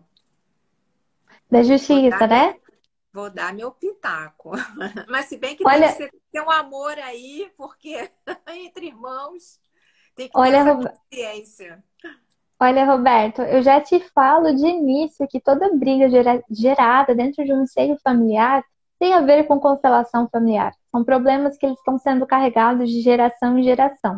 Da 1.49 1.63
justiça, 1.63 2.27
né? 2.27 2.59
Vou 3.11 3.31
dar 3.31 3.51
meu 3.51 3.71
pitaco. 3.71 4.51
Mas 5.09 5.25
se 5.25 5.37
bem 5.37 5.55
que 5.55 5.65
Olha... 5.65 5.91
tem 5.95 6.07
que 6.07 6.21
ter 6.31 6.41
um 6.41 6.51
amor 6.51 6.99
aí, 6.99 7.51
porque 7.57 8.11
entre 8.47 8.87
irmãos 8.87 9.59
tem 10.15 10.27
que 10.27 10.33
ter 10.33 10.39
Olha, 10.39 10.57
essa 10.57 10.75
consciência. 10.75 11.83
Olha, 12.63 12.85
Roberto, 12.85 13.41
eu 13.41 13.61
já 13.61 13.81
te 13.81 13.99
falo 14.15 14.55
de 14.55 14.65
início 14.65 15.27
que 15.27 15.37
toda 15.37 15.75
briga 15.75 16.07
gera, 16.07 16.41
gerada 16.49 17.13
dentro 17.13 17.43
de 17.43 17.53
um 17.53 17.67
seio 17.67 17.97
familiar 18.01 18.63
tem 18.97 19.13
a 19.13 19.19
ver 19.19 19.43
com 19.47 19.59
constelação 19.59 20.29
familiar. 20.31 20.73
São 20.89 21.03
problemas 21.03 21.57
que 21.57 21.65
eles 21.65 21.77
estão 21.77 21.97
sendo 21.97 22.25
carregados 22.25 22.89
de 22.89 23.01
geração 23.01 23.59
em 23.59 23.63
geração. 23.63 24.17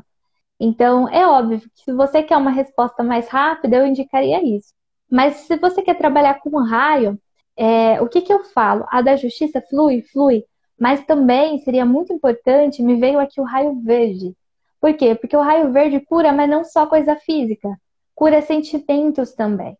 Então, 0.60 1.10
é 1.10 1.26
óbvio 1.26 1.60
que 1.60 1.70
se 1.86 1.92
você 1.92 2.22
quer 2.22 2.38
uma 2.38 2.52
resposta 2.52 3.04
mais 3.04 3.28
rápida, 3.30 3.78
eu 3.78 3.88
indicaria 3.88 4.44
isso. 4.44 4.76
Mas 5.10 5.38
se 5.38 5.58
você 5.58 5.82
quer 5.82 5.96
trabalhar 5.98 6.36
com 6.36 6.56
raio, 6.62 7.20
é, 7.58 8.00
o 8.00 8.08
que, 8.08 8.22
que 8.22 8.32
eu 8.32 8.44
falo? 8.44 8.86
A 8.92 9.02
da 9.02 9.16
justiça 9.16 9.60
flui? 9.60 10.04
Flui. 10.04 10.44
Mas 10.80 11.04
também 11.04 11.58
seria 11.62 11.84
muito 11.84 12.14
importante, 12.14 12.84
me 12.84 12.96
veio 13.00 13.20
aqui 13.20 13.42
o 13.42 13.44
raio 13.44 13.82
verde. 13.82 14.36
Por 14.80 14.94
quê? 14.94 15.16
Porque 15.16 15.36
o 15.36 15.42
raio 15.42 15.72
verde 15.72 16.00
cura, 16.00 16.32
mas 16.32 16.48
não 16.48 16.64
só 16.64 16.86
coisa 16.86 17.16
física, 17.16 17.70
cura 18.16 18.42
sentimentos 18.42 19.34
também. 19.34 19.78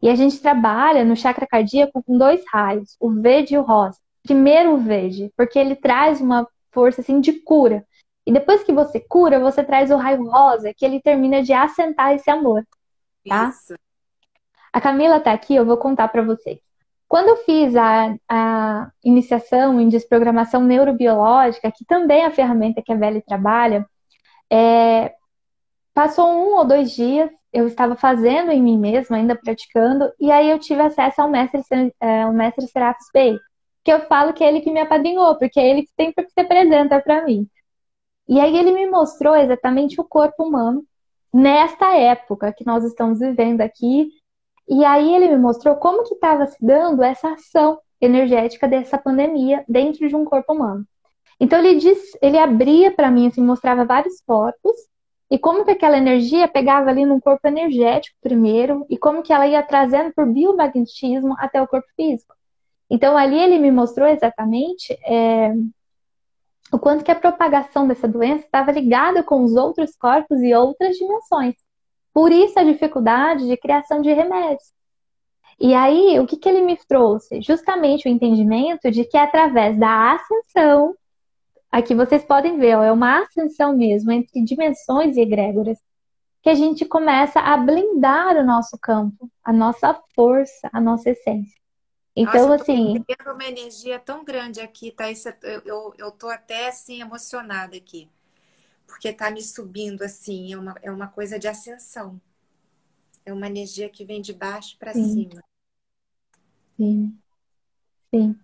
E 0.00 0.08
a 0.08 0.14
gente 0.14 0.40
trabalha 0.40 1.04
no 1.04 1.16
chakra 1.16 1.46
cardíaco 1.46 2.02
com 2.02 2.16
dois 2.16 2.42
raios, 2.50 2.96
o 2.98 3.10
verde 3.10 3.54
e 3.54 3.58
o 3.58 3.62
rosa. 3.62 3.98
Primeiro 4.22 4.74
o 4.74 4.78
verde, 4.78 5.32
porque 5.36 5.58
ele 5.58 5.76
traz 5.76 6.20
uma 6.20 6.46
força 6.70 7.00
assim 7.00 7.20
de 7.20 7.32
cura. 7.32 7.84
E 8.26 8.32
depois 8.32 8.62
que 8.62 8.72
você 8.72 9.00
cura, 9.00 9.40
você 9.40 9.64
traz 9.64 9.90
o 9.90 9.96
raio 9.96 10.28
rosa, 10.30 10.72
que 10.74 10.84
ele 10.84 11.00
termina 11.00 11.42
de 11.42 11.52
assentar 11.52 12.14
esse 12.14 12.30
amor, 12.30 12.62
tá? 13.26 13.48
Isso. 13.48 13.74
A 14.72 14.80
Camila 14.80 15.18
tá 15.18 15.32
aqui, 15.32 15.54
eu 15.54 15.64
vou 15.64 15.76
contar 15.76 16.08
para 16.08 16.22
vocês. 16.22 16.60
Quando 17.08 17.28
eu 17.28 17.36
fiz 17.38 17.74
a, 17.74 18.14
a, 18.28 18.90
iniciação 19.02 19.80
em 19.80 19.88
desprogramação 19.88 20.62
neurobiológica, 20.62 21.72
que 21.72 21.84
também 21.86 22.20
é 22.20 22.26
a 22.26 22.30
ferramenta 22.30 22.82
que 22.82 22.92
a 22.92 22.96
Velly 22.96 23.22
trabalha, 23.22 23.86
é, 24.52 25.14
passou 25.94 26.28
um 26.28 26.54
ou 26.58 26.66
dois 26.66 26.92
dias, 26.92 27.30
eu 27.52 27.66
estava 27.66 27.96
fazendo 27.96 28.50
em 28.50 28.62
mim 28.62 28.78
mesma, 28.78 29.16
ainda 29.16 29.34
praticando, 29.34 30.12
e 30.20 30.30
aí 30.30 30.50
eu 30.50 30.58
tive 30.58 30.82
acesso 30.82 31.22
ao 31.22 31.28
mestre, 31.28 31.62
é, 32.00 32.22
ao 32.22 32.32
mestre 32.32 32.66
Bey, 33.12 33.38
que 33.84 33.92
eu 33.92 34.00
falo 34.06 34.32
que 34.32 34.44
é 34.44 34.48
ele 34.48 34.60
que 34.60 34.70
me 34.70 34.80
apadrinhou, 34.80 35.36
porque 35.38 35.58
é 35.58 35.68
ele 35.70 35.82
que 35.82 35.92
sempre 35.98 36.26
se 36.28 36.40
apresenta 36.40 37.00
para 37.00 37.24
mim. 37.24 37.48
E 38.28 38.38
aí 38.38 38.56
ele 38.56 38.72
me 38.72 38.86
mostrou 38.90 39.34
exatamente 39.34 40.00
o 40.00 40.04
corpo 40.04 40.44
humano 40.44 40.84
nesta 41.32 41.96
época 41.96 42.52
que 42.52 42.66
nós 42.66 42.84
estamos 42.84 43.20
vivendo 43.20 43.62
aqui, 43.62 44.10
e 44.68 44.84
aí 44.84 45.14
ele 45.14 45.28
me 45.28 45.38
mostrou 45.38 45.76
como 45.76 46.04
que 46.04 46.14
estava 46.14 46.46
se 46.46 46.58
dando 46.60 47.02
essa 47.02 47.32
ação 47.32 47.80
energética 48.00 48.68
dessa 48.68 48.98
pandemia 48.98 49.64
dentro 49.66 50.06
de 50.06 50.14
um 50.14 50.24
corpo 50.24 50.52
humano. 50.52 50.84
Então 51.40 51.58
ele 51.58 51.76
diz, 51.76 51.98
ele 52.20 52.36
abria 52.36 52.90
para 52.90 53.10
mim, 53.10 53.28
assim, 53.28 53.42
mostrava 53.42 53.84
vários 53.84 54.20
corpos 54.26 54.76
e 55.30 55.38
como 55.38 55.64
que 55.64 55.70
aquela 55.70 55.98
energia 55.98 56.48
pegava 56.48 56.90
ali 56.90 57.04
no 57.04 57.20
corpo 57.20 57.46
energético 57.46 58.16
primeiro 58.20 58.86
e 58.88 58.96
como 58.96 59.22
que 59.22 59.32
ela 59.32 59.46
ia 59.46 59.62
trazendo 59.62 60.12
por 60.14 60.26
biomagnetismo 60.26 61.34
até 61.38 61.60
o 61.60 61.68
corpo 61.68 61.88
físico. 61.94 62.34
Então 62.90 63.16
ali 63.16 63.38
ele 63.38 63.58
me 63.58 63.70
mostrou 63.70 64.08
exatamente 64.08 64.98
é, 65.04 65.52
o 66.72 66.78
quanto 66.78 67.04
que 67.04 67.10
a 67.10 67.14
propagação 67.14 67.86
dessa 67.86 68.08
doença 68.08 68.44
estava 68.44 68.72
ligada 68.72 69.22
com 69.22 69.44
os 69.44 69.54
outros 69.54 69.94
corpos 69.96 70.40
e 70.40 70.54
outras 70.54 70.96
dimensões. 70.96 71.54
Por 72.12 72.32
isso 72.32 72.58
a 72.58 72.64
dificuldade 72.64 73.46
de 73.46 73.56
criação 73.56 74.00
de 74.00 74.12
remédios. 74.12 74.72
E 75.60 75.74
aí, 75.74 76.20
o 76.20 76.26
que, 76.26 76.36
que 76.36 76.48
ele 76.48 76.62
me 76.62 76.76
trouxe? 76.76 77.42
Justamente 77.42 78.06
o 78.06 78.10
entendimento 78.10 78.90
de 78.90 79.04
que 79.04 79.16
através 79.16 79.76
da 79.76 80.12
ascensão, 80.12 80.94
aqui 81.70 81.94
vocês 81.94 82.24
podem 82.24 82.58
ver, 82.58 82.76
ó, 82.76 82.82
é 82.82 82.92
uma 82.92 83.22
ascensão 83.22 83.76
mesmo 83.76 84.10
entre 84.10 84.42
dimensões 84.44 85.16
e 85.16 85.20
egrégoras, 85.20 85.78
que 86.42 86.50
a 86.50 86.54
gente 86.54 86.84
começa 86.84 87.40
a 87.40 87.56
blindar 87.56 88.36
o 88.36 88.44
nosso 88.44 88.78
campo, 88.78 89.30
a 89.42 89.52
nossa 89.52 89.94
força, 90.14 90.68
a 90.72 90.80
nossa 90.80 91.10
essência. 91.10 91.58
Então, 92.14 92.48
Nossa, 92.48 92.62
assim. 92.62 93.04
Eu 93.08 93.34
uma 93.34 93.44
energia 93.44 93.98
tão 93.98 94.24
grande 94.24 94.60
aqui, 94.60 94.90
tá? 94.90 95.10
Isso, 95.10 95.28
eu, 95.42 95.60
eu, 95.64 95.94
eu 95.98 96.10
tô 96.10 96.28
até 96.28 96.68
assim 96.68 97.00
emocionada 97.00 97.76
aqui 97.76 98.08
porque 98.88 99.12
tá 99.12 99.30
me 99.30 99.42
subindo 99.42 100.02
assim, 100.02 100.54
é 100.54 100.58
uma, 100.58 100.74
é 100.82 100.90
uma 100.90 101.06
coisa 101.06 101.38
de 101.38 101.46
ascensão. 101.46 102.18
É 103.24 103.32
uma 103.32 103.46
energia 103.46 103.88
que 103.90 104.04
vem 104.04 104.22
de 104.22 104.32
baixo 104.32 104.76
para 104.78 104.94
cima. 104.94 105.44
Sim. 106.76 107.16
Sim. 108.12 108.40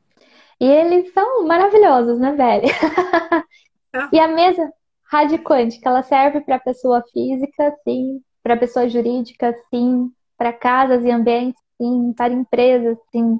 E 0.60 0.64
eles 0.64 1.12
são 1.12 1.46
maravilhosos, 1.46 2.18
né, 2.18 2.32
velho? 2.32 2.66
e 4.12 4.18
a 4.18 4.28
mesa 4.28 4.72
rádio 5.10 5.38
quântica, 5.42 5.88
ela 5.88 6.02
serve 6.02 6.40
para 6.40 6.58
pessoa 6.58 7.02
física, 7.12 7.74
sim, 7.84 8.20
para 8.42 8.56
pessoa 8.56 8.88
jurídica, 8.88 9.54
sim, 9.70 10.10
para 10.36 10.52
casas 10.52 11.04
e 11.04 11.10
ambientes, 11.10 11.60
sim, 11.80 12.12
para 12.16 12.32
empresas, 12.32 12.98
sim. 13.12 13.38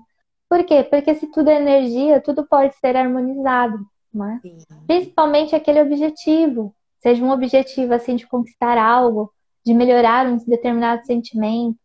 Por 0.49 0.65
quê? 0.65 0.83
Porque 0.85 1.15
se 1.15 1.27
tudo 1.29 1.51
é 1.51 1.57
energia, 1.57 2.21
tudo 2.21 2.47
pode 2.47 2.75
ser 2.77 2.97
harmonizado, 2.97 3.79
né? 4.13 4.41
Principalmente 4.87 5.57
aquele 5.57 5.83
objetivo, 5.83 6.75
seja 7.01 7.25
um 7.25 7.31
objetivo 7.31 7.93
assim 7.93 8.17
de 8.17 8.27
conquistar 8.27 8.79
algo, 8.79 9.33
de 9.65 9.75
melhorar 9.75 10.27
um 10.27 10.37
determinado 10.37 11.05
sentimento, 11.07 11.79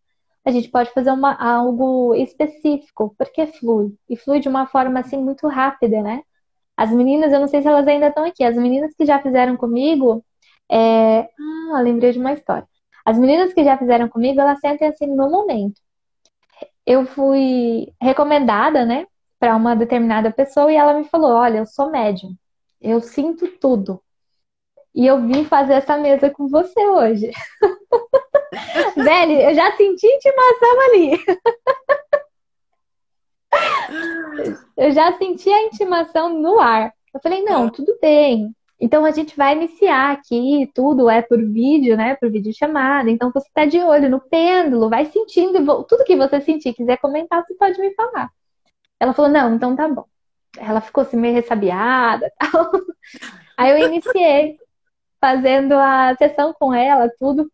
a 0.49 0.51
gente 0.51 0.69
pode 0.69 0.91
fazer 0.91 1.11
uma, 1.11 1.33
algo 1.35 2.13
específico, 2.15 3.15
porque 3.17 3.47
flui. 3.47 3.95
E 4.09 4.17
flui 4.17 4.39
de 4.39 4.49
uma 4.49 4.67
forma 4.67 4.99
assim 4.99 5.17
muito 5.17 5.47
rápida, 5.47 6.01
né? 6.01 6.23
As 6.77 6.91
meninas, 6.91 7.33
eu 7.33 7.39
não 7.39 7.47
sei 7.47 7.61
se 7.61 7.67
elas 7.67 7.87
ainda 7.87 8.07
estão 8.07 8.25
aqui, 8.25 8.43
as 8.43 8.55
meninas 8.55 8.93
que 8.95 9.05
já 9.05 9.21
fizeram 9.21 9.57
comigo, 9.57 10.23
é... 10.71 11.21
ah, 11.73 11.81
lembrei 11.81 12.11
de 12.11 12.19
uma 12.19 12.33
história. 12.33 12.67
As 13.05 13.17
meninas 13.17 13.53
que 13.53 13.63
já 13.63 13.77
fizeram 13.77 14.07
comigo, 14.09 14.39
elas 14.41 14.59
sentem 14.59 14.87
assim 14.87 15.07
no 15.07 15.29
momento. 15.29 15.81
Eu 16.85 17.05
fui 17.05 17.93
recomendada, 18.01 18.85
né, 18.85 19.05
para 19.39 19.55
uma 19.55 19.75
determinada 19.75 20.31
pessoa 20.31 20.71
e 20.71 20.75
ela 20.75 20.93
me 20.93 21.05
falou: 21.05 21.31
Olha, 21.31 21.59
eu 21.59 21.65
sou 21.65 21.89
médium, 21.91 22.35
eu 22.81 22.99
sinto 23.01 23.47
tudo. 23.59 24.01
E 24.93 25.05
eu 25.07 25.21
vim 25.25 25.45
fazer 25.45 25.73
essa 25.73 25.97
mesa 25.97 26.29
com 26.29 26.47
você 26.47 26.87
hoje. 26.87 27.31
Velho, 28.95 29.33
eu 29.33 29.53
já 29.53 29.75
senti 29.75 30.07
intimação 30.07 30.81
ali. 30.81 31.25
eu 34.77 34.91
já 34.91 35.17
senti 35.17 35.49
a 35.49 35.63
intimação 35.63 36.29
no 36.29 36.59
ar. 36.59 36.93
Eu 37.13 37.19
falei, 37.21 37.43
não, 37.43 37.69
tudo 37.69 37.97
bem. 38.01 38.53
Então 38.79 39.03
a 39.03 39.11
gente 39.11 39.35
vai 39.35 39.55
iniciar 39.55 40.11
aqui, 40.11 40.71
tudo 40.73 41.09
é 41.09 41.21
por 41.21 41.37
vídeo, 41.37 41.97
né? 41.97 42.15
Por 42.15 42.31
vídeo 42.31 42.53
chamada. 42.53 43.09
Então 43.09 43.31
você 43.33 43.49
tá 43.53 43.65
de 43.65 43.79
olho 43.79 44.09
no 44.09 44.21
pêndulo, 44.21 44.89
vai 44.89 45.05
sentindo, 45.05 45.83
tudo 45.83 46.05
que 46.05 46.15
você 46.15 46.39
sentir, 46.39 46.73
quiser 46.73 46.97
comentar, 46.97 47.43
você 47.45 47.55
pode 47.55 47.79
me 47.79 47.93
falar. 47.93 48.29
Ela 48.99 49.13
falou, 49.13 49.31
não, 49.31 49.55
então 49.55 49.75
tá 49.75 49.87
bom. 49.87 50.05
Ela 50.57 50.81
ficou 50.81 51.01
assim 51.03 51.17
meio 51.17 51.35
ressabiada 51.35 52.31
tal. 52.39 52.71
Aí 53.57 53.71
eu 53.71 53.87
iniciei 53.87 54.57
fazendo 55.19 55.73
a 55.73 56.15
sessão 56.17 56.53
com 56.53 56.73
ela, 56.73 57.09
tudo. 57.19 57.51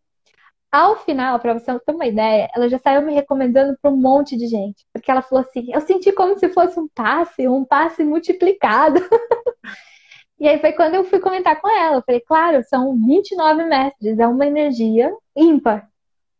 Ao 0.70 0.96
final, 0.96 1.38
para 1.38 1.54
você 1.54 1.78
ter 1.78 1.92
uma 1.92 2.06
ideia, 2.06 2.50
ela 2.54 2.68
já 2.68 2.78
saiu 2.78 3.02
me 3.02 3.12
recomendando 3.14 3.78
para 3.80 3.90
um 3.90 3.96
monte 3.96 4.36
de 4.36 4.46
gente. 4.46 4.84
Porque 4.92 5.10
ela 5.10 5.22
falou 5.22 5.44
assim: 5.44 5.72
eu 5.72 5.80
senti 5.80 6.12
como 6.12 6.38
se 6.38 6.48
fosse 6.50 6.78
um 6.78 6.88
passe, 6.88 7.48
um 7.48 7.64
passe 7.64 8.04
multiplicado. 8.04 9.00
e 10.38 10.48
aí 10.48 10.58
foi 10.60 10.72
quando 10.72 10.94
eu 10.94 11.04
fui 11.04 11.20
comentar 11.20 11.60
com 11.60 11.68
ela. 11.68 11.96
Eu 11.96 12.02
falei: 12.02 12.20
claro, 12.20 12.62
são 12.64 12.94
29 12.96 13.64
mestres, 13.64 14.18
é 14.18 14.26
uma 14.26 14.46
energia 14.46 15.14
ímpar, 15.36 15.88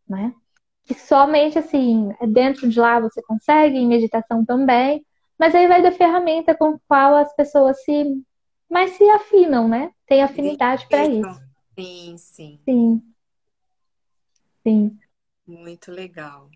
né? 0.07 0.33
Que 0.85 0.93
somente 0.93 1.57
assim, 1.57 2.13
dentro 2.29 2.69
de 2.69 2.79
lá 2.79 2.99
você 2.99 3.21
consegue, 3.23 3.77
em 3.77 3.87
meditação 3.87 4.45
também. 4.45 5.05
Mas 5.39 5.53
aí 5.53 5.67
vai 5.67 5.81
da 5.81 5.91
ferramenta 5.91 6.55
com 6.55 6.79
qual 6.87 7.15
as 7.15 7.33
pessoas 7.35 7.81
se 7.83 8.23
mais 8.69 8.91
se 8.91 9.03
afinam, 9.09 9.67
né? 9.67 9.91
Tem 10.05 10.21
afinidade 10.21 10.87
para 10.87 11.05
isso. 11.05 11.41
Sim, 11.77 12.17
sim. 12.17 12.59
Sim. 12.65 13.01
Sim. 14.67 14.99
Muito 15.47 15.93
legal. 15.93 16.49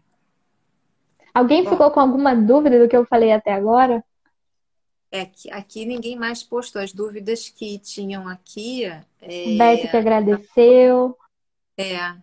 Alguém 1.34 1.64
Bom, 1.64 1.70
ficou 1.70 1.92
com 1.92 2.02
alguma 2.02 2.36
dúvida 2.36 2.78
do 2.78 2.90
que 2.90 2.98
eu 2.98 3.06
falei 3.06 3.32
até 3.32 3.54
agora? 3.54 4.04
É 5.10 5.26
que 5.26 5.50
aqui 5.50 5.86
ninguém 5.86 6.18
mais 6.18 6.44
postou 6.44 6.82
as 6.82 6.92
dúvidas 6.92 7.48
que 7.48 7.80
tinham 7.80 8.28
aqui. 8.28 8.84
É, 9.22 9.58
Beto 9.58 9.88
que 9.90 9.96
agradeceu. 9.96 11.18
É, 11.78 12.18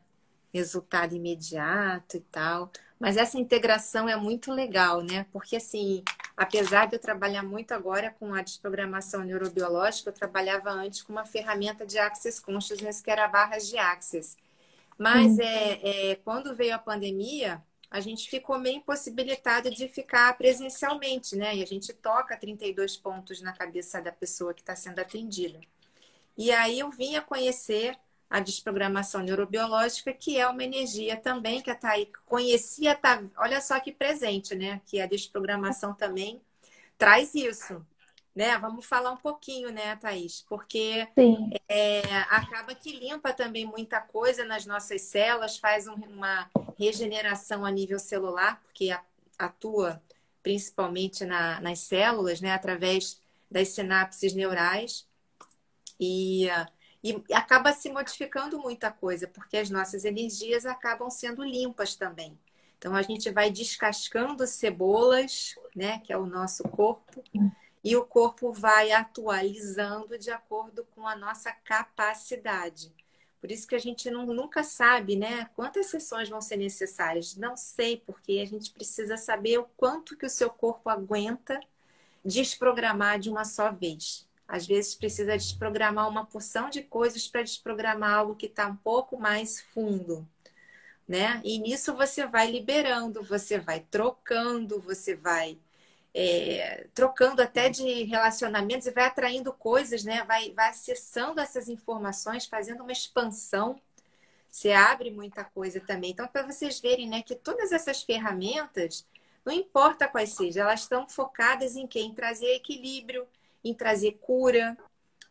resultado 0.53 1.14
imediato 1.14 2.18
e 2.18 2.20
tal. 2.20 2.70
Mas 3.01 3.16
essa 3.16 3.39
integração 3.39 4.09
é 4.11 4.16
muito 4.16 4.53
legal, 4.53 5.01
né? 5.01 5.24
Porque, 5.32 5.57
assim, 5.57 6.03
apesar 6.36 6.86
de 6.86 6.97
eu 6.97 7.01
trabalhar 7.01 7.43
muito 7.43 7.72
agora 7.72 8.14
com 8.18 8.34
a 8.34 8.43
desprogramação 8.43 9.22
neurobiológica, 9.22 10.11
eu 10.11 10.14
trabalhava 10.14 10.70
antes 10.70 11.01
com 11.01 11.12
uma 11.12 11.24
ferramenta 11.24 11.86
de 11.86 11.99
Access 11.99 12.43
Consciousness, 12.43 13.01
que 13.01 13.11
era 13.11 13.26
barras 13.26 13.66
de 13.66 13.78
Access. 13.78 14.36
Mas 14.99 15.39
é, 15.39 16.11
é, 16.11 16.17
quando 16.17 16.57
veio 16.57 16.75
a 16.75 16.79
pandemia, 16.79 17.63
a 17.91 18.01
gente 18.01 18.29
ficou 18.29 18.59
meio 18.59 18.79
impossibilitado 18.79 19.71
de 19.71 19.89
ficar 19.89 20.37
presencialmente, 20.37 21.37
né? 21.37 21.57
E 21.57 21.63
a 21.63 21.67
gente 21.67 21.93
toca 21.93 22.37
32 22.37 22.97
pontos 22.97 23.41
na 23.41 23.53
cabeça 23.53 24.03
da 24.03 24.13
pessoa 24.13 24.53
que 24.53 24.61
está 24.61 24.75
sendo 24.75 24.99
atendida. 24.99 25.61
E 26.37 26.51
aí 26.51 26.81
eu 26.81 26.91
vim 26.91 27.17
a 27.17 27.23
conhecer 27.23 27.97
a 28.29 28.41
desprogramação 28.41 29.23
neurobiológica, 29.23 30.13
que 30.13 30.37
é 30.37 30.47
uma 30.47 30.63
energia 30.63 31.17
também 31.17 31.63
que 31.63 31.71
a 31.71 31.75
Thaí 31.75 32.11
conhecia, 32.27 32.95
tá, 32.95 33.23
olha 33.39 33.61
só 33.61 33.81
que 33.81 33.91
presente, 33.93 34.55
né? 34.55 34.83
Que 34.85 35.01
a 35.01 35.07
desprogramação 35.07 35.95
também 35.95 36.43
traz 36.99 37.35
isso. 37.35 37.85
Né? 38.39 38.57
Vamos 38.57 38.86
falar 38.86 39.11
um 39.11 39.16
pouquinho, 39.16 39.72
né, 39.72 39.97
Thaís? 39.97 40.45
Porque 40.49 41.09
é, 41.68 42.03
acaba 42.30 42.72
que 42.72 42.93
limpa 42.93 43.32
também 43.32 43.66
muita 43.66 44.01
coisa 44.01 44.45
nas 44.45 44.64
nossas 44.64 45.03
células, 45.03 45.59
faz 45.59 45.89
um, 45.89 45.95
uma 45.95 46.49
regeneração 46.78 47.64
a 47.64 47.70
nível 47.72 47.99
celular, 47.99 48.62
porque 48.62 48.97
atua 49.36 50.01
principalmente 50.41 51.24
na, 51.24 51.61
nas 51.61 51.80
células, 51.80 52.41
né, 52.41 52.53
através 52.53 53.20
das 53.51 53.70
sinapses 53.70 54.32
neurais 54.32 55.05
e, 55.99 56.47
e 57.03 57.20
acaba 57.32 57.72
se 57.72 57.91
modificando 57.91 58.57
muita 58.61 58.89
coisa, 58.93 59.26
porque 59.26 59.57
as 59.57 59.68
nossas 59.68 60.05
energias 60.05 60.64
acabam 60.64 61.11
sendo 61.11 61.43
limpas 61.43 61.97
também. 61.97 62.39
Então 62.78 62.95
a 62.95 63.03
gente 63.03 63.32
vai 63.32 63.51
descascando 63.51 64.47
cebolas, 64.47 65.57
né, 65.74 65.99
que 66.05 66.12
é 66.12 66.16
o 66.16 66.24
nosso 66.24 66.62
corpo, 66.68 67.24
e 67.83 67.97
o 67.97 68.05
corpo 68.05 68.53
vai 68.53 68.93
atualizando 68.93 70.18
de 70.18 70.31
acordo 70.31 70.85
com 70.95 71.07
a 71.07 71.16
nossa 71.16 71.53
capacidade. 71.53 72.93
Por 73.41 73.53
isso 73.53 73.68
que 73.68 73.74
a 73.74 73.79
gente 73.79 74.11
não, 74.11 74.26
nunca 74.26 74.64
sabe, 74.64 75.14
né? 75.16 75.49
Quantas 75.55 75.87
sessões 75.87 76.29
vão 76.29 76.41
ser 76.41 76.57
necessárias? 76.57 77.37
Não 77.37 77.57
sei, 77.57 78.03
porque 78.05 78.41
a 78.43 78.47
gente 78.47 78.72
precisa 78.72 79.16
saber 79.16 79.59
o 79.59 79.64
quanto 79.76 80.16
que 80.16 80.26
o 80.26 80.31
seu 80.31 80.51
corpo 80.51 80.91
aguenta 80.91 81.61
desprogramar 82.24 83.18
de 83.18 83.31
uma 83.31 83.45
só 83.45 83.70
vez. 83.70 84.26
Às 84.47 84.66
vezes 84.66 84.95
precisa 84.95 85.37
desprogramar 85.37 86.09
uma 86.09 86.24
porção 86.26 86.68
de 86.70 86.83
coisas 86.83 87.29
para 87.29 87.43
desprogramar 87.43 88.14
algo 88.14 88.35
que 88.35 88.47
está 88.47 88.66
um 88.66 88.76
pouco 88.76 89.18
mais 89.18 89.61
fundo, 89.61 90.26
né? 91.07 91.41
E 91.45 91.59
nisso 91.59 91.95
você 91.95 92.26
vai 92.26 92.51
liberando, 92.51 93.22
você 93.22 93.59
vai 93.59 93.81
trocando, 93.91 94.81
você 94.81 95.14
vai 95.14 95.59
é, 96.15 96.87
trocando 96.95 97.43
até 97.43 97.69
de 97.69 98.05
relacionamentos 98.05 98.87
e 98.87 98.91
vai 98.91 99.05
atraindo 99.05 99.53
coisas, 99.53 100.05
né? 100.05 100.25
Vai, 100.25 100.53
vai 100.53 100.71
acessando 100.71 101.41
essas 101.41 101.69
informações, 101.69 102.47
fazendo 102.47 102.83
uma 102.83 102.93
expansão. 102.93 103.81
Você 104.51 104.73
abre 104.73 105.11
muita 105.11 105.45
coisa 105.45 105.81
também. 105.81 106.11
Então, 106.11 106.27
para 106.27 106.47
vocês 106.47 106.81
verem, 106.81 107.09
né, 107.09 107.23
que 107.23 107.35
todas 107.35 107.71
essas 107.71 108.03
ferramentas, 108.03 109.07
não 109.45 109.53
importa 109.53 110.09
quais 110.09 110.31
sejam, 110.31 110.65
elas 110.65 110.81
estão 110.81 111.07
focadas 111.09 111.77
em 111.77 111.87
quem? 111.87 112.11
Em 112.11 112.15
trazer 112.15 112.55
equilíbrio, 112.55 113.27
em 113.63 113.75
trazer 113.75 114.19
cura, 114.21 114.77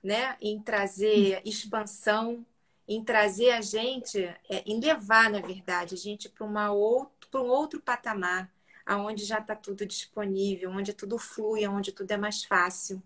né? 0.03 0.37
Em 0.39 0.59
trazer 0.59 1.41
expansão, 1.43 2.45
em 2.87 3.03
trazer 3.03 3.51
a 3.51 3.61
gente, 3.61 4.23
é, 4.23 4.63
em 4.65 4.79
levar, 4.79 5.29
na 5.29 5.41
verdade, 5.41 5.95
a 5.95 5.97
gente 5.97 6.29
para 6.29 6.45
um 6.45 7.47
outro 7.47 7.81
patamar 7.81 8.49
aonde 8.87 9.25
já 9.25 9.39
está 9.39 9.53
tudo 9.53 9.85
disponível, 9.85 10.71
onde 10.71 10.93
tudo 10.93 11.19
flui, 11.19 11.67
onde 11.67 11.91
tudo 11.91 12.09
é 12.11 12.17
mais 12.17 12.45
fácil, 12.45 13.03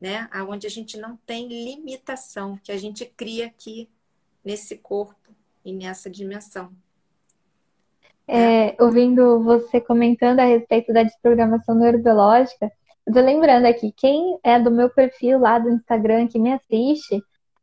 né? 0.00 0.26
Aonde 0.32 0.66
a 0.66 0.70
gente 0.70 0.96
não 0.96 1.16
tem 1.26 1.46
limitação, 1.46 2.58
que 2.64 2.72
a 2.72 2.78
gente 2.78 3.04
cria 3.04 3.46
aqui 3.46 3.86
nesse 4.42 4.78
corpo 4.78 5.30
e 5.62 5.74
nessa 5.74 6.08
dimensão. 6.08 6.72
É, 8.26 8.74
ouvindo 8.82 9.42
você 9.42 9.78
comentando 9.80 10.40
a 10.40 10.44
respeito 10.44 10.92
da 10.92 11.02
desprogramação 11.02 11.74
neurobiológica, 11.74 12.72
eu 13.06 13.12
tô 13.12 13.20
lembrando 13.20 13.66
aqui, 13.66 13.92
quem 13.92 14.38
é 14.42 14.58
do 14.58 14.70
meu 14.70 14.88
perfil 14.88 15.38
lá 15.38 15.58
do 15.58 15.68
Instagram 15.68 16.28
que 16.28 16.38
me 16.38 16.52
assiste, 16.52 17.22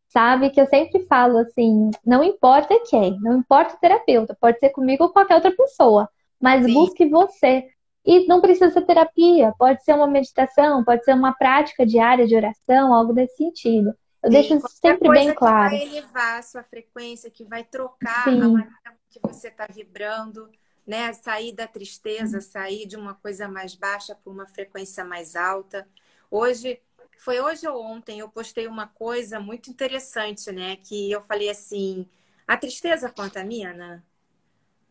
sabe 0.10 0.51
que 0.51 0.62
eu 0.62 0.68
sempre 0.68 1.05
falo 1.08 1.39
assim, 1.39 1.89
não 2.05 2.24
importa 2.24 2.80
quem, 2.88 3.20
não 3.22 3.39
importa 3.39 3.76
o 3.76 3.80
terapeuta, 3.80 4.38
pode 4.39 4.60
ser 4.60 4.70
comigo 4.70 5.05
ou 5.05 5.10
qualquer 5.10 5.36
outra 5.36 5.55
pessoa 5.55 6.08
mas 6.42 6.66
Sim. 6.66 6.74
busque 6.74 7.08
você. 7.08 7.68
E 8.06 8.26
não 8.26 8.40
precisa 8.40 8.70
ser 8.72 8.84
terapia, 8.84 9.54
pode 9.60 9.84
ser 9.84 9.94
uma 9.94 10.08
meditação, 10.08 10.84
pode 10.84 11.04
ser 11.04 11.14
uma 11.14 11.34
prática 11.34 11.86
diária 11.86 12.26
de 12.26 12.36
oração, 12.36 12.94
algo 12.94 13.12
desse 13.12 13.36
sentido. 13.36 13.94
Eu 14.24 14.32
Sim, 14.32 14.38
deixo 14.38 14.56
isso 14.56 14.68
sempre 14.82 15.10
bem 15.10 15.34
claro. 15.34 15.72
Que 15.72 15.78
vai 15.78 15.88
elevar 15.88 16.40
a 16.40 16.42
sua 16.42 16.64
frequência, 16.64 17.30
que 17.30 17.44
vai 17.44 17.64
trocar 17.64 18.30
Sim. 18.30 18.44
a 18.44 18.48
maneira 18.48 18.98
que 19.10 19.20
você 19.22 19.50
está 19.50 19.68
vibrando, 19.68 20.50
né? 20.86 21.12
Sair 21.14 21.54
da 21.54 21.68
tristeza, 21.68 22.40
sair 22.40 22.86
de 22.86 22.96
uma 22.96 23.14
coisa 23.14 23.48
mais 23.48 23.76
baixa 23.76 24.16
para 24.16 24.32
uma 24.32 24.48
frequência 24.48 25.04
mais 25.04 25.36
alta. 25.36 25.86
Hoje, 26.32 26.80
foi 27.18 27.42
hoje 27.42 27.68
ou 27.68 27.82
ontem, 27.84 28.20
eu 28.20 28.30
postei 28.30 28.68
uma 28.68 28.88
coisa 28.88 29.40
muito 29.40 29.70
interessante, 29.70 30.52
né? 30.52 30.78
Que 30.78 31.12
eu 31.12 31.22
falei 31.24 31.50
assim: 31.50 32.08
a 32.48 32.56
tristeza 32.56 33.10
contamina? 33.12 34.04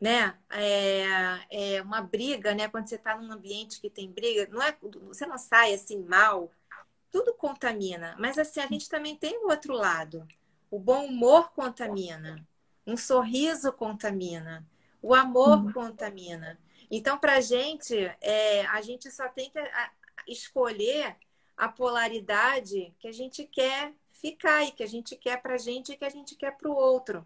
Né? 0.01 0.37
É, 0.51 1.77
é 1.77 1.83
uma 1.83 2.01
briga, 2.01 2.55
né? 2.55 2.69
Quando 2.69 2.89
você 2.89 2.97
está 2.97 3.17
num 3.17 3.33
ambiente 3.33 3.81
que 3.81 3.91
tem 3.91 4.11
briga, 4.11 4.49
não 4.51 4.63
é, 4.63 4.77
você 5.09 5.27
não 5.27 5.39
sai 5.39 5.75
assim 5.75 6.03
mal, 6.03 6.51
tudo 7.11 7.35
contamina. 7.35 8.15
Mas 8.19 8.39
assim, 8.39 8.61
a 8.61 8.67
gente 8.67 8.89
também 8.89 9.17
tem 9.17 9.39
o 9.39 9.49
outro 9.49 9.73
lado. 9.73 10.27
O 10.71 10.79
bom 10.79 11.07
humor 11.07 11.53
contamina, 11.53 12.47
um 12.87 12.97
sorriso 12.97 13.73
contamina, 13.73 14.67
o 15.01 15.15
amor 15.15 15.59
uhum. 15.59 15.73
contamina. 15.73 16.59
Então, 16.91 17.19
para 17.19 17.37
a 17.37 17.41
gente, 17.41 17.97
é, 18.21 18.67
a 18.67 18.81
gente 18.81 19.11
só 19.11 19.29
tem 19.29 19.51
que 19.51 19.59
escolher 20.27 21.17
a 21.57 21.69
polaridade 21.69 22.95
que 22.99 23.09
a 23.09 23.13
gente 23.13 23.45
quer 23.45 23.93
ficar 24.13 24.65
e 24.65 24.73
que 24.73 24.83
a 24.83 24.87
gente 24.87 25.17
quer 25.17 25.41
para 25.41 25.55
a 25.55 25.59
gente 25.59 25.93
e 25.93 25.97
que 25.97 26.05
a 26.05 26.11
gente 26.11 26.35
quer 26.35 26.57
para 26.57 26.69
o 26.69 26.75
outro. 26.75 27.25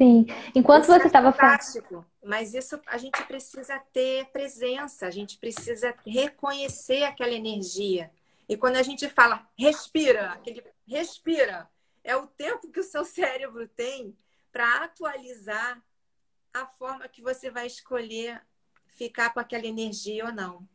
Sim. 0.00 0.26
Enquanto 0.54 0.84
isso 0.84 0.92
você 0.92 1.06
estava 1.06 1.28
é 1.28 1.32
falando. 1.32 2.06
Mas 2.22 2.54
isso 2.54 2.80
a 2.86 2.98
gente 2.98 3.22
precisa 3.24 3.78
ter 3.92 4.26
presença, 4.26 5.06
a 5.06 5.10
gente 5.10 5.38
precisa 5.38 5.94
reconhecer 6.04 7.04
aquela 7.04 7.32
energia. 7.32 8.10
E 8.48 8.56
quando 8.56 8.76
a 8.76 8.82
gente 8.82 9.08
fala 9.08 9.46
respira, 9.56 10.32
aquele 10.32 10.62
respira, 10.86 11.68
é 12.02 12.16
o 12.16 12.26
tempo 12.26 12.70
que 12.70 12.80
o 12.80 12.84
seu 12.84 13.04
cérebro 13.04 13.68
tem 13.68 14.16
para 14.52 14.84
atualizar 14.84 15.82
a 16.52 16.66
forma 16.66 17.08
que 17.08 17.22
você 17.22 17.50
vai 17.50 17.66
escolher 17.66 18.40
ficar 18.86 19.32
com 19.32 19.40
aquela 19.40 19.66
energia 19.66 20.26
ou 20.26 20.32
não. 20.32 20.68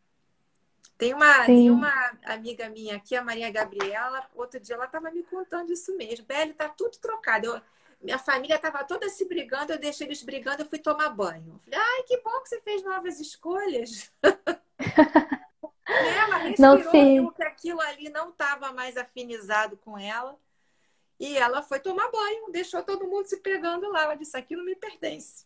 Tem 0.98 1.14
uma, 1.14 1.46
tem 1.46 1.72
uma 1.72 1.94
amiga 2.26 2.68
minha 2.70 2.98
aqui, 2.98 3.16
a 3.16 3.24
Maria 3.24 3.50
Gabriela, 3.50 4.30
outro 4.36 4.60
dia 4.60 4.76
ela 4.76 4.84
estava 4.84 5.10
me 5.10 5.24
contando 5.24 5.72
isso 5.72 5.96
mesmo. 5.96 6.26
Beli, 6.26 6.54
tá 6.54 6.68
tudo 6.68 6.98
trocado. 6.98 7.48
Eu, 7.48 7.62
minha 8.02 8.18
família 8.18 8.56
estava 8.56 8.84
toda 8.84 9.10
se 9.10 9.28
brigando, 9.28 9.74
eu 9.74 9.80
deixei 9.80 10.08
eles 10.08 10.24
brigando, 10.24 10.64
eu 10.64 10.70
fui 10.70 10.80
tomar 10.80 11.10
banho. 11.10 11.60
Falei, 11.66 11.80
ai, 11.80 12.04
que 12.04 12.18
bom 12.22 12.42
que 12.42 12.50
você 12.50 12.62
fez 12.62 12.84
novas 12.84 13.20
escolhas. 13.20 14.12
ela 15.86 16.38
respirou, 16.38 16.78
não, 16.78 16.92
viu 16.92 17.32
que 17.32 17.44
aquilo 17.44 17.82
ali 17.82 18.10
não 18.10 18.30
estava 18.30 18.72
mais 18.72 18.96
afinizado 18.96 19.78
com 19.78 19.98
ela. 19.98 20.38
E 21.20 21.38
ela 21.38 21.62
foi 21.62 21.80
tomar 21.80 22.10
banho, 22.10 22.50
deixou 22.52 22.82
todo 22.82 23.08
mundo 23.08 23.26
se 23.26 23.42
pegando 23.42 23.92
lá. 23.92 24.04
Ela 24.04 24.16
disse, 24.16 24.38
aquilo 24.38 24.64
me 24.64 24.76
pertence. 24.76 25.46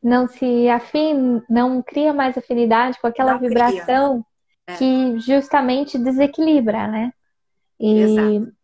Não 0.00 0.28
se 0.28 0.68
afim, 0.68 1.42
não 1.48 1.82
cria 1.82 2.12
mais 2.12 2.38
afinidade 2.38 3.00
com 3.00 3.08
aquela 3.08 3.32
não 3.32 3.40
vibração 3.40 4.24
é. 4.66 4.76
que 4.76 5.18
justamente 5.18 5.98
desequilibra, 5.98 6.86
né? 6.86 7.12
E 7.80 7.98
Exato. 7.98 8.55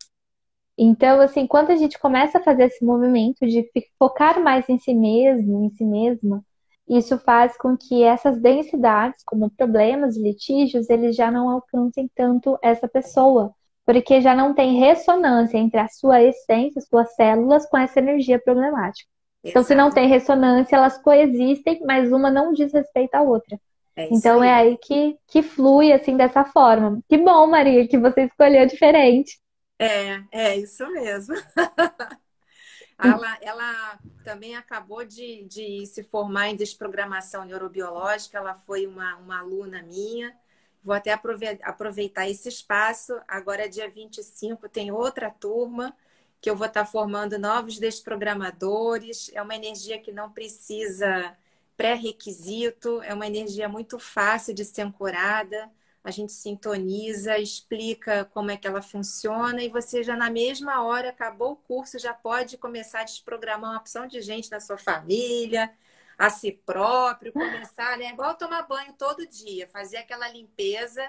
Então, 0.76 1.20
assim, 1.20 1.46
quando 1.46 1.70
a 1.70 1.76
gente 1.76 1.98
começa 1.98 2.38
a 2.38 2.42
fazer 2.42 2.64
esse 2.64 2.84
movimento 2.84 3.46
de 3.46 3.68
focar 3.98 4.42
mais 4.42 4.68
em 4.68 4.78
si 4.78 4.94
mesmo, 4.94 5.64
em 5.64 5.70
si 5.70 5.84
mesma, 5.84 6.42
isso 6.88 7.18
faz 7.18 7.56
com 7.56 7.76
que 7.76 8.02
essas 8.02 8.40
densidades, 8.40 9.22
como 9.24 9.50
problemas, 9.50 10.16
litígios, 10.16 10.90
eles 10.90 11.14
já 11.14 11.30
não 11.30 11.48
alcancem 11.48 12.10
tanto 12.14 12.58
essa 12.62 12.88
pessoa, 12.88 13.54
porque 13.84 14.20
já 14.20 14.34
não 14.34 14.54
tem 14.54 14.78
ressonância 14.78 15.58
entre 15.58 15.80
a 15.80 15.88
sua 15.88 16.22
essência, 16.22 16.80
suas 16.80 17.14
células, 17.14 17.66
com 17.66 17.78
essa 17.78 17.98
energia 17.98 18.40
problemática. 18.40 19.08
Exato. 19.44 19.50
Então, 19.50 19.62
se 19.62 19.74
não 19.74 19.90
tem 19.90 20.08
ressonância, 20.08 20.76
elas 20.76 20.98
coexistem, 20.98 21.80
mas 21.84 22.12
uma 22.12 22.30
não 22.30 22.52
diz 22.52 22.72
respeito 22.72 23.14
à 23.14 23.22
outra. 23.22 23.58
É 23.96 24.08
então 24.10 24.40
aí. 24.40 24.48
é 24.48 24.54
aí 24.54 24.78
que, 24.78 25.16
que 25.28 25.42
flui 25.42 25.92
assim 25.92 26.16
dessa 26.16 26.44
forma. 26.44 27.00
Que 27.08 27.18
bom, 27.18 27.46
Maria, 27.46 27.86
que 27.86 27.98
você 27.98 28.22
escolheu 28.22 28.66
diferente. 28.66 29.38
É, 29.82 30.22
é 30.30 30.56
isso 30.56 30.86
mesmo. 30.92 31.34
ela, 32.96 33.38
ela 33.40 33.98
também 34.24 34.54
acabou 34.54 35.04
de, 35.04 35.42
de 35.44 35.84
se 35.86 36.04
formar 36.04 36.50
em 36.50 36.56
desprogramação 36.56 37.44
neurobiológica, 37.44 38.38
ela 38.38 38.54
foi 38.54 38.86
uma, 38.86 39.16
uma 39.16 39.40
aluna 39.40 39.82
minha. 39.82 40.36
Vou 40.84 40.94
até 40.94 41.12
aproveitar 41.12 42.28
esse 42.28 42.48
espaço. 42.48 43.20
Agora, 43.26 43.68
dia 43.68 43.90
25, 43.90 44.68
tem 44.68 44.92
outra 44.92 45.30
turma 45.30 45.96
que 46.40 46.48
eu 46.48 46.56
vou 46.56 46.66
estar 46.66 46.84
formando 46.84 47.36
novos 47.38 47.78
desprogramadores. 47.78 49.30
É 49.34 49.42
uma 49.42 49.56
energia 49.56 49.98
que 49.98 50.12
não 50.12 50.30
precisa 50.30 51.36
pré-requisito, 51.76 53.02
é 53.02 53.12
uma 53.14 53.26
energia 53.26 53.68
muito 53.68 53.98
fácil 53.98 54.54
de 54.54 54.64
ser 54.64 54.82
ancorada 54.82 55.68
a 56.04 56.10
gente 56.10 56.32
sintoniza, 56.32 57.38
explica 57.38 58.24
como 58.26 58.50
é 58.50 58.56
que 58.56 58.66
ela 58.66 58.82
funciona 58.82 59.62
e 59.62 59.68
você 59.68 60.02
já 60.02 60.16
na 60.16 60.30
mesma 60.30 60.82
hora 60.84 61.10
acabou 61.10 61.52
o 61.52 61.56
curso, 61.56 61.98
já 61.98 62.12
pode 62.12 62.58
começar 62.58 63.00
a 63.00 63.04
desprogramar 63.04 63.70
uma 63.70 63.78
opção 63.78 64.06
de 64.06 64.20
gente 64.20 64.50
na 64.50 64.58
sua 64.58 64.76
família, 64.76 65.72
a 66.18 66.28
si 66.28 66.52
próprio, 66.52 67.32
começar, 67.32 67.96
né? 67.98 68.10
Igual 68.10 68.34
tomar 68.36 68.62
banho 68.62 68.92
todo 68.94 69.26
dia, 69.26 69.68
fazer 69.68 69.98
aquela 69.98 70.28
limpeza 70.28 71.08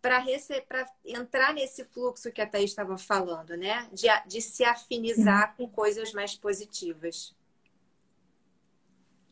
para 0.00 0.24
entrar 1.04 1.52
nesse 1.54 1.84
fluxo 1.84 2.30
que 2.30 2.40
a 2.40 2.46
Thaís 2.46 2.70
estava 2.70 2.96
falando, 2.98 3.56
né? 3.56 3.88
De, 3.92 4.06
de 4.26 4.40
se 4.42 4.64
afinizar 4.64 5.54
com 5.56 5.68
coisas 5.68 6.12
mais 6.12 6.34
positivas. 6.34 7.34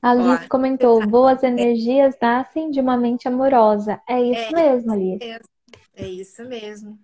A 0.06 0.10
Alice 0.10 0.48
comentou: 0.48 1.04
boas 1.04 1.42
energias 1.42 2.14
nascem 2.22 2.70
de 2.70 2.80
uma 2.80 2.96
mente 2.96 3.26
amorosa. 3.26 4.00
É 4.08 4.22
isso 4.22 4.56
é, 4.56 4.70
mesmo, 4.70 4.92
Alice. 4.92 5.24
É, 5.24 5.40
É 5.96 6.06
isso 6.06 6.44
mesmo. 6.44 6.96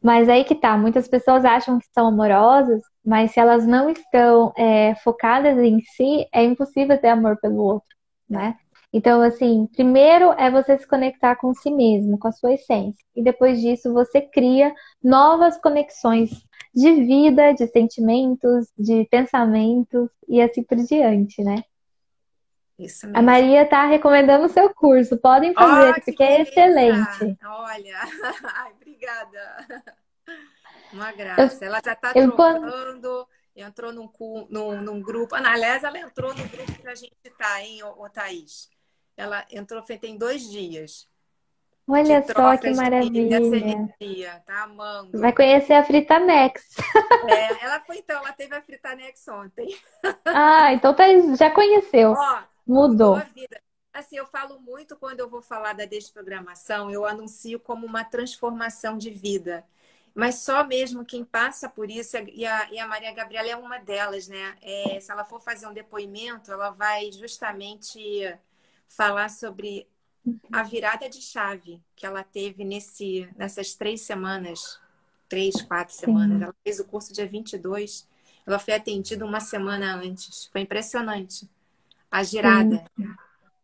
Mas 0.00 0.28
aí 0.28 0.44
que 0.44 0.54
tá, 0.54 0.78
muitas 0.78 1.08
pessoas 1.08 1.44
acham 1.44 1.80
que 1.80 1.86
são 1.92 2.06
amorosas, 2.06 2.80
mas 3.04 3.32
se 3.32 3.40
elas 3.40 3.66
não 3.66 3.90
estão 3.90 4.52
é, 4.56 4.94
focadas 5.02 5.58
em 5.58 5.80
si, 5.80 6.24
é 6.32 6.44
impossível 6.44 6.96
ter 6.98 7.08
amor 7.08 7.36
pelo 7.40 7.64
outro, 7.64 7.96
né? 8.28 8.56
Então, 8.92 9.20
assim, 9.22 9.66
primeiro 9.66 10.32
é 10.38 10.50
você 10.50 10.78
se 10.78 10.86
conectar 10.86 11.34
com 11.34 11.52
si 11.52 11.70
mesmo, 11.70 12.16
com 12.16 12.28
a 12.28 12.32
sua 12.32 12.54
essência. 12.54 13.04
E 13.14 13.22
depois 13.24 13.60
disso, 13.60 13.92
você 13.92 14.20
cria 14.20 14.72
novas 15.02 15.60
conexões 15.60 16.30
de 16.72 16.92
vida, 17.04 17.52
de 17.52 17.66
sentimentos, 17.66 18.68
de 18.78 19.04
pensamentos 19.10 20.08
e 20.28 20.40
assim 20.40 20.62
por 20.62 20.78
diante, 20.78 21.42
né? 21.42 21.64
Isso 22.80 23.06
mesmo. 23.06 23.18
A 23.18 23.22
Maria 23.22 23.62
está 23.62 23.84
recomendando 23.84 24.46
o 24.46 24.48
seu 24.48 24.72
curso. 24.74 25.18
Podem 25.18 25.52
fazer, 25.52 25.90
oh, 25.90 26.02
porque 26.02 26.22
é 26.22 26.40
excelente. 26.40 27.38
Olha, 27.44 27.98
Ai, 28.56 28.72
obrigada. 28.72 29.84
Uma 30.90 31.12
graça. 31.12 31.62
Eu, 31.62 31.68
ela 31.68 31.80
já 31.84 31.92
está 31.92 32.12
trocando, 32.12 33.28
entrou 33.54 33.92
num, 33.92 34.10
num, 34.48 34.80
num 34.80 35.02
grupo. 35.02 35.34
Ah, 35.34 35.52
aliás, 35.52 35.84
ela 35.84 35.98
entrou 35.98 36.34
no 36.34 36.48
grupo 36.48 36.72
que 36.72 36.88
a 36.88 36.94
gente 36.94 37.14
está, 37.22 37.62
hein, 37.62 37.82
ô, 37.82 38.02
ô 38.02 38.08
Thaís? 38.08 38.70
Ela 39.14 39.44
entrou 39.50 39.82
tem 39.82 40.16
dois 40.16 40.48
dias. 40.48 41.06
Olha 41.86 42.22
só 42.22 42.56
que 42.56 42.70
maravilha. 42.70 43.36
Energia, 43.36 44.42
tá 44.46 44.62
amando. 44.62 45.20
Vai 45.20 45.32
conhecer 45.32 45.74
a 45.74 45.84
Fritanex. 45.84 46.76
É, 47.28 47.64
ela 47.66 47.80
foi 47.80 47.98
então, 47.98 48.16
ela 48.18 48.32
teve 48.32 48.54
a 48.54 48.62
Fritanex 48.62 49.26
ontem. 49.28 49.76
Ah, 50.24 50.72
então 50.72 50.94
tá, 50.94 51.04
já 51.36 51.50
conheceu. 51.50 52.12
Ó, 52.12 52.42
mudou. 52.70 53.16
mudou 53.16 53.60
assim, 53.92 54.16
eu 54.16 54.26
falo 54.26 54.58
muito 54.60 54.96
quando 54.96 55.20
eu 55.20 55.28
vou 55.28 55.42
falar 55.42 55.72
da 55.74 55.84
desprogramação, 55.84 56.90
eu 56.90 57.04
anuncio 57.04 57.58
como 57.60 57.86
uma 57.86 58.04
transformação 58.04 58.96
de 58.96 59.10
vida. 59.10 59.64
Mas 60.14 60.36
só 60.36 60.64
mesmo 60.64 61.04
quem 61.04 61.24
passa 61.24 61.68
por 61.68 61.88
isso, 61.88 62.16
e 62.32 62.44
a, 62.44 62.70
e 62.72 62.78
a 62.78 62.86
Maria 62.86 63.12
Gabriela 63.12 63.48
é 63.48 63.56
uma 63.56 63.78
delas, 63.78 64.26
né? 64.26 64.56
É, 64.60 64.98
se 64.98 65.10
ela 65.10 65.24
for 65.24 65.40
fazer 65.40 65.66
um 65.66 65.72
depoimento, 65.72 66.50
ela 66.50 66.70
vai 66.70 67.12
justamente 67.12 68.00
falar 68.88 69.30
sobre 69.30 69.86
a 70.52 70.62
virada 70.64 71.08
de 71.08 71.22
chave 71.22 71.80
que 71.94 72.04
ela 72.04 72.24
teve 72.24 72.64
nesse, 72.64 73.28
nessas 73.36 73.74
três 73.74 74.00
semanas, 74.00 74.80
três, 75.28 75.62
quatro 75.62 75.94
semanas. 75.94 76.38
Sim. 76.38 76.44
Ela 76.44 76.54
fez 76.64 76.80
o 76.80 76.84
curso 76.84 77.12
dia 77.12 77.26
22, 77.26 78.08
ela 78.44 78.58
foi 78.58 78.74
atendida 78.74 79.24
uma 79.24 79.38
semana 79.38 79.94
antes. 79.94 80.46
Foi 80.46 80.60
impressionante. 80.60 81.48
A 82.10 82.22
girada, 82.22 82.84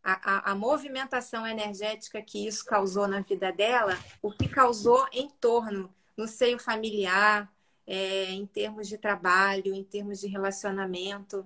a, 0.03 0.13
a, 0.13 0.53
a, 0.53 0.55
movimentação 0.55 1.47
energética 1.47 2.23
que 2.23 2.47
isso 2.47 2.65
causou 2.65 3.09
na 3.09 3.21
vida 3.21 3.51
dela, 3.53 3.99
o 4.23 4.31
que 4.31 4.49
causou 4.49 5.07
em 5.13 5.29
torno, 5.29 5.93
no 6.17 6.29
seio 6.29 6.59
familiar, 6.59 7.53
é, 7.87 8.31
em 8.31 8.47
termos 8.47 8.89
de 8.89 8.97
trabalho, 8.97 9.75
em 9.75 9.83
termos 9.83 10.21
de 10.21 10.29
relacionamento, 10.29 11.45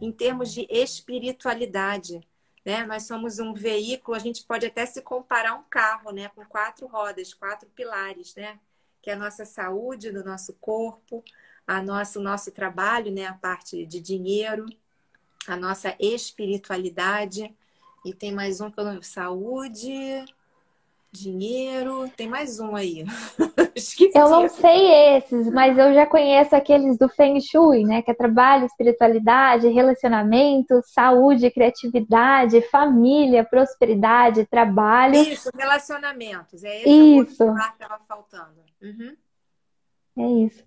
em 0.00 0.12
termos 0.12 0.52
de 0.52 0.66
espiritualidade 0.70 2.20
né? 2.64 2.84
Nós 2.86 3.04
somos 3.04 3.38
um 3.38 3.52
veículo, 3.52 4.16
a 4.16 4.20
gente 4.20 4.44
pode 4.44 4.66
até 4.66 4.86
se 4.86 5.02
comparar 5.02 5.50
a 5.50 5.54
um 5.56 5.64
carro, 5.64 6.12
né? 6.12 6.28
Com 6.28 6.44
quatro 6.44 6.86
rodas, 6.86 7.34
quatro 7.34 7.68
pilares, 7.70 8.34
né? 8.34 8.58
Que 9.00 9.10
é 9.10 9.14
a 9.14 9.18
nossa 9.18 9.44
saúde 9.44 10.12
do 10.12 10.24
nosso 10.24 10.54
corpo, 10.54 11.24
a 11.66 11.82
nosso, 11.82 12.20
o 12.20 12.22
nosso 12.22 12.52
trabalho, 12.52 13.12
né? 13.12 13.26
A 13.26 13.34
parte 13.34 13.84
de 13.84 14.00
dinheiro, 14.00 14.66
a 15.46 15.56
nossa 15.56 15.94
espiritualidade. 15.98 17.54
E 18.04 18.12
tem 18.12 18.32
mais 18.32 18.60
um 18.60 18.70
que 18.70 18.80
eu 18.80 19.02
saúde, 19.02 20.24
Dinheiro, 21.14 22.10
tem 22.16 22.26
mais 22.26 22.58
um 22.58 22.74
aí. 22.74 23.04
eu 24.14 24.30
não 24.30 24.48
sei 24.48 25.16
esses, 25.16 25.46
mas 25.52 25.76
eu 25.76 25.92
já 25.92 26.06
conheço 26.06 26.56
aqueles 26.56 26.96
do 26.96 27.06
Feng 27.06 27.38
Shui, 27.38 27.84
né? 27.84 28.00
Que 28.00 28.12
é 28.12 28.14
trabalho, 28.14 28.64
espiritualidade, 28.64 29.68
relacionamento, 29.68 30.80
saúde, 30.86 31.50
criatividade, 31.50 32.62
família, 32.62 33.44
prosperidade, 33.44 34.46
trabalho. 34.46 35.16
Isso, 35.16 35.50
relacionamentos. 35.54 36.64
É 36.64 36.78
esse 36.78 36.88
isso. 36.88 37.44
o 37.44 37.54
que 37.54 37.60
estava 37.60 38.00
faltando. 38.08 38.64
Uhum. 38.80 39.14
É 40.16 40.46
isso. 40.46 40.64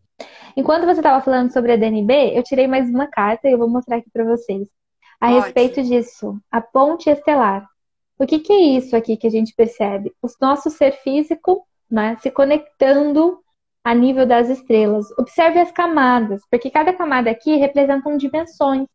Enquanto 0.56 0.86
você 0.86 1.00
estava 1.00 1.24
falando 1.24 1.52
sobre 1.52 1.74
a 1.74 1.76
DNB, 1.76 2.38
eu 2.38 2.44
tirei 2.44 2.68
mais 2.68 2.90
uma 2.90 3.08
carta 3.08 3.48
e 3.48 3.52
eu 3.52 3.58
vou 3.58 3.70
mostrar 3.70 3.98
aqui 3.98 4.10
para 4.12 4.24
vocês. 4.24 4.68
A 5.20 5.28
Ótimo. 5.28 5.42
respeito 5.42 5.84
disso, 5.84 6.40
a 6.52 6.62
ponte 6.62 7.10
estelar. 7.10 7.68
O 8.18 8.26
que, 8.26 8.40
que 8.40 8.54
é 8.54 8.78
isso 8.78 8.96
aqui 8.96 9.18
que 9.18 9.28
a 9.28 9.32
gente 9.32 9.54
percebe? 9.54 10.14
O 10.22 10.28
nosso 10.42 10.70
ser 10.70 10.92
físico 11.04 11.66
né, 11.90 12.18
se 12.22 12.32
conectando 12.32 13.40
a 13.84 13.94
nível 13.94 14.26
das 14.26 14.50
estrelas. 14.50 15.06
Observe 15.18 15.60
as 15.60 15.72
camadas, 15.72 16.42
porque 16.50 16.70
cada 16.70 16.94
camada 16.94 17.30
aqui 17.30 17.56
representa 17.58 18.18
dimensões. 18.18 18.88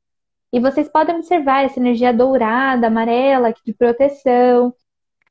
E 0.52 0.58
vocês 0.58 0.88
podem 0.88 1.16
observar 1.16 1.64
essa 1.64 1.78
energia 1.78 2.12
dourada, 2.12 2.88
amarela, 2.88 3.54
de 3.64 3.72
proteção. 3.72 4.74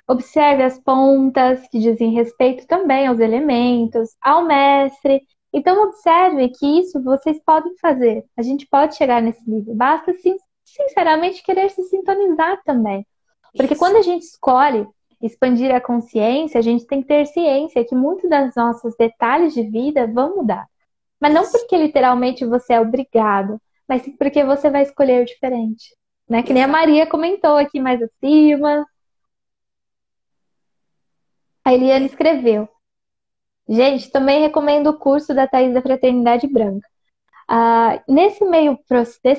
Observe 0.07 0.63
as 0.63 0.79
pontas, 0.79 1.67
que 1.67 1.79
dizem 1.79 2.13
respeito 2.13 2.65
também 2.65 3.07
aos 3.07 3.19
elementos, 3.19 4.15
ao 4.21 4.45
mestre. 4.45 5.21
Então, 5.51 5.83
observe 5.83 6.49
que 6.49 6.65
isso 6.79 7.01
vocês 7.01 7.39
podem 7.43 7.75
fazer. 7.77 8.25
A 8.37 8.41
gente 8.41 8.67
pode 8.67 8.95
chegar 8.95 9.21
nesse 9.21 9.49
nível. 9.49 9.75
Basta, 9.75 10.13
sinceramente, 10.63 11.43
querer 11.43 11.69
se 11.71 11.81
sintonizar 11.83 12.61
também. 12.63 13.05
Porque 13.55 13.73
Isso. 13.73 13.79
quando 13.79 13.95
a 13.97 14.01
gente 14.01 14.23
escolhe 14.23 14.87
expandir 15.21 15.73
a 15.73 15.81
consciência, 15.81 16.59
a 16.59 16.61
gente 16.61 16.85
tem 16.85 17.01
que 17.01 17.07
ter 17.07 17.25
ciência 17.25 17.83
que 17.83 17.95
muitos 17.95 18.29
dos 18.29 18.55
nossos 18.55 18.95
detalhes 18.95 19.53
de 19.53 19.63
vida 19.63 20.07
vão 20.07 20.37
mudar. 20.37 20.67
Mas 21.19 21.33
não 21.33 21.49
porque 21.51 21.75
literalmente 21.75 22.45
você 22.45 22.73
é 22.73 22.79
obrigado, 22.79 23.59
mas 23.87 24.03
porque 24.17 24.43
você 24.43 24.69
vai 24.69 24.83
escolher 24.83 25.25
diferente. 25.25 25.95
Né? 26.29 26.43
Que 26.43 26.53
nem 26.53 26.63
a 26.63 26.67
Maria 26.67 27.07
comentou 27.07 27.57
aqui 27.57 27.79
mais 27.79 27.99
acima. 28.01 28.85
A 31.65 31.73
Eliane 31.73 32.05
escreveu. 32.05 32.69
Gente, 33.69 34.11
também 34.11 34.41
recomendo 34.41 34.87
o 34.87 34.97
curso 34.97 35.31
da 35.31 35.47
Thais 35.47 35.73
da 35.75 35.81
Fraternidade 35.81 36.47
Branca. 36.47 36.87
Ah, 37.47 38.01
nesse, 38.07 38.43
meio, 38.43 38.79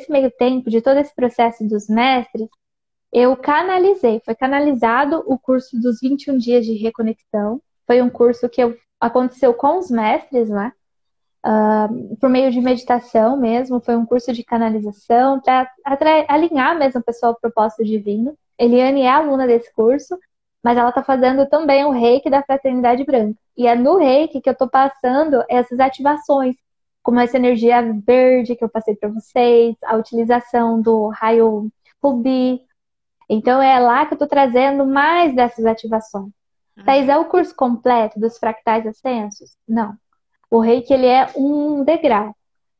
meio 0.08 0.30
tempo 0.30 0.70
de 0.70 0.80
todo 0.80 0.98
esse 0.98 1.12
processo 1.14 1.66
dos 1.66 1.88
mestres, 1.88 2.48
eu 3.12 3.36
canalizei, 3.36 4.20
foi 4.24 4.36
canalizado 4.36 5.24
o 5.26 5.36
curso 5.36 5.80
dos 5.80 6.00
21 6.00 6.38
dias 6.38 6.64
de 6.64 6.74
reconexão. 6.74 7.60
Foi 7.86 8.00
um 8.00 8.08
curso 8.08 8.48
que 8.48 8.62
eu, 8.62 8.76
aconteceu 9.00 9.52
com 9.52 9.78
os 9.78 9.90
mestres, 9.90 10.48
né? 10.48 10.72
Uh, 11.44 12.16
por 12.16 12.28
meio 12.30 12.52
de 12.52 12.60
meditação 12.60 13.36
mesmo, 13.36 13.80
foi 13.80 13.96
um 13.96 14.06
curso 14.06 14.32
de 14.32 14.44
canalização 14.44 15.40
para 15.40 15.68
alinhar 16.28 16.78
mesmo 16.78 17.00
a 17.00 17.02
pessoa 17.02 17.32
ao 17.32 17.40
propósito 17.40 17.84
divino. 17.84 18.36
Eliane 18.58 19.02
é 19.02 19.10
aluna 19.10 19.46
desse 19.46 19.72
curso, 19.72 20.16
mas 20.62 20.76
ela 20.76 20.90
está 20.90 21.02
fazendo 21.02 21.46
também 21.48 21.84
o 21.84 21.90
reiki 21.90 22.28
da 22.28 22.42
Fraternidade 22.42 23.04
Branca. 23.04 23.38
E 23.56 23.66
é 23.66 23.74
no 23.74 23.96
reiki 23.96 24.40
que 24.40 24.48
eu 24.48 24.52
estou 24.52 24.68
passando 24.68 25.44
essas 25.48 25.80
ativações, 25.80 26.56
como 27.02 27.20
essa 27.20 27.36
energia 27.36 27.80
verde 28.04 28.54
que 28.56 28.64
eu 28.64 28.68
passei 28.68 28.94
para 28.94 29.08
vocês, 29.08 29.74
a 29.84 29.96
utilização 29.96 30.80
do 30.80 31.08
raio 31.08 31.70
rubi, 32.02 32.60
então 33.32 33.62
é 33.62 33.78
lá 33.78 34.04
que 34.04 34.14
eu 34.14 34.16
estou 34.16 34.26
trazendo 34.26 34.84
mais 34.84 35.32
dessas 35.36 35.64
ativações. 35.64 36.32
Uhum. 36.76 36.84
Thais, 36.84 37.08
é 37.08 37.16
o 37.16 37.26
curso 37.26 37.54
completo 37.54 38.18
dos 38.18 38.36
fractais 38.36 38.84
ascensos? 38.84 39.56
Não. 39.68 39.94
O 40.50 40.58
reiki 40.58 40.92
ele 40.92 41.06
é 41.06 41.28
um 41.36 41.84
degrau. 41.84 42.34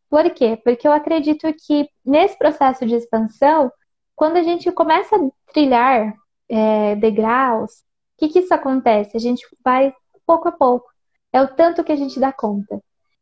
Por 0.09 0.29
quê? 0.31 0.61
Porque 0.65 0.89
eu 0.89 0.93
acredito 0.93 1.47
que 1.55 1.89
nesse 2.05 2.37
processo 2.37 2.85
de 2.85 2.97
expansão, 2.97 3.71
quando 4.17 4.39
a 4.39 4.43
gente 4.43 4.73
começa 4.73 5.15
a 5.15 5.53
trilhar 5.53 6.15
é, 6.51 6.97
degraus, 6.97 7.71
o 7.73 7.85
que, 8.19 8.29
que 8.29 8.41
isso 8.41 8.53
acontece? 8.53 9.17
A 9.17 9.21
gente 9.21 9.47
vai 9.65 9.95
pouco 10.27 10.49
a 10.49 10.53
pouco. 10.53 10.91
É 11.33 11.41
o 11.41 11.49
tanto 11.49 11.85
que 11.85 11.93
a 11.93 11.97
gente 11.97 12.19
dá 12.19 12.33
conta. 12.33 12.81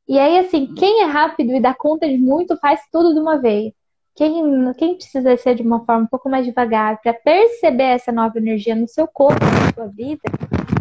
E 0.09 0.18
aí, 0.18 0.39
assim, 0.39 0.74
quem 0.74 1.03
é 1.03 1.05
rápido 1.05 1.53
e 1.53 1.61
dá 1.61 1.74
conta 1.74 2.09
de 2.09 2.16
muito, 2.16 2.57
faz 2.59 2.81
tudo 2.91 3.12
de 3.12 3.20
uma 3.20 3.39
vez. 3.39 3.72
Quem, 4.16 4.72
quem 4.74 4.97
precisa 4.97 5.37
ser 5.37 5.55
de 5.55 5.62
uma 5.62 5.85
forma 5.85 6.05
um 6.05 6.07
pouco 6.07 6.29
mais 6.29 6.45
devagar 6.45 7.01
para 7.01 7.14
perceber 7.14 7.85
essa 7.85 8.11
nova 8.11 8.39
energia 8.39 8.74
no 8.74 8.89
seu 8.89 9.07
corpo, 9.07 9.39
na 9.45 9.72
sua 9.72 9.87
vida, 9.87 10.22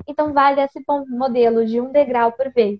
então 0.08 0.34
vale 0.34 0.62
esse 0.62 0.82
modelo 1.10 1.66
de 1.66 1.80
um 1.80 1.91
degrau 1.91 2.32
por 2.32 2.52
vez. 2.52 2.80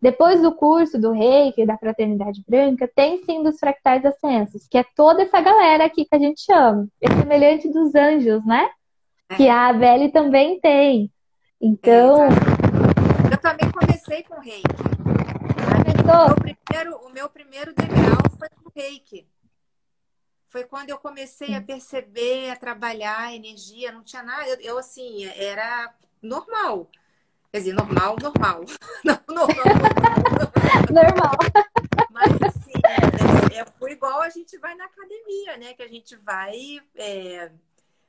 Depois 0.00 0.40
do 0.40 0.54
curso 0.54 1.00
do 1.00 1.10
Reiki, 1.10 1.66
da 1.66 1.76
Fraternidade 1.76 2.44
Branca, 2.46 2.88
tem 2.94 3.24
sim 3.24 3.42
dos 3.42 3.58
fractais 3.58 4.04
ascensos, 4.04 4.68
que 4.68 4.78
é 4.78 4.84
toda 4.94 5.22
essa 5.22 5.40
galera 5.40 5.86
aqui 5.86 6.04
que 6.04 6.14
a 6.14 6.18
gente 6.18 6.42
chama. 6.42 6.86
É 7.00 7.08
semelhante 7.08 7.68
dos 7.68 7.94
anjos, 7.94 8.44
né? 8.46 8.68
É. 9.30 9.36
Que 9.36 9.48
a 9.48 9.68
Abeli 9.68 10.10
também 10.10 10.58
tem. 10.60 11.12
Então. 11.60 12.24
É, 12.24 12.28
eu 13.32 13.38
também 13.38 13.70
comecei 13.70 14.22
com 14.22 14.40
Reiki. 14.40 14.66
O 16.00 16.26
meu, 16.26 16.36
primeiro, 16.36 16.96
o 17.06 17.10
meu 17.10 17.28
primeiro 17.28 17.74
degrau 17.74 18.22
foi 18.38 18.48
com 18.48 18.70
Reiki. 18.74 19.28
Foi 20.48 20.64
quando 20.64 20.88
eu 20.88 20.98
comecei 20.98 21.54
a 21.54 21.60
perceber, 21.60 22.50
a 22.50 22.56
trabalhar 22.56 23.18
a 23.18 23.34
energia, 23.34 23.92
não 23.92 24.02
tinha 24.02 24.22
nada. 24.22 24.48
Eu, 24.48 24.60
eu 24.60 24.78
assim, 24.78 25.26
era 25.26 25.94
normal. 26.22 26.88
Quer 27.52 27.58
dizer, 27.58 27.74
normal, 27.74 28.16
normal. 28.20 28.64
Não, 29.04 29.18
normal. 29.28 29.56
normal. 30.90 31.36
Mas 32.10 32.32
assim, 32.42 32.72
é, 33.54 33.60
é, 33.60 33.64
foi 33.78 33.92
igual 33.92 34.20
a 34.20 34.28
gente 34.28 34.56
vai 34.58 34.74
na 34.74 34.84
academia, 34.84 35.56
né? 35.56 35.74
Que 35.74 35.82
a 35.82 35.88
gente 35.88 36.14
vai 36.16 36.80
é, 36.94 37.50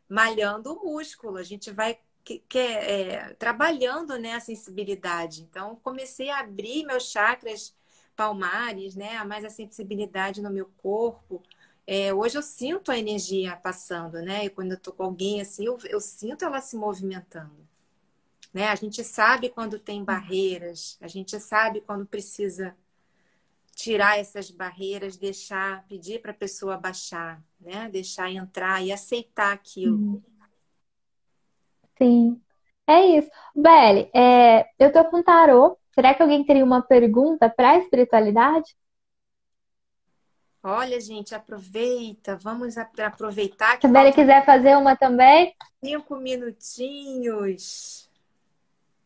malhando 0.09 0.73
o 0.73 0.83
músculo, 0.83 1.37
a 1.37 1.43
gente 1.43 1.71
vai 1.71 1.99
que, 2.23 2.39
que 2.49 2.57
é, 2.57 3.33
trabalhando 3.35 4.17
né, 4.17 4.33
a 4.33 4.39
sensibilidade. 4.39 5.41
Então, 5.43 5.75
comecei 5.83 6.29
a 6.29 6.39
abrir 6.39 6.85
meus 6.85 7.09
chakras 7.09 7.75
palmares, 8.15 8.95
né? 8.95 9.15
A 9.17 9.25
mais 9.25 9.45
a 9.45 9.49
sensibilidade 9.49 10.41
no 10.41 10.49
meu 10.49 10.69
corpo. 10.81 11.41
É, 11.87 12.13
hoje 12.13 12.37
eu 12.37 12.41
sinto 12.41 12.91
a 12.91 12.97
energia 12.97 13.55
passando, 13.55 14.21
né? 14.21 14.45
E 14.45 14.49
quando 14.49 14.73
eu 14.73 14.79
tô 14.79 14.91
com 14.91 15.03
alguém 15.03 15.41
assim, 15.41 15.65
eu, 15.65 15.77
eu 15.85 16.01
sinto 16.01 16.43
ela 16.45 16.61
se 16.61 16.75
movimentando. 16.75 17.67
Né? 18.53 18.67
A 18.67 18.75
gente 18.75 19.03
sabe 19.03 19.49
quando 19.49 19.79
tem 19.79 20.03
barreiras, 20.03 20.97
a 21.01 21.07
gente 21.07 21.39
sabe 21.39 21.81
quando 21.81 22.05
precisa 22.05 22.75
tirar 23.79 24.19
essas 24.19 24.51
barreiras, 24.51 25.15
deixar, 25.15 25.85
pedir 25.87 26.21
para 26.21 26.31
a 26.31 26.35
pessoa 26.35 26.75
baixar, 26.75 27.41
né? 27.57 27.87
Deixar 27.89 28.29
entrar 28.29 28.83
e 28.83 28.91
aceitar 28.91 29.53
aquilo. 29.53 30.21
Sim, 31.97 32.41
é 32.85 33.17
isso. 33.17 33.29
Belle, 33.55 34.09
é, 34.13 34.69
eu 34.77 34.91
tô 34.91 35.05
com 35.05 35.23
tarô. 35.23 35.77
Será 35.95 36.13
que 36.13 36.21
alguém 36.21 36.45
teria 36.45 36.63
uma 36.63 36.81
pergunta 36.81 37.49
para 37.49 37.71
a 37.71 37.77
espiritualidade? 37.77 38.75
Olha, 40.61 40.99
gente, 40.99 41.33
aproveita, 41.33 42.35
vamos 42.35 42.77
aproveitar 42.77 43.77
que. 43.77 43.81
Se 43.81 43.87
a 43.87 43.89
Belle 43.89 44.11
quiser 44.11 44.45
fazer 44.45 44.75
uma 44.75 44.97
também. 44.97 45.55
Cinco 45.81 46.17
minutinhos. 46.17 48.09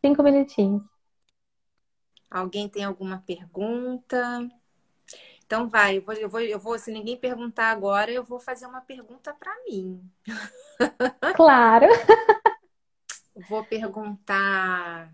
Cinco 0.03 0.23
minutinhos. 0.23 0.81
Alguém 2.29 2.67
tem 2.67 2.83
alguma 2.83 3.19
pergunta? 3.19 4.49
Então 5.53 5.69
vai, 5.69 5.97
eu 5.97 6.01
vou, 6.01 6.15
eu 6.15 6.29
vou, 6.29 6.41
eu 6.41 6.59
vou, 6.59 6.79
se 6.79 6.91
ninguém 6.91 7.15
perguntar 7.15 7.69
agora, 7.69 8.11
eu 8.11 8.23
vou 8.23 8.39
fazer 8.39 8.65
uma 8.65 8.81
pergunta 8.81 9.31
para 9.35 9.55
mim. 9.65 10.03
Claro. 11.35 11.85
Vou 13.47 13.63
perguntar 13.63 15.13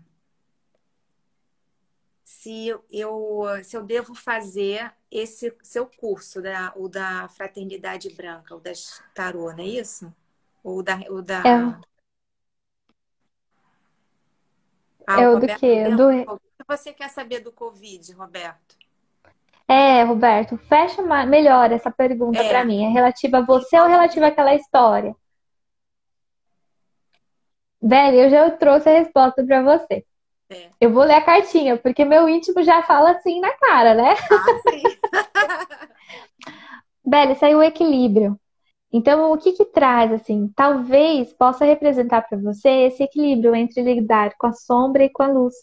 se 2.24 2.68
eu, 2.90 3.44
se 3.62 3.76
eu 3.76 3.82
devo 3.82 4.14
fazer 4.14 4.90
esse 5.10 5.54
seu 5.62 5.86
curso, 5.86 6.40
da, 6.40 6.72
o 6.74 6.88
da 6.88 7.28
Fraternidade 7.28 8.08
Branca, 8.14 8.56
o 8.56 8.60
da 8.60 8.72
Tarô, 9.14 9.52
não 9.52 9.60
é 9.60 9.66
isso? 9.66 10.10
Ou 10.64 10.82
da. 10.82 10.96
O 11.10 11.20
da... 11.20 11.42
É. 11.46 11.90
Ah, 15.06 15.20
é 15.20 15.28
o, 15.28 15.36
o 15.36 15.40
do 15.40 15.46
quê? 15.58 15.84
Do... 15.90 16.32
O 16.32 16.38
que 16.38 16.64
você 16.66 16.94
quer 16.94 17.10
saber 17.10 17.40
do 17.40 17.52
Covid, 17.52 18.10
Roberto? 18.14 18.80
É, 19.70 20.02
Roberto, 20.02 20.58
fecha 20.68 21.00
melhor 21.24 21.70
essa 21.70 21.92
pergunta 21.92 22.42
é. 22.42 22.48
para 22.48 22.64
mim. 22.64 22.84
É 22.84 22.88
relativa 22.88 23.38
a 23.38 23.40
você 23.40 23.78
ou 23.78 23.86
relativa 23.86 24.26
àquela 24.26 24.52
história? 24.52 25.14
Velho, 27.80 28.16
eu 28.16 28.30
já 28.30 28.50
trouxe 28.50 28.88
a 28.88 28.98
resposta 28.98 29.44
para 29.46 29.62
você. 29.62 30.04
É. 30.50 30.70
Eu 30.80 30.92
vou 30.92 31.04
ler 31.04 31.14
a 31.14 31.22
cartinha, 31.22 31.76
porque 31.76 32.04
meu 32.04 32.28
íntimo 32.28 32.64
já 32.64 32.82
fala 32.82 33.12
assim 33.12 33.38
na 33.38 33.52
cara, 33.58 33.94
né? 33.94 34.16
Ah, 34.32 34.60
sim. 37.04 37.36
Saiu 37.38 37.58
o 37.58 37.62
equilíbrio. 37.62 38.36
Então, 38.92 39.32
o 39.32 39.38
que 39.38 39.52
que 39.52 39.66
traz, 39.66 40.12
assim? 40.12 40.52
Talvez 40.56 41.32
possa 41.32 41.64
representar 41.64 42.22
para 42.22 42.36
você 42.38 42.68
esse 42.86 43.04
equilíbrio 43.04 43.54
entre 43.54 43.82
lidar 43.82 44.34
com 44.36 44.48
a 44.48 44.52
sombra 44.52 45.04
e 45.04 45.10
com 45.10 45.22
a 45.22 45.28
luz. 45.28 45.54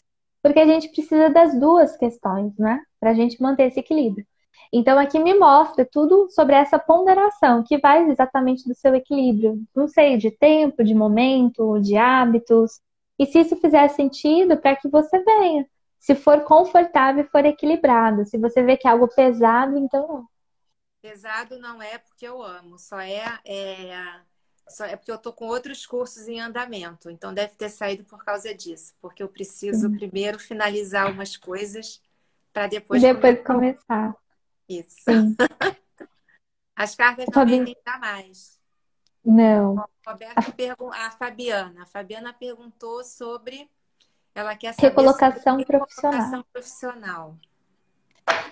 Porque 0.48 0.62
a 0.62 0.66
gente 0.66 0.88
precisa 0.88 1.30
das 1.30 1.60
duas 1.60 1.98
questões, 1.98 2.58
né? 2.58 2.82
Para 3.02 3.10
a 3.10 3.14
gente 3.14 3.42
manter 3.42 3.64
esse 3.64 3.82
equilíbrio. 3.82 4.26
Então, 4.72 4.98
aqui 4.98 5.20
me 5.20 5.34
mostra 5.34 5.86
tudo 5.86 6.30
sobre 6.30 6.56
essa 6.56 6.80
ponderação, 6.80 7.64
que 7.64 7.78
vai 7.78 8.10
exatamente 8.10 8.66
do 8.66 8.74
seu 8.74 8.96
equilíbrio. 8.96 9.62
Não 9.76 9.90
sei, 9.90 10.16
de 10.16 10.32
tempo, 10.32 10.86
de 10.86 10.96
momento, 10.96 11.80
de 11.80 11.98
hábitos, 11.98 12.80
e 13.20 13.26
se 13.26 13.42
isso 13.42 13.58
fizer 13.58 13.90
sentido, 13.90 14.56
para 14.58 14.78
que 14.78 14.88
você 14.88 15.22
venha. 15.22 15.68
Se 16.00 16.16
for 16.16 16.42
confortável 16.46 17.26
e 17.26 17.28
for 17.28 17.44
equilibrado. 17.44 18.26
Se 18.26 18.38
você 18.38 18.64
vê 18.64 18.78
que 18.78 18.88
é 18.88 18.92
algo 18.92 19.10
pesado, 19.10 19.78
então. 19.78 20.26
Pesado 21.02 21.60
não 21.60 21.82
é 21.82 21.98
porque 21.98 22.26
eu 22.26 22.42
amo, 22.42 22.80
só 22.80 23.02
é, 23.02 23.38
é, 23.46 24.22
só 24.70 24.86
é 24.86 24.96
porque 24.96 25.12
eu 25.12 25.18
tô 25.18 25.32
com 25.34 25.48
outros 25.48 25.86
cursos 25.86 26.28
em 26.28 26.40
andamento. 26.40 27.10
Então 27.10 27.34
deve 27.34 27.54
ter 27.56 27.70
saído 27.70 28.04
por 28.04 28.24
causa 28.24 28.54
disso, 28.54 28.94
porque 29.02 29.24
eu 29.24 29.30
preciso 29.30 29.90
Sim. 29.90 29.98
primeiro 29.98 30.40
finalizar 30.40 31.12
umas 31.12 31.36
coisas 31.38 32.02
para 32.52 32.68
depois, 32.68 33.02
depois 33.02 33.44
começar. 33.44 33.84
começar. 33.84 34.16
Isso. 34.68 35.06
As 36.76 36.96
cartas 36.96 37.26
não 37.26 37.34
Fabi... 37.34 37.52
vendem 37.52 37.76
mais. 38.00 38.58
Não. 39.26 39.84
Roberto 40.06 40.54
pergun... 40.54 40.92
A 40.94 41.12
Fabiana. 41.12 41.84
A 41.84 41.86
Fabiana 41.86 42.34
perguntou 42.34 43.04
sobre. 43.04 43.70
Ela 44.34 44.56
quer 44.56 44.74
saber 44.74 44.90
recolocação 44.90 45.64
profissional. 45.64 46.12
Recolocação 46.12 46.46
profissional. 46.54 47.38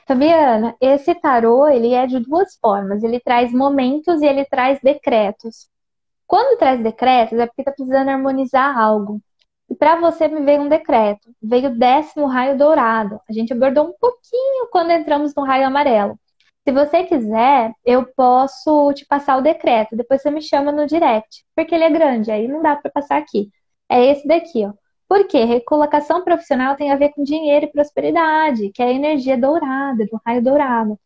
Fabiana, 0.07 0.75
esse 0.81 1.13
tarô 1.15 1.67
ele 1.67 1.93
é 1.93 2.07
de 2.07 2.19
duas 2.19 2.55
formas. 2.57 3.03
Ele 3.03 3.19
traz 3.19 3.51
momentos 3.51 4.21
e 4.21 4.25
ele 4.25 4.45
traz 4.45 4.79
decretos. 4.81 5.69
Quando 6.27 6.57
traz 6.57 6.81
decretos 6.81 7.37
é 7.39 7.45
porque 7.45 7.61
está 7.61 7.71
precisando 7.71 8.09
harmonizar 8.09 8.77
algo. 8.77 9.21
E 9.69 9.75
para 9.75 9.99
você 9.99 10.27
me 10.27 10.41
veio 10.41 10.61
um 10.61 10.69
decreto. 10.69 11.29
Veio 11.41 11.69
o 11.69 11.77
décimo 11.77 12.27
raio 12.27 12.57
dourado. 12.57 13.19
A 13.29 13.33
gente 13.33 13.53
abordou 13.53 13.87
um 13.87 13.93
pouquinho 13.99 14.67
quando 14.71 14.91
entramos 14.91 15.33
no 15.35 15.43
raio 15.43 15.67
amarelo. 15.67 16.19
Se 16.67 16.71
você 16.71 17.03
quiser, 17.03 17.73
eu 17.85 18.05
posso 18.15 18.91
te 18.93 19.05
passar 19.05 19.37
o 19.37 19.41
decreto. 19.41 19.95
Depois 19.95 20.21
você 20.21 20.31
me 20.31 20.41
chama 20.41 20.71
no 20.71 20.87
direct, 20.87 21.45
porque 21.55 21.75
ele 21.75 21.83
é 21.83 21.89
grande, 21.91 22.31
aí 22.31 22.47
não 22.47 22.61
dá 22.61 22.75
para 22.75 22.91
passar 22.91 23.17
aqui. 23.17 23.51
É 23.89 24.03
esse 24.05 24.27
daqui, 24.27 24.65
ó. 24.65 24.73
Por 25.07 25.27
quê? 25.27 25.43
Recolocação 25.45 26.23
profissional 26.23 26.75
tem 26.75 26.91
a 26.91 26.95
ver 26.95 27.09
com 27.09 27.23
dinheiro 27.23 27.65
e 27.65 27.71
prosperidade, 27.71 28.71
que 28.71 28.81
é 28.81 28.87
a 28.87 28.91
energia 28.91 29.37
dourada, 29.37 30.05
do 30.05 30.19
raio 30.25 30.43
dourado. 30.43 30.99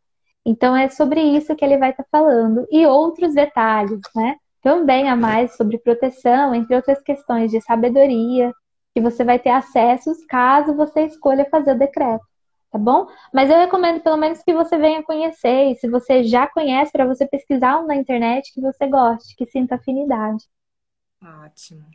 Então 0.46 0.76
é 0.76 0.90
sobre 0.90 1.22
isso 1.22 1.56
que 1.56 1.66
ele 1.66 1.78
vai 1.78 1.92
estar 1.92 2.04
tá 2.04 2.10
falando. 2.12 2.66
E 2.72 2.86
outros 2.88 3.34
detalhes, 3.36 4.00
né? 4.16 4.38
Também 4.62 5.10
a 5.10 5.16
mais 5.16 5.56
sobre 5.56 5.78
proteção, 5.78 6.54
entre 6.54 6.76
outras 6.76 7.02
questões 7.02 7.52
de 7.52 7.62
sabedoria, 7.62 8.54
que 8.94 9.02
você 9.02 9.24
vai 9.24 9.40
ter 9.40 9.50
acessos 9.50 10.26
caso 10.26 10.76
você 10.76 11.06
escolha 11.06 11.48
fazer 11.50 11.74
o 11.74 11.80
decreto 11.80 12.30
tá 12.72 12.78
bom? 12.78 13.08
Mas 13.34 13.50
eu 13.50 13.58
recomendo 13.58 14.02
pelo 14.02 14.18
menos 14.18 14.42
que 14.44 14.54
você 14.54 14.78
venha 14.78 15.04
conhecer, 15.04 15.72
e 15.72 15.76
se 15.76 15.90
você 15.90 16.24
já 16.24 16.48
conhece, 16.48 16.92
para 16.92 17.06
você 17.06 17.26
pesquisar 17.28 17.80
um 17.80 17.88
na 17.88 17.96
internet 17.96 18.54
que 18.54 18.62
você 18.62 18.88
goste, 18.88 19.36
que 19.36 19.46
sinta 19.48 19.76
afinidade. 19.76 20.44
Ótimo. 21.22 21.86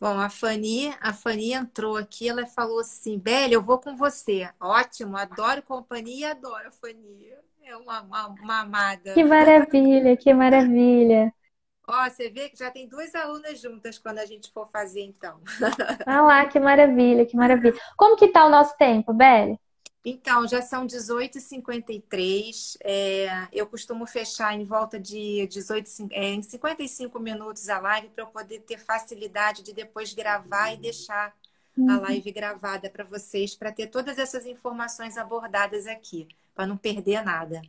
Bom, 0.00 0.18
a 0.18 0.28
Fani, 0.28 0.92
a 1.00 1.12
Fani 1.12 1.52
entrou 1.52 1.96
aqui, 1.96 2.28
ela 2.28 2.44
falou 2.46 2.80
assim, 2.80 3.18
Bela, 3.18 3.52
eu 3.52 3.62
vou 3.62 3.78
com 3.78 3.96
você. 3.96 4.48
Ótimo, 4.58 5.16
adoro 5.16 5.62
companhia, 5.62 6.32
adoro 6.32 6.68
a 6.68 6.72
Fani. 6.72 7.32
É 7.64 7.76
uma, 7.76 8.02
uma, 8.02 8.26
uma 8.28 8.60
amada. 8.60 9.14
Que 9.14 9.22
maravilha, 9.22 10.16
que 10.16 10.34
maravilha. 10.34 11.32
Ó, 11.86 12.08
você 12.08 12.30
vê 12.30 12.48
que 12.48 12.58
já 12.58 12.70
tem 12.70 12.88
duas 12.88 13.14
alunas 13.14 13.60
juntas 13.60 13.98
quando 13.98 14.18
a 14.18 14.26
gente 14.26 14.52
for 14.52 14.68
fazer, 14.70 15.02
então. 15.02 15.40
Ah 16.06 16.22
lá, 16.22 16.46
que 16.46 16.60
maravilha, 16.60 17.26
que 17.26 17.36
maravilha. 17.36 17.74
Como 17.96 18.16
que 18.16 18.28
tá 18.28 18.46
o 18.46 18.50
nosso 18.50 18.76
tempo, 18.76 19.12
Belle? 19.12 19.58
Então, 20.04 20.48
já 20.48 20.60
são 20.60 20.86
18h53. 20.86 22.76
É, 22.82 23.48
eu 23.52 23.66
costumo 23.66 24.04
fechar 24.06 24.52
em 24.54 24.64
volta 24.64 24.98
de 24.98 25.46
18, 25.46 26.08
é, 26.10 26.30
em 26.30 26.42
55 26.42 27.18
minutos 27.20 27.68
a 27.68 27.78
live 27.78 28.08
para 28.08 28.24
eu 28.24 28.28
poder 28.28 28.60
ter 28.60 28.78
facilidade 28.78 29.62
de 29.62 29.72
depois 29.72 30.12
gravar 30.12 30.72
e 30.72 30.76
deixar 30.76 31.32
uhum. 31.76 31.90
a 31.90 32.00
live 32.00 32.32
gravada 32.32 32.90
para 32.90 33.04
vocês, 33.04 33.54
para 33.54 33.70
ter 33.70 33.86
todas 33.88 34.18
essas 34.18 34.44
informações 34.44 35.16
abordadas 35.16 35.86
aqui, 35.86 36.26
para 36.54 36.66
não 36.66 36.76
perder 36.76 37.24
nada. 37.24 37.62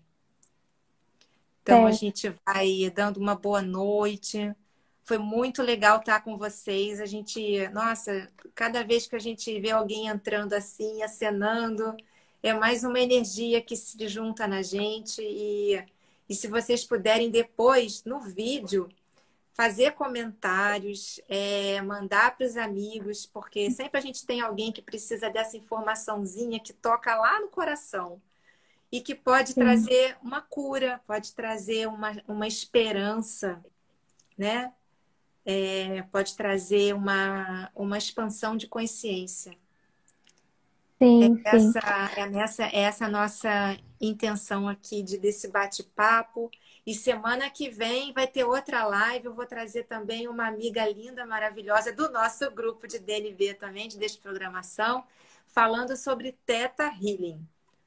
Então, 1.64 1.88
é. 1.88 1.90
a 1.90 1.94
gente 1.94 2.30
vai 2.46 2.92
dando 2.94 3.18
uma 3.18 3.36
boa 3.36 3.62
noite. 3.62 4.54
Foi 5.06 5.18
muito 5.18 5.62
legal 5.62 6.00
estar 6.00 6.22
com 6.22 6.38
vocês. 6.38 7.00
A 7.00 7.06
gente, 7.06 7.68
nossa, 7.70 8.30
cada 8.54 8.84
vez 8.84 9.08
que 9.08 9.16
a 9.16 9.20
gente 9.20 9.60
vê 9.62 9.72
alguém 9.72 10.08
entrando 10.08 10.54
assim, 10.54 11.02
acenando, 11.02 11.96
é 12.44 12.54
mais 12.54 12.84
uma 12.84 13.00
energia 13.00 13.62
que 13.62 13.78
se 13.78 14.08
junta 14.10 14.46
na 14.46 14.62
gente 14.62 15.22
e, 15.22 15.82
e 16.28 16.36
se 16.36 16.48
vocês 16.48 16.84
puderem 16.84 17.32
depois, 17.32 18.04
no 18.04 18.20
vídeo, 18.20 18.90
fazer 19.54 19.92
comentários, 19.94 21.22
é, 21.30 21.82
mandar 21.82 22.36
para 22.36 22.46
os 22.46 22.58
amigos, 22.58 23.26
porque 23.26 23.72
sempre 23.72 24.00
a 24.00 24.02
gente 24.02 24.26
tem 24.26 24.42
alguém 24.42 24.72
que 24.72 24.82
precisa 24.82 25.30
dessa 25.30 25.56
informaçãozinha 25.56 26.60
que 26.60 26.74
toca 26.74 27.16
lá 27.16 27.40
no 27.40 27.48
coração 27.48 28.22
e 28.94 29.02
que 29.02 29.16
pode 29.16 29.54
Sim. 29.54 29.62
trazer 29.62 30.16
uma 30.22 30.40
cura, 30.40 31.02
pode 31.08 31.34
trazer 31.34 31.88
uma, 31.88 32.16
uma 32.28 32.46
esperança, 32.46 33.60
né? 34.38 34.72
É, 35.44 36.04
pode 36.12 36.38
trazer 36.38 36.94
uma, 36.94 37.72
uma 37.74 37.98
expansão 37.98 38.56
de 38.56 38.68
consciência. 38.68 39.58
Sim, 41.02 41.42
é 41.44 41.60
sim. 41.60 41.72
essa, 41.76 41.80
é 42.16 42.38
essa, 42.38 42.64
é 42.66 42.80
essa 42.82 43.06
a 43.08 43.10
nossa 43.10 43.78
intenção 44.00 44.70
aqui 44.70 45.02
de, 45.02 45.18
desse 45.18 45.48
bate-papo. 45.48 46.52
E 46.86 46.94
semana 46.94 47.50
que 47.50 47.72
vem 47.72 48.14
vai 48.14 48.28
ter 48.28 48.44
outra 48.44 48.86
live. 48.86 49.26
Eu 49.26 49.34
vou 49.34 49.48
trazer 49.48 49.86
também 49.86 50.28
uma 50.28 50.46
amiga 50.46 50.88
linda, 50.88 51.26
maravilhosa, 51.26 51.92
do 51.92 52.12
nosso 52.12 52.50
grupo 52.52 52.88
de 52.88 53.00
DNV 53.00 53.56
também, 53.56 53.88
de 53.88 53.98
Desprogramação, 53.98 55.04
falando 55.48 55.98
sobre 55.98 56.38
Teta 56.46 56.94
Healing. 57.02 57.44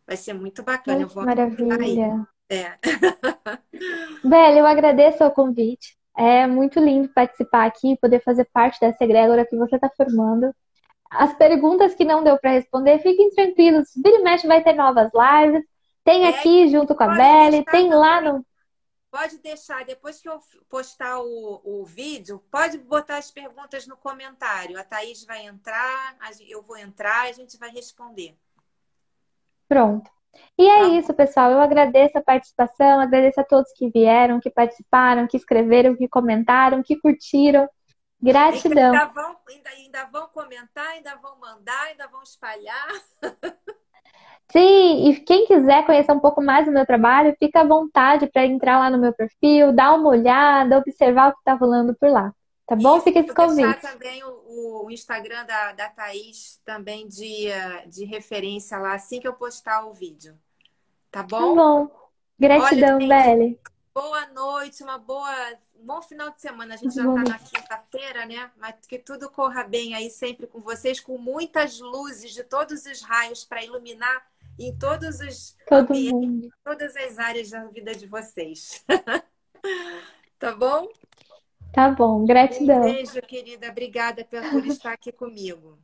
Vai 0.06 0.16
ser 0.16 0.32
muito 0.32 0.62
bacana. 0.62 1.02
Eu 1.02 1.08
vou 1.08 1.24
maravilha. 1.24 2.26
É. 2.48 2.78
Bela, 4.24 4.58
eu 4.58 4.66
agradeço 4.66 5.24
o 5.24 5.30
convite. 5.30 5.96
É 6.16 6.46
muito 6.46 6.80
lindo 6.80 7.08
participar 7.08 7.66
aqui, 7.66 7.98
poder 8.00 8.22
fazer 8.22 8.48
parte 8.52 8.80
dessa 8.80 9.04
egrégora 9.04 9.44
que 9.44 9.56
você 9.56 9.74
está 9.74 9.90
formando. 9.90 10.54
As 11.10 11.34
perguntas 11.34 11.94
que 11.94 12.04
não 12.04 12.22
deu 12.24 12.38
para 12.38 12.52
responder, 12.52 12.98
fiquem 13.00 13.30
tranquilos. 13.30 13.90
Vira 13.96 14.18
e 14.18 14.22
mexe 14.22 14.46
vai 14.46 14.62
ter 14.62 14.72
novas 14.72 15.10
lives. 15.12 15.64
Tem 16.04 16.24
é, 16.24 16.28
aqui 16.28 16.68
junto 16.68 16.94
com 16.94 17.04
a 17.04 17.08
Belle, 17.08 17.64
tem 17.64 17.92
lá 17.92 18.20
no. 18.20 18.46
Pode 19.10 19.38
deixar, 19.38 19.84
depois 19.84 20.20
que 20.20 20.28
eu 20.28 20.38
postar 20.68 21.20
o, 21.20 21.60
o 21.64 21.84
vídeo, 21.84 22.42
pode 22.50 22.78
botar 22.78 23.16
as 23.16 23.30
perguntas 23.30 23.86
no 23.86 23.96
comentário. 23.96 24.78
A 24.78 24.84
Thaís 24.84 25.24
vai 25.24 25.46
entrar, 25.46 26.16
eu 26.46 26.62
vou 26.62 26.76
entrar, 26.76 27.22
a 27.22 27.32
gente 27.32 27.56
vai 27.56 27.70
responder. 27.70 28.36
Pronto. 29.68 30.10
E 30.58 30.68
é 30.68 30.80
tá. 30.80 30.88
isso, 30.88 31.14
pessoal. 31.14 31.50
Eu 31.50 31.60
agradeço 31.60 32.16
a 32.18 32.22
participação, 32.22 33.00
agradeço 33.00 33.40
a 33.40 33.44
todos 33.44 33.72
que 33.72 33.90
vieram, 33.90 34.40
que 34.40 34.50
participaram, 34.50 35.26
que 35.26 35.36
escreveram, 35.36 35.96
que 35.96 36.08
comentaram, 36.08 36.82
que 36.82 36.98
curtiram. 37.00 37.68
Gratidão. 38.20 38.94
Ainda 38.94 39.06
vão, 39.06 39.36
ainda, 39.48 39.70
ainda 39.70 40.04
vão 40.06 40.28
comentar, 40.28 40.86
ainda 40.88 41.14
vão 41.16 41.38
mandar, 41.38 41.82
ainda 41.84 42.06
vão 42.08 42.22
espalhar. 42.22 42.88
Sim, 44.50 45.08
e 45.08 45.20
quem 45.20 45.46
quiser 45.46 45.84
conhecer 45.84 46.12
um 46.12 46.20
pouco 46.20 46.40
mais 46.40 46.66
do 46.66 46.72
meu 46.72 46.86
trabalho, 46.86 47.36
fica 47.38 47.60
à 47.60 47.64
vontade 47.64 48.26
para 48.28 48.46
entrar 48.46 48.78
lá 48.78 48.88
no 48.88 48.98
meu 48.98 49.12
perfil, 49.12 49.72
dar 49.72 49.94
uma 49.94 50.08
olhada, 50.08 50.78
observar 50.78 51.28
o 51.28 51.32
que 51.32 51.38
está 51.40 51.54
rolando 51.54 51.94
por 51.96 52.08
lá. 52.08 52.32
Tá 52.66 52.74
bom? 52.74 53.00
Fica 53.00 53.20
esse 53.20 53.32
convite. 53.32 53.64
Vou 53.64 53.72
deixar 53.72 53.92
também 53.92 54.24
o, 54.24 54.86
o 54.86 54.90
Instagram 54.90 55.44
da, 55.44 55.72
da 55.72 55.88
Thaís 55.88 56.60
também 56.64 57.06
de, 57.06 57.46
de 57.86 58.04
referência 58.04 58.76
lá 58.78 58.94
assim 58.94 59.20
que 59.20 59.28
eu 59.28 59.34
postar 59.34 59.86
o 59.86 59.94
vídeo. 59.94 60.36
Tá 61.10 61.22
bom? 61.22 61.54
Tá 61.54 61.62
bom. 61.62 61.90
Gratidão, 62.38 62.98
Belle. 62.98 63.58
Boa 63.94 64.26
noite, 64.26 64.82
uma 64.82 64.98
boa, 64.98 65.32
um 65.74 65.86
bom 65.86 66.02
final 66.02 66.30
de 66.30 66.40
semana. 66.40 66.74
A 66.74 66.76
gente 66.76 66.94
já 66.94 67.02
está 67.02 67.22
na 67.22 67.38
quinta-feira, 67.38 68.26
né? 68.26 68.50
Mas 68.58 68.74
que 68.86 68.98
tudo 68.98 69.30
corra 69.30 69.64
bem 69.64 69.94
aí 69.94 70.10
sempre 70.10 70.46
com 70.46 70.60
vocês, 70.60 71.00
com 71.00 71.16
muitas 71.16 71.80
luzes 71.80 72.34
de 72.34 72.44
todos 72.44 72.84
os 72.84 73.00
raios 73.00 73.44
para 73.44 73.64
iluminar 73.64 74.26
em 74.58 74.76
todos 74.76 75.20
os 75.20 75.56
Todo 75.66 75.92
ambientes, 75.92 76.50
todas 76.62 76.94
as 76.96 77.18
áreas 77.18 77.48
da 77.48 77.64
vida 77.64 77.94
de 77.94 78.06
vocês. 78.06 78.84
tá 80.38 80.54
bom? 80.54 80.88
Tá 81.72 81.90
bom, 81.90 82.24
gratidão. 82.24 82.78
Um 82.78 82.94
beijo, 82.94 83.20
querida. 83.22 83.68
Obrigada 83.68 84.24
por 84.24 84.64
estar 84.66 84.92
aqui 84.92 85.12
comigo. 85.12 85.78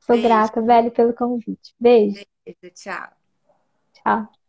Sou 0.00 0.16
beijo. 0.16 0.28
grata, 0.28 0.62
velho, 0.62 0.90
pelo 0.90 1.14
convite. 1.14 1.74
Beijo. 1.78 2.24
Beijo, 2.44 2.74
tchau. 2.74 3.08
Tchau. 3.92 4.43